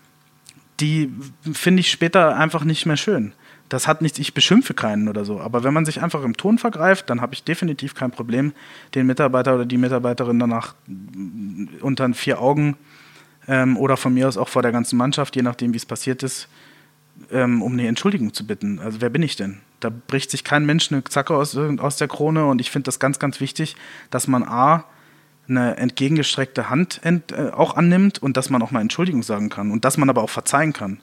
die 0.80 1.10
finde 1.52 1.80
ich 1.80 1.90
später 1.90 2.36
einfach 2.36 2.64
nicht 2.64 2.86
mehr 2.86 2.96
schön. 2.96 3.32
Das 3.68 3.88
hat 3.88 4.00
nichts, 4.00 4.18
ich 4.18 4.32
beschimpfe 4.32 4.74
keinen 4.74 5.08
oder 5.08 5.24
so, 5.24 5.40
aber 5.40 5.64
wenn 5.64 5.74
man 5.74 5.84
sich 5.84 6.00
einfach 6.00 6.22
im 6.22 6.36
Ton 6.36 6.58
vergreift, 6.58 7.10
dann 7.10 7.20
habe 7.20 7.34
ich 7.34 7.42
definitiv 7.42 7.94
kein 7.94 8.12
Problem, 8.12 8.52
den 8.94 9.06
Mitarbeiter 9.06 9.56
oder 9.56 9.66
die 9.66 9.76
Mitarbeiterin 9.76 10.38
danach 10.38 10.74
unter 11.80 12.12
vier 12.14 12.40
Augen 12.40 12.76
ähm, 13.48 13.76
oder 13.76 13.96
von 13.96 14.14
mir 14.14 14.28
aus 14.28 14.36
auch 14.36 14.48
vor 14.48 14.62
der 14.62 14.72
ganzen 14.72 14.96
Mannschaft, 14.96 15.34
je 15.34 15.42
nachdem, 15.42 15.72
wie 15.72 15.78
es 15.78 15.86
passiert 15.86 16.22
ist, 16.22 16.48
ähm, 17.32 17.62
um 17.62 17.72
eine 17.72 17.88
Entschuldigung 17.88 18.32
zu 18.32 18.46
bitten. 18.46 18.78
Also 18.78 19.00
wer 19.00 19.10
bin 19.10 19.22
ich 19.22 19.36
denn? 19.36 19.60
Da 19.80 19.90
bricht 19.90 20.30
sich 20.30 20.44
kein 20.44 20.64
Mensch 20.64 20.92
eine 20.92 21.02
Zacke 21.04 21.34
aus, 21.34 21.56
aus 21.56 21.96
der 21.96 22.08
Krone 22.08 22.46
und 22.46 22.60
ich 22.60 22.70
finde 22.70 22.84
das 22.84 23.00
ganz, 23.00 23.18
ganz 23.18 23.40
wichtig, 23.40 23.76
dass 24.10 24.28
man 24.28 24.44
A, 24.44 24.84
eine 25.48 25.76
entgegengestreckte 25.76 26.70
Hand 26.70 27.00
ent, 27.02 27.32
äh, 27.32 27.50
auch 27.52 27.76
annimmt 27.76 28.20
und 28.20 28.36
dass 28.36 28.50
man 28.50 28.62
auch 28.62 28.70
mal 28.70 28.80
Entschuldigung 28.80 29.22
sagen 29.22 29.48
kann 29.48 29.70
und 29.70 29.84
dass 29.84 29.96
man 29.96 30.10
aber 30.10 30.22
auch 30.22 30.30
verzeihen 30.30 30.72
kann. 30.72 31.00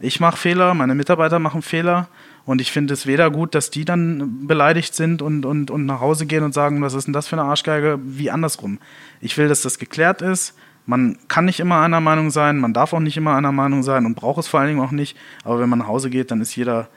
Ich 0.00 0.20
mache 0.20 0.36
Fehler, 0.36 0.74
meine 0.74 0.94
Mitarbeiter 0.94 1.38
machen 1.38 1.62
Fehler 1.62 2.08
und 2.44 2.60
ich 2.60 2.72
finde 2.72 2.94
es 2.94 3.06
weder 3.06 3.30
gut, 3.30 3.54
dass 3.54 3.70
die 3.70 3.84
dann 3.84 4.46
beleidigt 4.46 4.94
sind 4.94 5.22
und, 5.22 5.46
und, 5.46 5.70
und 5.70 5.86
nach 5.86 6.00
Hause 6.00 6.26
gehen 6.26 6.42
und 6.42 6.52
sagen, 6.52 6.82
was 6.82 6.94
ist 6.94 7.06
denn 7.06 7.14
das 7.14 7.28
für 7.28 7.38
eine 7.38 7.48
Arschgeige, 7.48 7.98
wie 8.02 8.30
andersrum. 8.30 8.78
Ich 9.20 9.38
will, 9.38 9.48
dass 9.48 9.62
das 9.62 9.78
geklärt 9.78 10.20
ist, 10.20 10.54
man 10.86 11.18
kann 11.28 11.46
nicht 11.46 11.60
immer 11.60 11.80
einer 11.80 12.00
Meinung 12.00 12.30
sein, 12.30 12.58
man 12.58 12.74
darf 12.74 12.92
auch 12.92 13.00
nicht 13.00 13.16
immer 13.16 13.34
einer 13.34 13.52
Meinung 13.52 13.82
sein 13.82 14.04
und 14.04 14.14
braucht 14.14 14.40
es 14.40 14.48
vor 14.48 14.60
allen 14.60 14.70
Dingen 14.70 14.80
auch 14.80 14.90
nicht. 14.90 15.16
Aber 15.42 15.58
wenn 15.60 15.68
man 15.68 15.78
nach 15.78 15.88
Hause 15.88 16.10
geht, 16.10 16.30
dann 16.30 16.40
ist 16.40 16.54
jeder 16.56 16.88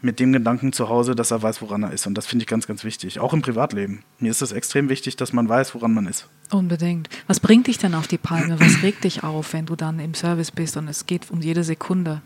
mit 0.00 0.20
dem 0.20 0.32
Gedanken 0.32 0.72
zu 0.72 0.88
Hause, 0.88 1.14
dass 1.14 1.30
er 1.30 1.42
weiß, 1.42 1.62
woran 1.62 1.84
er 1.84 1.92
ist. 1.92 2.06
Und 2.06 2.14
das 2.14 2.26
finde 2.26 2.42
ich 2.42 2.48
ganz, 2.48 2.66
ganz 2.66 2.84
wichtig. 2.84 3.20
Auch 3.20 3.32
im 3.32 3.42
Privatleben. 3.42 4.02
Mir 4.18 4.30
ist 4.30 4.42
es 4.42 4.52
extrem 4.52 4.88
wichtig, 4.88 5.16
dass 5.16 5.32
man 5.32 5.48
weiß, 5.48 5.74
woran 5.74 5.94
man 5.94 6.06
ist. 6.06 6.28
Unbedingt. 6.50 7.08
Was 7.28 7.40
bringt 7.40 7.68
dich 7.68 7.78
denn 7.78 7.94
auf 7.94 8.08
die 8.08 8.18
Palme? 8.18 8.58
Was 8.60 8.82
regt 8.82 9.04
dich 9.04 9.22
auf, 9.22 9.52
wenn 9.52 9.66
du 9.66 9.76
dann 9.76 10.00
im 10.00 10.14
Service 10.14 10.50
bist 10.50 10.76
und 10.76 10.88
es 10.88 11.06
geht 11.06 11.30
um 11.30 11.40
jede 11.40 11.64
Sekunde? 11.64 12.20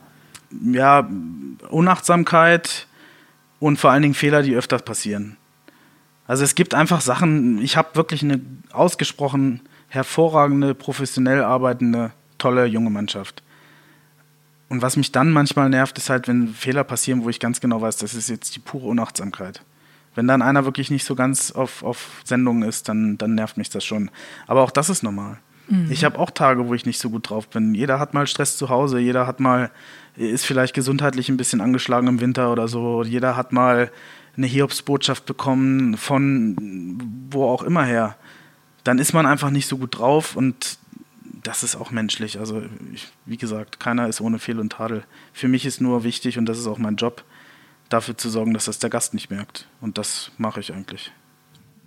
Ja, 0.50 1.08
Unachtsamkeit 1.68 2.86
und 3.58 3.78
vor 3.78 3.90
allen 3.90 4.02
Dingen 4.02 4.14
Fehler, 4.14 4.42
die 4.42 4.54
öfter 4.54 4.78
passieren. 4.78 5.36
Also 6.26 6.44
es 6.44 6.54
gibt 6.54 6.74
einfach 6.74 7.00
Sachen, 7.00 7.58
ich 7.58 7.76
habe 7.76 7.94
wirklich 7.94 8.22
eine 8.22 8.40
ausgesprochen 8.72 9.60
hervorragende, 9.88 10.74
professionell 10.74 11.42
arbeitende, 11.42 12.12
tolle 12.38 12.66
junge 12.66 12.90
Mannschaft. 12.90 13.42
Und 14.68 14.82
was 14.82 14.96
mich 14.96 15.12
dann 15.12 15.32
manchmal 15.32 15.68
nervt, 15.68 15.96
ist 15.98 16.10
halt, 16.10 16.26
wenn 16.26 16.48
Fehler 16.48 16.82
passieren, 16.82 17.22
wo 17.22 17.28
ich 17.28 17.38
ganz 17.38 17.60
genau 17.60 17.80
weiß, 17.80 17.98
das 17.98 18.14
ist 18.14 18.28
jetzt 18.28 18.56
die 18.56 18.60
pure 18.60 18.88
Unachtsamkeit. 18.88 19.62
Wenn 20.16 20.26
dann 20.26 20.42
einer 20.42 20.64
wirklich 20.64 20.90
nicht 20.90 21.04
so 21.04 21.14
ganz 21.14 21.52
auf, 21.52 21.82
auf 21.82 22.22
Sendung 22.24 22.62
ist, 22.62 22.88
dann, 22.88 23.18
dann 23.18 23.34
nervt 23.34 23.58
mich 23.58 23.70
das 23.70 23.84
schon. 23.84 24.10
Aber 24.46 24.62
auch 24.62 24.70
das 24.70 24.88
ist 24.88 25.02
normal. 25.02 25.38
Mhm. 25.68 25.90
Ich 25.90 26.04
habe 26.04 26.18
auch 26.18 26.30
Tage, 26.30 26.66
wo 26.66 26.74
ich 26.74 26.86
nicht 26.86 26.98
so 26.98 27.10
gut 27.10 27.30
drauf 27.30 27.48
bin. 27.48 27.74
Jeder 27.74 28.00
hat 28.00 28.14
mal 28.14 28.26
Stress 28.26 28.56
zu 28.56 28.68
Hause, 28.68 28.98
jeder 28.98 29.26
hat 29.26 29.40
mal, 29.40 29.70
ist 30.16 30.46
vielleicht 30.46 30.74
gesundheitlich 30.74 31.28
ein 31.28 31.36
bisschen 31.36 31.60
angeschlagen 31.60 32.08
im 32.08 32.20
Winter 32.20 32.52
oder 32.52 32.68
so. 32.68 33.02
Jeder 33.02 33.36
hat 33.36 33.52
mal 33.52 33.90
eine 34.36 34.46
Hiobsbotschaft 34.46 35.26
bekommen 35.26 35.96
von 35.96 36.98
wo 37.30 37.44
auch 37.44 37.62
immer 37.62 37.84
her. 37.84 38.16
Dann 38.84 38.98
ist 38.98 39.12
man 39.12 39.26
einfach 39.26 39.50
nicht 39.50 39.66
so 39.66 39.78
gut 39.78 39.98
drauf 39.98 40.36
und 40.36 40.78
das 41.42 41.62
ist 41.62 41.76
auch 41.76 41.90
menschlich. 41.90 42.38
Also, 42.38 42.62
ich, 42.92 43.08
wie 43.24 43.36
gesagt, 43.36 43.78
keiner 43.78 44.08
ist 44.08 44.20
ohne 44.20 44.38
Fehl 44.38 44.58
und 44.58 44.72
Tadel. 44.72 45.04
Für 45.32 45.48
mich 45.48 45.64
ist 45.64 45.80
nur 45.80 46.02
wichtig, 46.02 46.38
und 46.38 46.46
das 46.46 46.58
ist 46.58 46.66
auch 46.66 46.78
mein 46.78 46.96
Job, 46.96 47.24
dafür 47.88 48.16
zu 48.16 48.30
sorgen, 48.30 48.52
dass 48.52 48.64
das 48.64 48.78
der 48.78 48.90
Gast 48.90 49.14
nicht 49.14 49.30
merkt. 49.30 49.68
Und 49.80 49.96
das 49.98 50.32
mache 50.38 50.60
ich 50.60 50.72
eigentlich. 50.72 51.12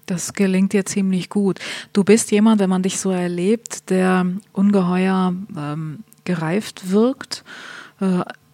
Das 0.05 0.33
gelingt 0.33 0.73
dir 0.73 0.85
ziemlich 0.85 1.29
gut. 1.29 1.59
Du 1.93 2.03
bist 2.03 2.31
jemand, 2.31 2.59
wenn 2.59 2.69
man 2.69 2.83
dich 2.83 2.99
so 2.99 3.11
erlebt, 3.11 3.89
der 3.89 4.25
ungeheuer 4.53 5.35
ähm, 5.57 6.03
gereift 6.23 6.89
wirkt, 6.91 7.43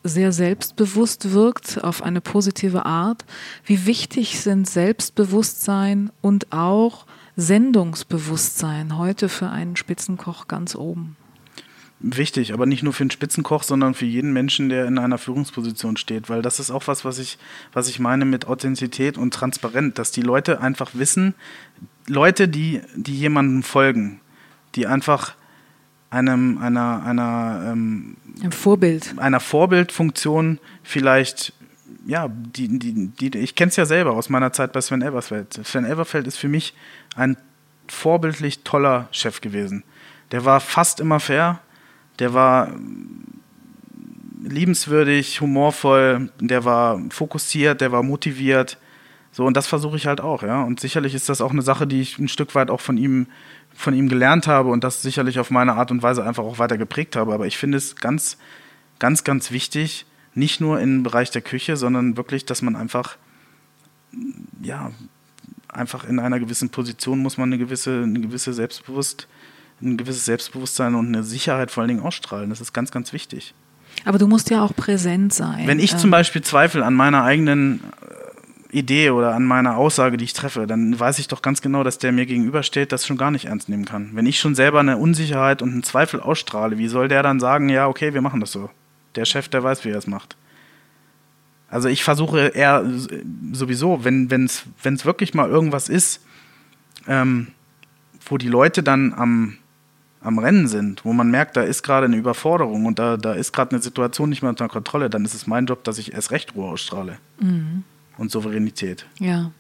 sehr 0.03 0.31
selbstbewusst 0.31 1.31
wirkt 1.34 1.84
auf 1.84 2.03
eine 2.03 2.21
positive 2.21 2.86
Art. 2.86 3.25
Wie 3.65 3.86
wichtig 3.86 4.39
sind 4.39 4.69
Selbstbewusstsein 4.69 6.12
und 6.21 6.51
auch 6.51 7.05
Sendungsbewusstsein 7.36 8.97
heute 8.97 9.29
für 9.29 9.49
einen 9.49 9.75
Spitzenkoch 9.75 10.47
ganz 10.47 10.75
oben? 10.75 11.17
Wichtig, 11.99 12.53
aber 12.53 12.65
nicht 12.65 12.84
nur 12.84 12.93
für 12.93 13.03
einen 13.03 13.12
Spitzenkoch, 13.12 13.63
sondern 13.63 13.93
für 13.93 14.05
jeden 14.05 14.31
Menschen, 14.31 14.69
der 14.69 14.86
in 14.86 14.99
einer 14.99 15.17
Führungsposition 15.17 15.97
steht, 15.97 16.29
weil 16.29 16.41
das 16.41 16.60
ist 16.60 16.69
auch 16.69 16.88
was, 16.88 17.03
was 17.03 17.17
ich, 17.17 17.39
was 17.73 17.89
ich 17.89 17.99
meine 17.99 18.25
mit 18.25 18.47
Authentizität 18.47 19.17
und 19.17 19.34
Transparenz, 19.34 19.95
dass 19.95 20.12
die 20.12 20.21
Leute 20.21 20.62
einfach 20.62 20.91
wissen, 20.93 21.34
Leute, 22.08 22.47
die, 22.47 22.81
die 22.95 23.17
jemandem 23.17 23.63
folgen, 23.63 24.19
die 24.75 24.86
einfach 24.86 25.36
einem, 26.15 26.58
einer, 26.60 27.04
einer, 27.04 27.71
ähm, 27.71 28.17
Ein 28.41 28.51
Vorbild. 28.51 29.15
einer 29.17 29.39
Vorbildfunktion 29.39 30.60
vielleicht 30.84 31.54
ja, 32.08 32.28
die, 32.30 32.80
die, 32.80 33.08
die, 33.08 33.38
ich 33.39 33.56
kenne 33.56 33.69
es 33.69 33.75
ja 33.75 33.86
selber 33.86 34.12
aus 34.12 34.30
meiner 34.30 34.54
Zeit 34.54 34.73
bei 34.73 34.82
Sven 34.82 35.01
Everfeld. 35.01 35.60
Sven 35.65 35.86
Everfeld 35.86 36.28
ist 36.28 36.38
für 36.38 36.47
mich 36.47 36.75
ein 37.15 37.36
vorbildlich 37.88 38.63
toller 38.63 39.08
Chef 39.12 39.41
gewesen. 39.41 39.84
Der 40.32 40.45
war 40.45 40.60
fast 40.60 40.99
immer 40.99 41.19
fair, 41.19 41.60
der 42.19 42.34
war 42.34 42.71
liebenswürdig, 44.43 45.41
humorvoll, 45.41 46.30
der 46.39 46.63
war 46.63 47.01
fokussiert, 47.10 47.82
der 47.82 47.91
war 47.91 48.04
motiviert. 48.04 48.78
So, 49.32 49.43
und 49.43 49.58
das 49.58 49.67
versuche 49.67 49.97
ich 49.97 50.06
halt 50.06 50.21
auch, 50.21 50.43
ja. 50.43 50.62
Und 50.63 50.80
sicherlich 50.80 51.15
ist 51.15 51.28
das 51.28 51.41
auch 51.41 51.51
eine 51.51 51.63
Sache, 51.63 51.88
die 51.88 52.01
ich 52.01 52.19
ein 52.19 52.28
Stück 52.28 52.54
weit 52.56 52.69
auch 52.69 52.82
von 52.82 52.97
ihm, 52.97 53.28
von 53.75 53.93
ihm 53.93 54.09
gelernt 54.09 54.47
habe 54.47 54.69
und 54.69 54.83
das 54.83 55.01
sicherlich 55.01 55.39
auf 55.39 55.51
meine 55.51 55.73
Art 55.73 55.91
und 55.91 56.01
Weise 56.01 56.25
einfach 56.25 56.43
auch 56.43 56.59
weiter 56.59 56.77
geprägt 56.77 57.15
habe. 57.15 57.33
Aber 57.33 57.45
ich 57.45 57.57
finde 57.57 57.77
es 57.77 57.95
ganz, 57.97 58.38
ganz, 58.99 59.23
ganz 59.23 59.51
wichtig, 59.51 60.05
nicht 60.33 60.61
nur 60.61 60.79
im 60.79 61.03
Bereich 61.03 61.29
der 61.31 61.41
Küche, 61.41 61.77
sondern 61.77 62.17
wirklich, 62.17 62.45
dass 62.45 62.61
man 62.61 62.75
einfach, 62.75 63.17
ja, 64.61 64.91
einfach 65.67 66.07
in 66.07 66.19
einer 66.19 66.39
gewissen 66.39 66.69
Position 66.69 67.19
muss 67.19 67.38
man 67.38 67.49
eine 67.49 67.57
gewisse, 67.57 68.03
eine 68.03 68.21
gewisse 68.21 68.53
Selbstbewusst, 68.53 69.27
ein 69.81 69.97
gewisses 69.97 70.25
Selbstbewusstsein 70.25 70.95
und 70.95 71.07
eine 71.07 71.23
Sicherheit 71.23 71.69
vor 71.69 71.81
allen 71.81 71.89
Dingen 71.89 72.01
ausstrahlen. 72.01 72.49
Das 72.49 72.61
ist 72.61 72.73
ganz, 72.73 72.91
ganz 72.91 73.11
wichtig. 73.11 73.53
Aber 74.03 74.17
du 74.17 74.27
musst 74.27 74.49
ja 74.49 74.63
auch 74.63 74.75
präsent 74.75 75.33
sein. 75.33 75.67
Wenn 75.67 75.79
ich 75.79 75.93
ähm. 75.93 75.99
zum 75.99 76.11
Beispiel 76.11 76.41
Zweifel 76.41 76.83
an 76.83 76.93
meiner 76.93 77.23
eigenen 77.23 77.81
äh, 78.01 78.24
Idee 78.75 79.09
oder 79.09 79.33
an 79.33 79.45
meiner 79.45 79.77
Aussage, 79.77 80.17
die 80.17 80.25
ich 80.25 80.33
treffe, 80.33 80.67
dann 80.67 80.99
weiß 80.99 81.19
ich 81.19 81.27
doch 81.27 81.41
ganz 81.41 81.61
genau, 81.61 81.83
dass 81.83 81.97
der 81.97 82.11
mir 82.11 82.25
gegenübersteht, 82.25 82.91
das 82.91 83.05
schon 83.05 83.17
gar 83.17 83.31
nicht 83.31 83.45
ernst 83.45 83.69
nehmen 83.69 83.85
kann. 83.85 84.11
Wenn 84.13 84.25
ich 84.25 84.39
schon 84.39 84.55
selber 84.55 84.79
eine 84.79 84.97
Unsicherheit 84.97 85.61
und 85.61 85.71
einen 85.71 85.83
Zweifel 85.83 86.19
ausstrahle, 86.19 86.77
wie 86.77 86.88
soll 86.88 87.07
der 87.07 87.23
dann 87.23 87.39
sagen, 87.39 87.69
ja, 87.69 87.88
okay, 87.88 88.13
wir 88.13 88.21
machen 88.21 88.41
das 88.41 88.51
so? 88.51 88.69
Der 89.15 89.25
Chef, 89.25 89.47
der 89.47 89.63
weiß, 89.63 89.85
wie 89.85 89.89
er 89.89 89.97
es 89.97 90.07
macht. 90.07 90.35
Also 91.69 91.89
ich 91.89 92.03
versuche 92.03 92.47
eher 92.47 92.85
sowieso, 93.53 94.03
wenn 94.03 94.29
es 94.29 95.05
wirklich 95.05 95.33
mal 95.33 95.49
irgendwas 95.49 95.89
ist, 95.89 96.23
ähm, 97.07 97.47
wo 98.25 98.38
die 98.38 98.49
Leute 98.49 98.83
dann 98.83 99.13
am, 99.13 99.57
am 100.21 100.39
Rennen 100.39 100.67
sind, 100.67 101.05
wo 101.05 101.13
man 101.13 101.31
merkt, 101.31 101.55
da 101.55 101.61
ist 101.63 101.83
gerade 101.83 102.05
eine 102.05 102.17
Überforderung 102.17 102.85
und 102.85 102.99
da, 102.99 103.17
da 103.17 103.33
ist 103.33 103.53
gerade 103.53 103.71
eine 103.71 103.81
Situation 103.81 104.29
nicht 104.29 104.41
mehr 104.41 104.49
unter 104.49 104.67
Kontrolle, 104.67 105.09
dann 105.09 105.23
ist 105.23 105.33
es 105.33 105.47
mein 105.47 105.65
Job, 105.65 105.83
dass 105.83 105.97
ich 105.97 106.13
erst 106.13 106.31
recht 106.31 106.55
Ruhe 106.55 106.69
ausstrahle. 106.69 107.17
Mhm. 107.39 107.83
Und 108.17 108.32
Souveränität. 108.32 109.06
Ja. 109.19 109.51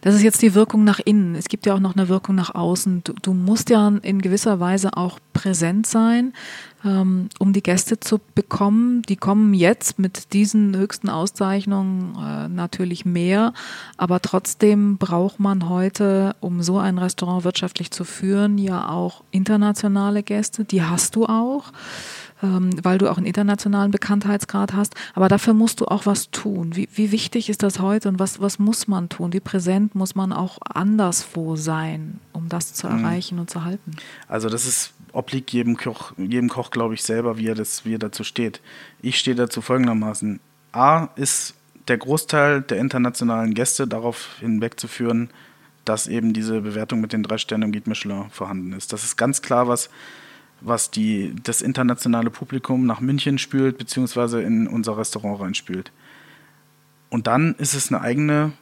Das 0.00 0.14
ist 0.14 0.22
jetzt 0.22 0.42
die 0.42 0.54
Wirkung 0.54 0.84
nach 0.84 0.98
innen. 0.98 1.34
Es 1.34 1.48
gibt 1.48 1.66
ja 1.66 1.74
auch 1.74 1.80
noch 1.80 1.96
eine 1.96 2.08
Wirkung 2.08 2.34
nach 2.34 2.54
außen. 2.54 3.02
Du, 3.04 3.12
du 3.20 3.32
musst 3.32 3.70
ja 3.70 3.88
in 4.02 4.20
gewisser 4.20 4.60
Weise 4.60 4.96
auch 4.96 5.18
präsent 5.32 5.86
sein, 5.86 6.32
ähm, 6.84 7.28
um 7.38 7.52
die 7.52 7.62
Gäste 7.62 8.00
zu 8.00 8.20
bekommen. 8.34 9.02
Die 9.02 9.16
kommen 9.16 9.54
jetzt 9.54 9.98
mit 9.98 10.32
diesen 10.32 10.76
höchsten 10.76 11.08
Auszeichnungen 11.08 12.16
äh, 12.16 12.48
natürlich 12.48 13.04
mehr, 13.04 13.52
aber 13.96 14.20
trotzdem 14.20 14.98
braucht 14.98 15.38
man 15.38 15.68
heute, 15.68 16.34
um 16.40 16.62
so 16.62 16.78
ein 16.78 16.98
Restaurant 16.98 17.44
wirtschaftlich 17.44 17.90
zu 17.90 18.04
führen, 18.04 18.58
ja 18.58 18.88
auch 18.88 19.22
internationale 19.30 20.22
Gäste. 20.22 20.64
Die 20.64 20.82
hast 20.82 21.14
du 21.14 21.26
auch 21.26 21.72
ähm, 22.42 22.70
weil 22.82 22.98
du 22.98 23.10
auch 23.10 23.16
einen 23.16 23.26
internationalen 23.26 23.90
Bekanntheitsgrad 23.90 24.74
hast. 24.74 24.94
Aber 25.14 25.28
dafür 25.28 25.54
musst 25.54 25.80
du 25.80 25.86
auch 25.86 26.06
was 26.06 26.30
tun. 26.30 26.76
Wie, 26.76 26.88
wie 26.92 27.12
wichtig 27.12 27.48
ist 27.48 27.62
das 27.62 27.80
heute 27.80 28.08
und 28.08 28.18
was, 28.18 28.40
was 28.40 28.58
muss 28.58 28.88
man 28.88 29.08
tun? 29.08 29.32
Wie 29.32 29.40
präsent 29.40 29.94
muss 29.94 30.14
man 30.14 30.32
auch 30.32 30.58
anderswo 30.62 31.56
sein, 31.56 32.20
um 32.32 32.48
das 32.48 32.74
zu 32.74 32.88
mhm. 32.88 33.04
erreichen 33.04 33.38
und 33.38 33.50
zu 33.50 33.64
halten? 33.64 33.96
Also 34.28 34.48
das 34.48 34.66
ist 34.66 34.92
obliegt 35.12 35.50
jedem 35.52 35.76
Koch, 35.76 36.12
jedem 36.16 36.48
Koch, 36.48 36.70
glaube 36.70 36.94
ich, 36.94 37.02
selber, 37.02 37.38
wie 37.38 37.48
er, 37.48 37.54
das, 37.54 37.84
wie 37.84 37.94
er 37.94 37.98
dazu 37.98 38.24
steht. 38.24 38.60
Ich 39.02 39.18
stehe 39.18 39.36
dazu 39.36 39.60
folgendermaßen. 39.60 40.40
A 40.72 41.08
ist 41.16 41.54
der 41.88 41.98
Großteil 41.98 42.62
der 42.62 42.78
internationalen 42.78 43.54
Gäste 43.54 43.86
darauf 43.86 44.36
hinwegzuführen, 44.40 45.30
dass 45.84 46.06
eben 46.06 46.34
diese 46.34 46.60
Bewertung 46.60 47.00
mit 47.00 47.12
den 47.12 47.22
drei 47.22 47.38
Sternen 47.38 47.64
im 47.64 47.72
Guide 47.72 47.88
Michelin 47.88 48.28
vorhanden 48.30 48.74
ist. 48.74 48.92
Das 48.92 49.04
ist 49.04 49.16
ganz 49.16 49.40
klar 49.40 49.68
was, 49.68 49.88
was 50.60 50.90
die, 50.90 51.34
das 51.42 51.62
internationale 51.62 52.30
Publikum 52.30 52.86
nach 52.86 53.00
München 53.00 53.38
spült, 53.38 53.78
beziehungsweise 53.78 54.42
in 54.42 54.66
unser 54.66 54.98
Restaurant 54.98 55.40
reinspült. 55.40 55.92
Und 57.10 57.26
dann 57.26 57.54
ist 57.56 57.74
es 57.74 57.92
eine 57.92 58.00
eigene 58.00 58.52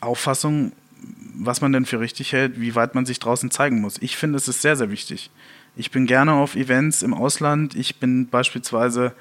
Auffassung, 0.00 0.72
was 1.34 1.60
man 1.60 1.72
denn 1.72 1.86
für 1.86 2.00
richtig 2.00 2.32
hält, 2.32 2.60
wie 2.60 2.74
weit 2.74 2.94
man 2.94 3.06
sich 3.06 3.18
draußen 3.18 3.50
zeigen 3.50 3.80
muss. 3.80 3.96
Ich 4.00 4.16
finde, 4.16 4.36
es 4.36 4.48
ist 4.48 4.62
sehr, 4.62 4.76
sehr 4.76 4.90
wichtig. 4.90 5.30
Ich 5.76 5.90
bin 5.90 6.06
gerne 6.06 6.34
auf 6.34 6.56
Events 6.56 7.02
im 7.02 7.14
Ausland. 7.14 7.74
Ich 7.74 8.00
bin 8.00 8.28
beispielsweise 8.28 9.14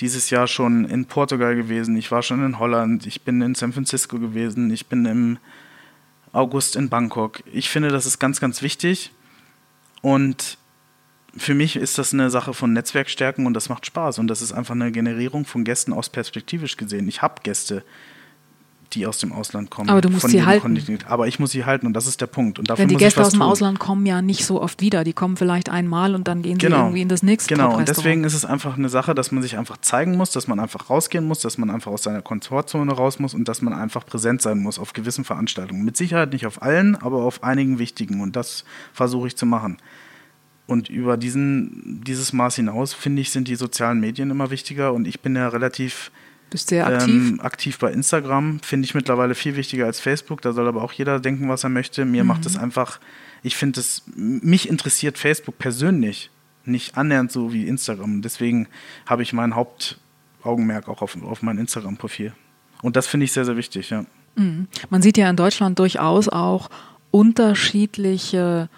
dieses 0.00 0.30
Jahr 0.30 0.46
schon 0.46 0.86
in 0.86 1.04
Portugal 1.04 1.54
gewesen. 1.54 1.96
Ich 1.96 2.10
war 2.10 2.22
schon 2.22 2.44
in 2.44 2.58
Holland. 2.58 3.06
Ich 3.06 3.22
bin 3.22 3.42
in 3.42 3.54
San 3.54 3.72
Francisco 3.72 4.18
gewesen. 4.18 4.70
Ich 4.70 4.86
bin 4.86 5.04
im 5.04 5.38
August 6.32 6.74
in 6.74 6.88
Bangkok. 6.88 7.42
Ich 7.52 7.68
finde, 7.68 7.88
das 7.88 8.06
ist 8.06 8.18
ganz, 8.18 8.40
ganz 8.40 8.62
wichtig. 8.62 9.12
Und 10.02 10.58
für 11.36 11.54
mich 11.54 11.76
ist 11.76 11.98
das 11.98 12.12
eine 12.12 12.30
Sache 12.30 12.54
von 12.54 12.72
Netzwerkstärken 12.72 13.46
und 13.46 13.54
das 13.54 13.68
macht 13.68 13.86
Spaß. 13.86 14.18
Und 14.18 14.28
das 14.28 14.42
ist 14.42 14.52
einfach 14.52 14.74
eine 14.74 14.90
Generierung 14.92 15.44
von 15.44 15.64
Gästen 15.64 15.92
aus 15.92 16.08
perspektivisch 16.08 16.76
gesehen. 16.76 17.08
Ich 17.08 17.22
habe 17.22 17.36
Gäste, 17.42 17.84
die 18.92 19.06
aus 19.06 19.18
dem 19.18 19.32
Ausland 19.32 19.70
kommen. 19.70 19.88
Aber 19.88 20.00
du 20.00 20.10
musst 20.10 20.28
sie 20.28 20.44
halten. 20.44 20.62
Kontinent. 20.62 21.06
Aber 21.06 21.28
ich 21.28 21.38
muss 21.38 21.52
sie 21.52 21.64
halten 21.64 21.86
und 21.86 21.92
das 21.92 22.06
ist 22.06 22.20
der 22.20 22.26
Punkt. 22.26 22.58
Und 22.58 22.70
dafür 22.70 22.82
Denn 22.82 22.88
die 22.88 22.96
Gäste 22.96 23.20
aus 23.20 23.30
dem 23.30 23.40
tun. 23.40 23.48
Ausland 23.48 23.78
kommen 23.78 24.04
ja 24.06 24.20
nicht 24.22 24.44
so 24.44 24.60
oft 24.60 24.80
wieder. 24.80 25.04
Die 25.04 25.12
kommen 25.12 25.36
vielleicht 25.36 25.68
einmal 25.68 26.14
und 26.14 26.26
dann 26.26 26.42
gehen 26.42 26.58
genau. 26.58 26.76
sie 26.76 26.82
irgendwie 26.82 27.02
in 27.02 27.08
das 27.08 27.22
nächste 27.22 27.54
Genau, 27.54 27.76
und 27.76 27.88
deswegen 27.88 28.24
ist 28.24 28.34
es 28.34 28.44
einfach 28.44 28.76
eine 28.76 28.88
Sache, 28.88 29.14
dass 29.14 29.30
man 29.30 29.42
sich 29.42 29.56
einfach 29.56 29.76
zeigen 29.78 30.16
muss, 30.16 30.32
dass 30.32 30.48
man 30.48 30.58
einfach 30.58 30.90
rausgehen 30.90 31.24
muss, 31.24 31.40
dass 31.40 31.58
man 31.58 31.70
einfach 31.70 31.92
aus 31.92 32.02
seiner 32.02 32.22
Komfortzone 32.22 32.92
raus 32.92 33.18
muss 33.20 33.34
und 33.34 33.46
dass 33.46 33.62
man 33.62 33.72
einfach 33.72 34.04
präsent 34.04 34.42
sein 34.42 34.58
muss 34.58 34.78
auf 34.78 34.92
gewissen 34.92 35.24
Veranstaltungen. 35.24 35.84
Mit 35.84 35.96
Sicherheit 35.96 36.32
nicht 36.32 36.46
auf 36.46 36.62
allen, 36.62 36.96
aber 36.96 37.22
auf 37.22 37.44
einigen 37.44 37.78
wichtigen. 37.78 38.20
Und 38.20 38.34
das 38.34 38.64
versuche 38.92 39.28
ich 39.28 39.36
zu 39.36 39.46
machen. 39.46 39.76
Und 40.70 40.88
über 40.88 41.16
diesen, 41.16 42.00
dieses 42.06 42.32
Maß 42.32 42.54
hinaus, 42.54 42.94
finde 42.94 43.22
ich, 43.22 43.30
sind 43.30 43.48
die 43.48 43.56
sozialen 43.56 43.98
Medien 43.98 44.30
immer 44.30 44.52
wichtiger. 44.52 44.92
Und 44.92 45.08
ich 45.08 45.18
bin 45.18 45.34
ja 45.34 45.48
relativ 45.48 46.12
Bist 46.48 46.68
sehr 46.68 46.86
aktiv? 46.86 47.08
Ähm, 47.08 47.40
aktiv 47.40 47.76
bei 47.80 47.90
Instagram. 47.90 48.60
Finde 48.60 48.84
ich 48.84 48.94
mittlerweile 48.94 49.34
viel 49.34 49.56
wichtiger 49.56 49.86
als 49.86 49.98
Facebook. 49.98 50.42
Da 50.42 50.52
soll 50.52 50.68
aber 50.68 50.84
auch 50.84 50.92
jeder 50.92 51.18
denken, 51.18 51.48
was 51.48 51.64
er 51.64 51.70
möchte. 51.70 52.04
Mir 52.04 52.22
mhm. 52.22 52.28
macht 52.28 52.46
es 52.46 52.56
einfach, 52.56 53.00
ich 53.42 53.56
finde 53.56 53.80
es, 53.80 54.04
mich 54.14 54.68
interessiert 54.68 55.18
Facebook 55.18 55.58
persönlich 55.58 56.30
nicht 56.64 56.96
annähernd 56.96 57.32
so 57.32 57.52
wie 57.52 57.66
Instagram. 57.66 58.22
Deswegen 58.22 58.68
habe 59.06 59.24
ich 59.24 59.32
mein 59.32 59.56
Hauptaugenmerk 59.56 60.86
auch 60.86 61.02
auf, 61.02 61.20
auf 61.20 61.42
mein 61.42 61.58
Instagram-Profil. 61.58 62.32
Und 62.80 62.94
das 62.94 63.08
finde 63.08 63.24
ich 63.24 63.32
sehr, 63.32 63.44
sehr 63.44 63.56
wichtig, 63.56 63.90
ja. 63.90 64.06
Mhm. 64.36 64.68
Man 64.88 65.02
sieht 65.02 65.18
ja 65.18 65.28
in 65.28 65.34
Deutschland 65.34 65.80
durchaus 65.80 66.28
auch 66.28 66.70
unterschiedliche 67.10 68.68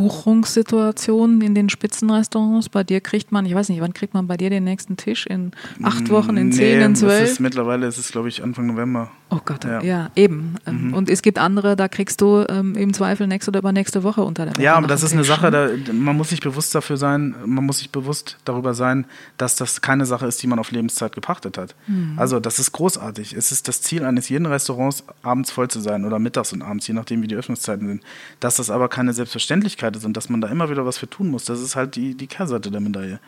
Buchungssituationen 0.00 1.42
in 1.42 1.54
den 1.54 1.68
Spitzenrestaurants? 1.68 2.70
Bei 2.70 2.84
dir 2.84 3.00
kriegt 3.00 3.32
man, 3.32 3.44
ich 3.44 3.54
weiß 3.54 3.68
nicht, 3.68 3.80
wann 3.82 3.92
kriegt 3.92 4.14
man 4.14 4.26
bei 4.26 4.38
dir 4.38 4.48
den 4.48 4.64
nächsten 4.64 4.96
Tisch? 4.96 5.26
In 5.26 5.52
acht 5.82 6.08
Wochen, 6.08 6.38
in 6.38 6.52
zehn, 6.52 6.80
in 6.80 6.96
zwölf? 6.96 7.30
Ist, 7.30 7.40
mittlerweile 7.40 7.86
ist 7.86 7.98
es, 7.98 8.10
glaube 8.10 8.28
ich, 8.28 8.42
Anfang 8.42 8.66
November. 8.66 9.10
Oh 9.30 9.38
Gott, 9.44 9.64
ja, 9.64 9.80
ja 9.80 10.10
eben. 10.16 10.56
Ähm, 10.66 10.88
mhm. 10.88 10.94
Und 10.94 11.08
es 11.08 11.22
gibt 11.22 11.38
andere, 11.38 11.76
da 11.76 11.86
kriegst 11.86 12.20
du 12.20 12.44
ähm, 12.48 12.74
im 12.74 12.92
Zweifel 12.92 13.28
nächste 13.28 13.50
oder 13.52 13.60
übernächste 13.60 14.02
Woche 14.02 14.22
unter 14.22 14.44
der 14.44 14.54
Woche. 14.54 14.62
Ja, 14.62 14.74
aber 14.74 14.88
das 14.88 15.04
ist 15.04 15.12
eine 15.12 15.22
Sache, 15.22 15.50
da, 15.52 15.68
man 15.92 16.16
muss 16.16 16.30
sich 16.30 16.40
bewusst 16.40 16.74
dafür 16.74 16.96
sein, 16.96 17.34
man 17.46 17.64
muss 17.64 17.78
sich 17.78 17.90
bewusst 17.90 18.38
darüber 18.44 18.74
sein, 18.74 19.06
dass 19.38 19.54
das 19.54 19.80
keine 19.80 20.04
Sache 20.04 20.26
ist, 20.26 20.42
die 20.42 20.48
man 20.48 20.58
auf 20.58 20.72
Lebenszeit 20.72 21.12
gepachtet 21.14 21.58
hat. 21.58 21.76
Mhm. 21.86 22.14
Also 22.16 22.40
das 22.40 22.58
ist 22.58 22.72
großartig. 22.72 23.32
Es 23.32 23.52
ist 23.52 23.68
das 23.68 23.82
Ziel 23.82 24.04
eines 24.04 24.28
jeden 24.28 24.46
Restaurants, 24.46 25.04
abends 25.22 25.52
voll 25.52 25.68
zu 25.68 25.80
sein 25.80 26.04
oder 26.04 26.18
mittags 26.18 26.52
und 26.52 26.62
abends, 26.62 26.88
je 26.88 26.94
nachdem, 26.94 27.22
wie 27.22 27.28
die 27.28 27.36
Öffnungszeiten 27.36 27.86
sind. 27.86 28.02
Dass 28.40 28.56
das 28.56 28.68
aber 28.68 28.88
keine 28.88 29.12
Selbstverständlichkeit 29.12 29.94
ist 29.94 30.04
und 30.04 30.16
dass 30.16 30.28
man 30.28 30.40
da 30.40 30.48
immer 30.48 30.70
wieder 30.70 30.84
was 30.86 30.98
für 30.98 31.08
tun 31.08 31.28
muss, 31.28 31.44
das 31.44 31.60
ist 31.60 31.76
halt 31.76 31.94
die, 31.94 32.16
die 32.16 32.26
Kehrseite 32.26 32.70
der 32.72 32.80
Medaille. 32.80 33.20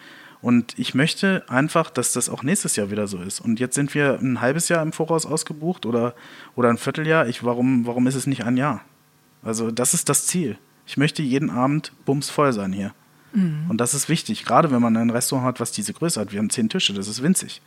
Und 0.43 0.77
ich 0.77 0.95
möchte 0.95 1.45
einfach, 1.49 1.89
dass 1.89 2.13
das 2.13 2.29
auch 2.29 2.43
nächstes 2.43 2.75
Jahr 2.75 2.91
wieder 2.91 3.07
so 3.07 3.19
ist. 3.19 3.41
Und 3.41 3.61
jetzt 3.61 3.77
sind 3.77 3.95
wir 3.95 4.19
ein 4.21 4.41
halbes 4.41 4.69
Jahr 4.69 4.83
im 4.83 4.93
Voraus 4.93 5.25
ausgebucht 5.25 5.87
oder, 5.87 6.15
oder 6.57 6.69
ein 6.69 6.79
Vierteljahr. 6.79 7.29
Ich, 7.29 7.45
warum, 7.45 7.87
warum 7.87 8.09
ist 8.09 8.17
es 8.17 8.27
nicht 8.27 8.45
ein 8.45 8.57
Jahr? 8.57 8.83
Also 9.45 9.71
das 9.71 9.95
ist 9.95 10.09
das 10.09 10.27
Ziel. 10.27 10.59
Ich 10.85 10.97
möchte 10.97 11.23
jeden 11.23 11.49
Abend 11.49 11.93
bumsvoll 12.05 12.53
sein 12.53 12.73
hier. 12.73 12.93
Mhm. 13.33 13.67
Und 13.69 13.79
das 13.79 13.95
ist 13.95 14.09
wichtig, 14.09 14.45
gerade 14.45 14.73
wenn 14.73 14.83
man 14.83 14.97
ein 14.97 15.11
Restaurant 15.11 15.47
hat, 15.47 15.61
was 15.61 15.71
diese 15.71 15.93
Größe 15.93 16.21
hat. 16.21 16.33
Wir 16.33 16.41
haben 16.41 16.51
zehn 16.51 16.69
Tische, 16.69 16.93
das 16.93 17.07
ist 17.07 17.23
winzig. 17.23 17.63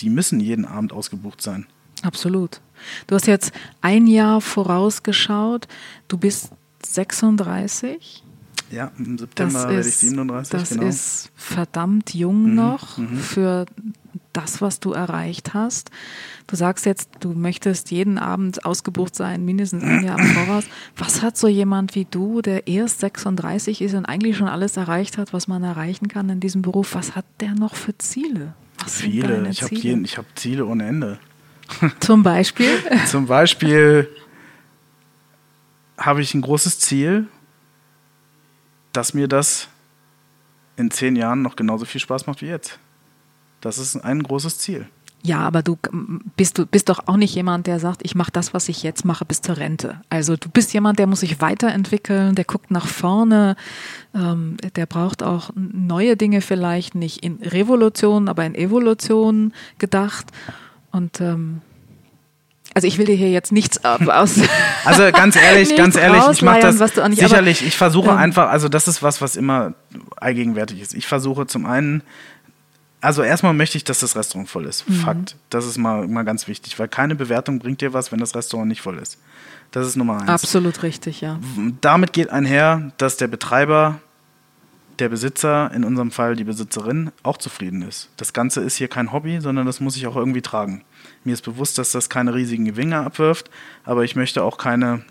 Die 0.00 0.10
müssen 0.10 0.40
jeden 0.40 0.64
Abend 0.64 0.92
ausgebucht 0.92 1.40
sein. 1.40 1.66
Absolut. 2.02 2.60
Du 3.06 3.14
hast 3.14 3.26
jetzt 3.26 3.52
ein 3.80 4.08
Jahr 4.08 4.40
vorausgeschaut. 4.40 5.68
Du 6.08 6.18
bist 6.18 6.50
36. 6.84 8.22
Ja, 8.70 8.90
im 8.98 9.16
September 9.16 9.52
das 9.52 9.68
werde 9.68 9.88
ich 9.88 9.96
37. 9.96 10.50
Das 10.50 10.70
genau. 10.70 10.86
ist 10.86 11.30
verdammt 11.34 12.14
jung 12.14 12.50
mhm, 12.50 12.54
noch 12.54 12.98
mhm. 12.98 13.16
für 13.16 13.66
das, 14.32 14.60
was 14.60 14.80
du 14.80 14.92
erreicht 14.92 15.54
hast. 15.54 15.90
Du 16.46 16.56
sagst 16.56 16.84
jetzt, 16.84 17.10
du 17.20 17.30
möchtest 17.30 17.90
jeden 17.90 18.18
Abend 18.18 18.64
ausgebucht 18.64 19.14
sein, 19.14 19.44
mindestens 19.44 19.82
ein 19.82 20.04
Jahr 20.04 20.18
im 20.18 20.26
Voraus. 20.26 20.64
Was 20.96 21.22
hat 21.22 21.36
so 21.36 21.48
jemand 21.48 21.94
wie 21.94 22.04
du, 22.04 22.42
der 22.42 22.66
erst 22.66 23.00
36 23.00 23.80
ist 23.80 23.94
und 23.94 24.04
eigentlich 24.04 24.36
schon 24.36 24.48
alles 24.48 24.76
erreicht 24.76 25.16
hat, 25.16 25.32
was 25.32 25.48
man 25.48 25.62
erreichen 25.62 26.08
kann 26.08 26.28
in 26.28 26.40
diesem 26.40 26.62
Beruf, 26.62 26.94
was 26.94 27.16
hat 27.16 27.24
der 27.40 27.54
noch 27.54 27.74
für 27.74 27.96
Ziele? 27.98 28.54
Was 28.78 29.00
Viele. 29.00 29.48
Ich 29.48 29.62
habe 29.62 29.76
hab 29.76 30.38
Ziele 30.38 30.66
ohne 30.66 30.86
Ende. 30.86 31.18
Zum 32.00 32.22
Beispiel? 32.22 32.70
Zum 33.06 33.26
Beispiel 33.26 34.08
habe 35.96 36.20
ich 36.20 36.34
ein 36.34 36.42
großes 36.42 36.78
Ziel, 36.78 37.26
dass 38.96 39.14
mir 39.14 39.28
das 39.28 39.68
in 40.76 40.90
zehn 40.90 41.16
Jahren 41.16 41.42
noch 41.42 41.56
genauso 41.56 41.84
viel 41.84 42.00
Spaß 42.00 42.26
macht 42.26 42.42
wie 42.42 42.46
jetzt. 42.46 42.78
Das 43.60 43.78
ist 43.78 43.96
ein 43.96 44.22
großes 44.22 44.58
Ziel. 44.58 44.86
Ja, 45.22 45.40
aber 45.40 45.62
du 45.62 45.76
bist, 46.36 46.56
du 46.56 46.66
bist 46.66 46.88
doch 46.88 47.00
auch 47.06 47.16
nicht 47.16 47.34
jemand, 47.34 47.66
der 47.66 47.80
sagt, 47.80 48.02
ich 48.04 48.14
mache 48.14 48.30
das, 48.30 48.54
was 48.54 48.68
ich 48.68 48.84
jetzt 48.84 49.04
mache, 49.04 49.24
bis 49.24 49.40
zur 49.40 49.56
Rente. 49.56 50.00
Also 50.08 50.36
du 50.36 50.48
bist 50.48 50.72
jemand, 50.72 51.00
der 51.00 51.08
muss 51.08 51.20
sich 51.20 51.40
weiterentwickeln, 51.40 52.36
der 52.36 52.44
guckt 52.44 52.70
nach 52.70 52.86
vorne, 52.86 53.56
ähm, 54.14 54.56
der 54.76 54.86
braucht 54.86 55.24
auch 55.24 55.50
neue 55.56 56.16
Dinge 56.16 56.42
vielleicht, 56.42 56.94
nicht 56.94 57.24
in 57.24 57.38
Revolution, 57.42 58.28
aber 58.28 58.44
in 58.46 58.54
Evolution 58.54 59.52
gedacht. 59.78 60.26
Und 60.92 61.20
ähm, 61.20 61.60
also 62.76 62.86
ich 62.86 62.98
will 62.98 63.06
dir 63.06 63.16
hier 63.16 63.30
jetzt 63.30 63.52
nichts 63.52 63.82
aus. 63.84 64.38
Also 64.84 65.10
ganz 65.10 65.34
ehrlich, 65.34 65.74
ganz 65.76 65.96
ehrlich, 65.96 66.22
ich 66.30 66.42
mache 66.42 66.60
das 66.60 66.78
nicht, 66.78 67.18
sicherlich. 67.18 67.60
Aber, 67.60 67.68
ich 67.68 67.76
versuche 67.76 68.10
ähm, 68.10 68.18
einfach, 68.18 68.50
also 68.50 68.68
das 68.68 68.86
ist 68.86 69.02
was, 69.02 69.22
was 69.22 69.34
immer 69.34 69.72
allgegenwärtig 70.18 70.82
ist. 70.82 70.94
Ich 70.94 71.06
versuche 71.06 71.46
zum 71.46 71.64
einen, 71.64 72.02
also 73.00 73.22
erstmal 73.22 73.54
möchte 73.54 73.78
ich, 73.78 73.84
dass 73.84 74.00
das 74.00 74.14
Restaurant 74.14 74.50
voll 74.50 74.66
ist. 74.66 74.86
Mhm. 74.88 74.94
Fakt. 74.96 75.36
Das 75.48 75.64
ist 75.64 75.78
mal, 75.78 76.06
mal 76.06 76.24
ganz 76.24 76.48
wichtig, 76.48 76.78
weil 76.78 76.86
keine 76.86 77.14
Bewertung 77.14 77.58
bringt 77.60 77.80
dir 77.80 77.94
was, 77.94 78.12
wenn 78.12 78.20
das 78.20 78.34
Restaurant 78.36 78.68
nicht 78.68 78.82
voll 78.82 78.98
ist. 78.98 79.18
Das 79.70 79.86
ist 79.86 79.96
Nummer 79.96 80.20
eins. 80.20 80.28
Absolut 80.28 80.82
richtig, 80.82 81.22
ja. 81.22 81.40
Damit 81.80 82.12
geht 82.12 82.28
einher, 82.28 82.92
dass 82.98 83.16
der 83.16 83.28
Betreiber 83.28 84.00
der 85.00 85.08
Besitzer, 85.08 85.70
in 85.72 85.84
unserem 85.84 86.10
Fall 86.10 86.36
die 86.36 86.44
Besitzerin, 86.44 87.12
auch 87.22 87.36
zufrieden 87.36 87.82
ist. 87.82 88.10
Das 88.16 88.32
Ganze 88.32 88.60
ist 88.60 88.76
hier 88.76 88.88
kein 88.88 89.12
Hobby, 89.12 89.40
sondern 89.40 89.66
das 89.66 89.80
muss 89.80 89.96
ich 89.96 90.06
auch 90.06 90.16
irgendwie 90.16 90.42
tragen. 90.42 90.84
Mir 91.24 91.34
ist 91.34 91.42
bewusst, 91.42 91.78
dass 91.78 91.92
das 91.92 92.08
keine 92.08 92.34
riesigen 92.34 92.64
Gewinne 92.64 92.98
abwirft, 92.98 93.50
aber 93.84 94.04
ich 94.04 94.16
möchte 94.16 94.42
auch 94.42 94.58
keine, 94.58 95.02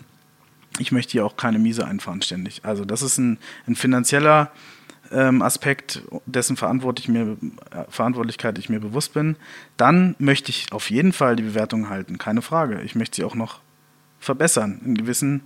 ich 0.78 0.92
möchte 0.92 1.12
hier 1.12 1.26
auch 1.26 1.36
keine 1.36 1.58
Miese 1.58 1.86
einfahren 1.86 2.22
ständig. 2.22 2.64
Also 2.64 2.84
das 2.84 3.02
ist 3.02 3.18
ein, 3.18 3.38
ein 3.66 3.76
finanzieller 3.76 4.50
ähm, 5.12 5.42
Aspekt, 5.42 6.02
dessen 6.26 6.56
Verantwortlich 6.56 7.08
mir, 7.08 7.36
äh, 7.70 7.84
Verantwortlichkeit 7.88 8.58
ich 8.58 8.68
mir 8.68 8.80
bewusst 8.80 9.14
bin. 9.14 9.36
Dann 9.76 10.16
möchte 10.18 10.50
ich 10.50 10.72
auf 10.72 10.90
jeden 10.90 11.12
Fall 11.12 11.36
die 11.36 11.44
Bewertung 11.44 11.88
halten, 11.88 12.18
keine 12.18 12.42
Frage. 12.42 12.82
Ich 12.82 12.94
möchte 12.94 13.16
sie 13.16 13.24
auch 13.24 13.34
noch 13.34 13.60
verbessern. 14.20 14.80
In 14.84 14.96
gewissen, 14.96 15.42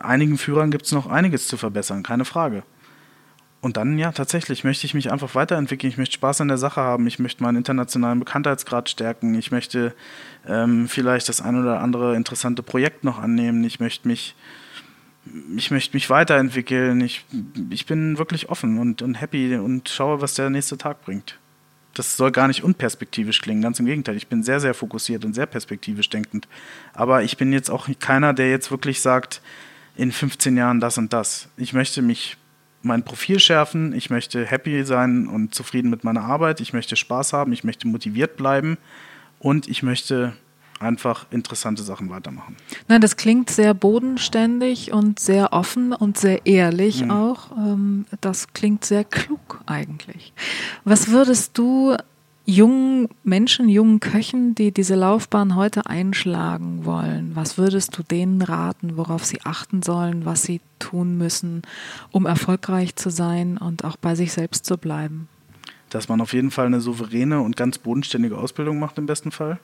einigen 0.00 0.38
Führern 0.38 0.70
gibt 0.70 0.86
es 0.86 0.92
noch 0.92 1.06
einiges 1.06 1.48
zu 1.48 1.56
verbessern, 1.56 2.02
keine 2.02 2.24
Frage. 2.24 2.62
Und 3.66 3.76
dann, 3.76 3.98
ja, 3.98 4.12
tatsächlich 4.12 4.62
möchte 4.62 4.86
ich 4.86 4.94
mich 4.94 5.10
einfach 5.10 5.34
weiterentwickeln. 5.34 5.90
Ich 5.90 5.98
möchte 5.98 6.14
Spaß 6.14 6.40
an 6.40 6.46
der 6.46 6.56
Sache 6.56 6.80
haben. 6.80 7.04
Ich 7.08 7.18
möchte 7.18 7.42
meinen 7.42 7.56
internationalen 7.56 8.20
Bekanntheitsgrad 8.20 8.88
stärken. 8.88 9.34
Ich 9.34 9.50
möchte 9.50 9.92
ähm, 10.46 10.86
vielleicht 10.86 11.28
das 11.28 11.40
ein 11.40 11.60
oder 11.60 11.80
andere 11.80 12.14
interessante 12.14 12.62
Projekt 12.62 13.02
noch 13.02 13.18
annehmen. 13.18 13.64
Ich 13.64 13.80
möchte 13.80 14.06
mich, 14.06 14.36
ich 15.56 15.72
möchte 15.72 15.96
mich 15.96 16.08
weiterentwickeln. 16.10 17.00
Ich, 17.00 17.24
ich 17.70 17.86
bin 17.86 18.18
wirklich 18.18 18.50
offen 18.50 18.78
und, 18.78 19.02
und 19.02 19.20
happy 19.20 19.56
und 19.56 19.88
schaue, 19.88 20.20
was 20.20 20.34
der 20.34 20.48
nächste 20.48 20.78
Tag 20.78 21.04
bringt. 21.04 21.36
Das 21.94 22.16
soll 22.16 22.30
gar 22.30 22.46
nicht 22.46 22.62
unperspektivisch 22.62 23.42
klingen, 23.42 23.62
ganz 23.62 23.80
im 23.80 23.86
Gegenteil. 23.86 24.14
Ich 24.14 24.28
bin 24.28 24.44
sehr, 24.44 24.60
sehr 24.60 24.74
fokussiert 24.74 25.24
und 25.24 25.34
sehr 25.34 25.46
perspektivisch 25.46 26.08
denkend. 26.08 26.46
Aber 26.92 27.24
ich 27.24 27.36
bin 27.36 27.52
jetzt 27.52 27.70
auch 27.70 27.88
keiner, 27.98 28.32
der 28.32 28.48
jetzt 28.48 28.70
wirklich 28.70 29.00
sagt, 29.00 29.42
in 29.96 30.12
15 30.12 30.56
Jahren 30.56 30.78
das 30.78 30.98
und 30.98 31.12
das. 31.12 31.48
Ich 31.56 31.72
möchte 31.72 32.00
mich 32.00 32.36
mein 32.82 33.04
Profil 33.04 33.38
schärfen, 33.40 33.92
ich 33.94 34.10
möchte 34.10 34.44
happy 34.44 34.84
sein 34.84 35.26
und 35.26 35.54
zufrieden 35.54 35.90
mit 35.90 36.04
meiner 36.04 36.22
Arbeit, 36.22 36.60
ich 36.60 36.72
möchte 36.72 36.96
Spaß 36.96 37.32
haben, 37.32 37.52
ich 37.52 37.64
möchte 37.64 37.88
motiviert 37.88 38.36
bleiben 38.36 38.78
und 39.38 39.68
ich 39.68 39.82
möchte 39.82 40.34
einfach 40.80 41.26
interessante 41.30 41.82
Sachen 41.82 42.10
weitermachen. 42.10 42.56
Nein, 42.88 43.00
das 43.00 43.16
klingt 43.16 43.50
sehr 43.50 43.74
bodenständig 43.74 44.92
und 44.92 45.18
sehr 45.18 45.52
offen 45.52 45.92
und 45.92 46.18
sehr 46.18 46.44
ehrlich 46.46 47.02
mhm. 47.02 47.10
auch. 47.10 47.50
Ähm, 47.56 48.06
das 48.20 48.52
klingt 48.52 48.84
sehr 48.84 49.04
klug 49.04 49.60
eigentlich. 49.66 50.32
Was 50.84 51.08
würdest 51.08 51.56
du 51.56 51.96
jungen 52.46 53.08
Menschen, 53.24 53.68
jungen 53.68 53.98
Köchen, 54.00 54.54
die 54.54 54.72
diese 54.72 54.94
Laufbahn 54.94 55.56
heute 55.56 55.86
einschlagen 55.86 56.84
wollen, 56.84 57.32
was 57.34 57.58
würdest 57.58 57.98
du 57.98 58.02
denen 58.04 58.40
raten, 58.40 58.96
worauf 58.96 59.24
sie 59.24 59.42
achten 59.42 59.82
sollen, 59.82 60.24
was 60.24 60.42
sie 60.42 60.60
tun 60.78 61.18
müssen, 61.18 61.62
um 62.12 62.24
erfolgreich 62.24 62.94
zu 62.94 63.10
sein 63.10 63.58
und 63.58 63.84
auch 63.84 63.96
bei 63.96 64.14
sich 64.14 64.32
selbst 64.32 64.64
zu 64.64 64.78
bleiben? 64.78 65.28
Dass 65.90 66.08
man 66.08 66.20
auf 66.20 66.32
jeden 66.32 66.52
Fall 66.52 66.66
eine 66.66 66.80
souveräne 66.80 67.40
und 67.40 67.56
ganz 67.56 67.78
bodenständige 67.78 68.38
Ausbildung 68.38 68.78
macht 68.78 68.96
im 68.98 69.06
besten 69.06 69.32
Fall. 69.32 69.58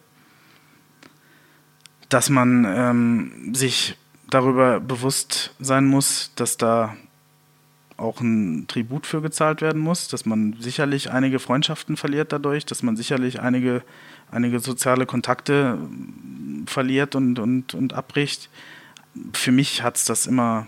Dass 2.08 2.30
man 2.30 2.66
ähm, 2.68 3.54
sich 3.54 3.96
darüber 4.28 4.80
bewusst 4.80 5.54
sein 5.60 5.86
muss, 5.86 6.32
dass 6.34 6.56
da 6.56 6.96
auch 8.02 8.20
ein 8.20 8.66
Tribut 8.66 9.06
für 9.06 9.22
gezahlt 9.22 9.62
werden 9.62 9.80
muss, 9.80 10.08
dass 10.08 10.26
man 10.26 10.56
sicherlich 10.60 11.10
einige 11.10 11.38
Freundschaften 11.38 11.96
verliert 11.96 12.32
dadurch, 12.32 12.66
dass 12.66 12.82
man 12.82 12.96
sicherlich 12.96 13.40
einige, 13.40 13.82
einige 14.30 14.60
soziale 14.60 15.06
Kontakte 15.06 15.78
verliert 16.66 17.14
und, 17.14 17.38
und, 17.38 17.74
und 17.74 17.92
abbricht. 17.92 18.50
Für 19.32 19.52
mich 19.52 19.82
hat 19.82 19.96
es 19.96 20.04
das 20.04 20.26
immer 20.26 20.66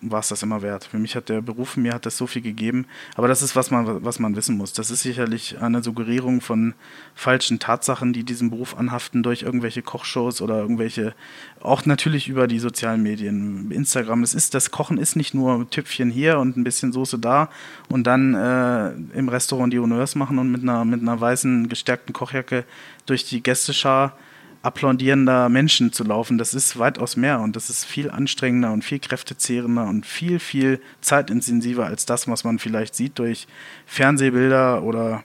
war 0.00 0.20
es 0.20 0.28
das 0.28 0.42
immer 0.42 0.62
wert. 0.62 0.84
Für 0.84 0.98
mich 0.98 1.16
hat 1.16 1.28
der 1.28 1.40
Beruf, 1.40 1.76
mir 1.76 1.94
hat 1.94 2.06
das 2.06 2.16
so 2.16 2.26
viel 2.26 2.42
gegeben. 2.42 2.86
Aber 3.16 3.26
das 3.28 3.42
ist, 3.42 3.56
was 3.56 3.70
man, 3.70 4.04
was 4.04 4.18
man 4.18 4.36
wissen 4.36 4.56
muss. 4.56 4.72
Das 4.72 4.90
ist 4.90 5.02
sicherlich 5.02 5.60
eine 5.60 5.82
Suggerierung 5.82 6.40
von 6.40 6.74
falschen 7.14 7.58
Tatsachen, 7.58 8.12
die 8.12 8.22
diesem 8.22 8.50
Beruf 8.50 8.76
anhaften 8.76 9.22
durch 9.22 9.42
irgendwelche 9.42 9.82
Kochshows 9.82 10.40
oder 10.40 10.58
irgendwelche, 10.58 11.14
auch 11.60 11.84
natürlich 11.84 12.28
über 12.28 12.46
die 12.46 12.60
sozialen 12.60 13.02
Medien, 13.02 13.70
Instagram. 13.70 14.22
Es 14.22 14.34
ist, 14.34 14.54
das 14.54 14.70
Kochen 14.70 14.98
ist 14.98 15.16
nicht 15.16 15.34
nur 15.34 15.68
Tüpfchen 15.70 16.10
hier 16.10 16.38
und 16.38 16.56
ein 16.56 16.64
bisschen 16.64 16.92
Soße 16.92 17.18
da 17.18 17.50
und 17.88 18.06
dann 18.06 18.34
äh, 18.34 18.90
im 19.18 19.28
Restaurant 19.28 19.72
die 19.72 19.80
Honneurs 19.80 20.14
machen 20.14 20.38
und 20.38 20.50
mit 20.50 20.62
einer, 20.62 20.84
mit 20.84 21.00
einer 21.00 21.20
weißen 21.20 21.68
gestärkten 21.68 22.12
Kochjacke 22.12 22.64
durch 23.06 23.24
die 23.24 23.42
Gästeschar 23.42 24.16
applaudierender 24.62 25.48
Menschen 25.48 25.92
zu 25.92 26.04
laufen, 26.04 26.38
das 26.38 26.52
ist 26.52 26.78
weitaus 26.78 27.16
mehr 27.16 27.40
und 27.40 27.54
das 27.54 27.70
ist 27.70 27.84
viel 27.84 28.10
anstrengender 28.10 28.72
und 28.72 28.84
viel 28.84 28.98
kräftezehrender 28.98 29.86
und 29.86 30.04
viel, 30.04 30.38
viel 30.38 30.80
zeitintensiver 31.00 31.86
als 31.86 32.06
das, 32.06 32.26
was 32.26 32.44
man 32.44 32.58
vielleicht 32.58 32.94
sieht 32.94 33.18
durch 33.18 33.46
Fernsehbilder 33.86 34.82
oder, 34.82 35.22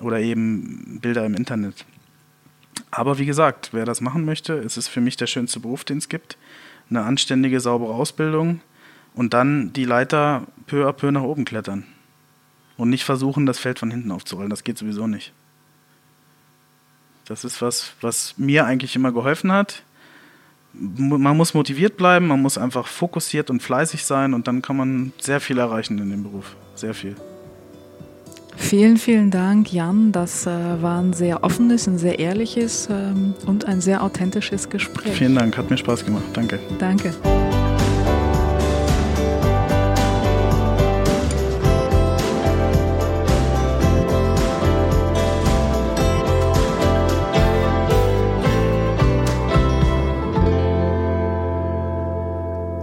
oder 0.00 0.20
eben 0.20 0.98
Bilder 1.00 1.26
im 1.26 1.34
Internet. 1.34 1.84
Aber 2.90 3.18
wie 3.18 3.26
gesagt, 3.26 3.70
wer 3.72 3.84
das 3.84 4.00
machen 4.00 4.24
möchte, 4.24 4.54
ist 4.54 4.76
es 4.76 4.88
für 4.88 5.00
mich 5.00 5.16
der 5.16 5.26
schönste 5.26 5.60
Beruf, 5.60 5.84
den 5.84 5.98
es 5.98 6.08
gibt. 6.08 6.36
Eine 6.88 7.02
anständige, 7.02 7.60
saubere 7.60 7.92
Ausbildung 7.92 8.60
und 9.14 9.34
dann 9.34 9.72
die 9.72 9.84
Leiter 9.84 10.46
peu 10.66 10.88
à 10.88 10.92
peu 10.92 11.10
nach 11.12 11.22
oben 11.22 11.44
klettern. 11.44 11.84
Und 12.76 12.90
nicht 12.90 13.04
versuchen, 13.04 13.44
das 13.44 13.58
Feld 13.58 13.78
von 13.78 13.90
hinten 13.90 14.10
aufzurollen. 14.10 14.48
Das 14.48 14.64
geht 14.64 14.78
sowieso 14.78 15.06
nicht. 15.06 15.32
Das 17.30 17.44
ist 17.44 17.62
was, 17.62 17.92
was 18.00 18.34
mir 18.38 18.66
eigentlich 18.66 18.96
immer 18.96 19.12
geholfen 19.12 19.52
hat. 19.52 19.84
Man 20.72 21.36
muss 21.36 21.54
motiviert 21.54 21.96
bleiben, 21.96 22.26
man 22.26 22.42
muss 22.42 22.58
einfach 22.58 22.88
fokussiert 22.88 23.50
und 23.50 23.62
fleißig 23.62 24.04
sein 24.04 24.34
und 24.34 24.48
dann 24.48 24.62
kann 24.62 24.76
man 24.76 25.12
sehr 25.20 25.38
viel 25.38 25.58
erreichen 25.58 25.98
in 25.98 26.10
dem 26.10 26.24
Beruf. 26.24 26.56
Sehr 26.74 26.92
viel. 26.92 27.14
Vielen, 28.56 28.96
vielen 28.96 29.30
Dank, 29.30 29.72
Jan. 29.72 30.10
Das 30.10 30.44
äh, 30.46 30.50
war 30.82 31.00
ein 31.00 31.12
sehr 31.12 31.44
offenes, 31.44 31.86
ein 31.86 31.98
sehr 31.98 32.18
ehrliches 32.18 32.88
ähm, 32.90 33.34
und 33.46 33.64
ein 33.64 33.80
sehr 33.80 34.02
authentisches 34.02 34.68
Gespräch. 34.68 35.12
Vielen 35.12 35.36
Dank, 35.36 35.56
hat 35.56 35.70
mir 35.70 35.78
Spaß 35.78 36.04
gemacht. 36.04 36.24
Danke. 36.34 36.58
Danke. 36.80 37.14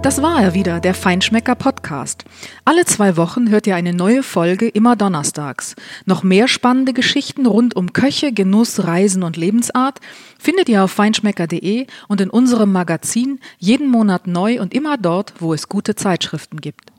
Das 0.07 0.21
war 0.21 0.41
er 0.41 0.53
wieder, 0.53 0.79
der 0.79 0.93
Feinschmecker 0.93 1.55
Podcast. 1.55 2.23
Alle 2.63 2.85
zwei 2.85 3.17
Wochen 3.17 3.49
hört 3.49 3.67
ihr 3.67 3.75
eine 3.75 3.93
neue 3.93 4.23
Folge, 4.23 4.69
immer 4.69 4.95
donnerstags. 4.95 5.75
Noch 6.05 6.23
mehr 6.23 6.47
spannende 6.47 6.93
Geschichten 6.93 7.45
rund 7.45 7.75
um 7.75 7.91
Köche, 7.91 8.31
Genuss, 8.31 8.85
Reisen 8.85 9.21
und 9.21 9.35
Lebensart 9.35 9.99
findet 10.39 10.69
ihr 10.69 10.85
auf 10.85 10.91
feinschmecker.de 10.91 11.87
und 12.07 12.21
in 12.21 12.29
unserem 12.29 12.71
Magazin 12.71 13.41
jeden 13.57 13.89
Monat 13.89 14.27
neu 14.27 14.61
und 14.61 14.73
immer 14.73 14.97
dort, 14.97 15.33
wo 15.39 15.53
es 15.53 15.67
gute 15.67 15.93
Zeitschriften 15.93 16.61
gibt. 16.61 16.93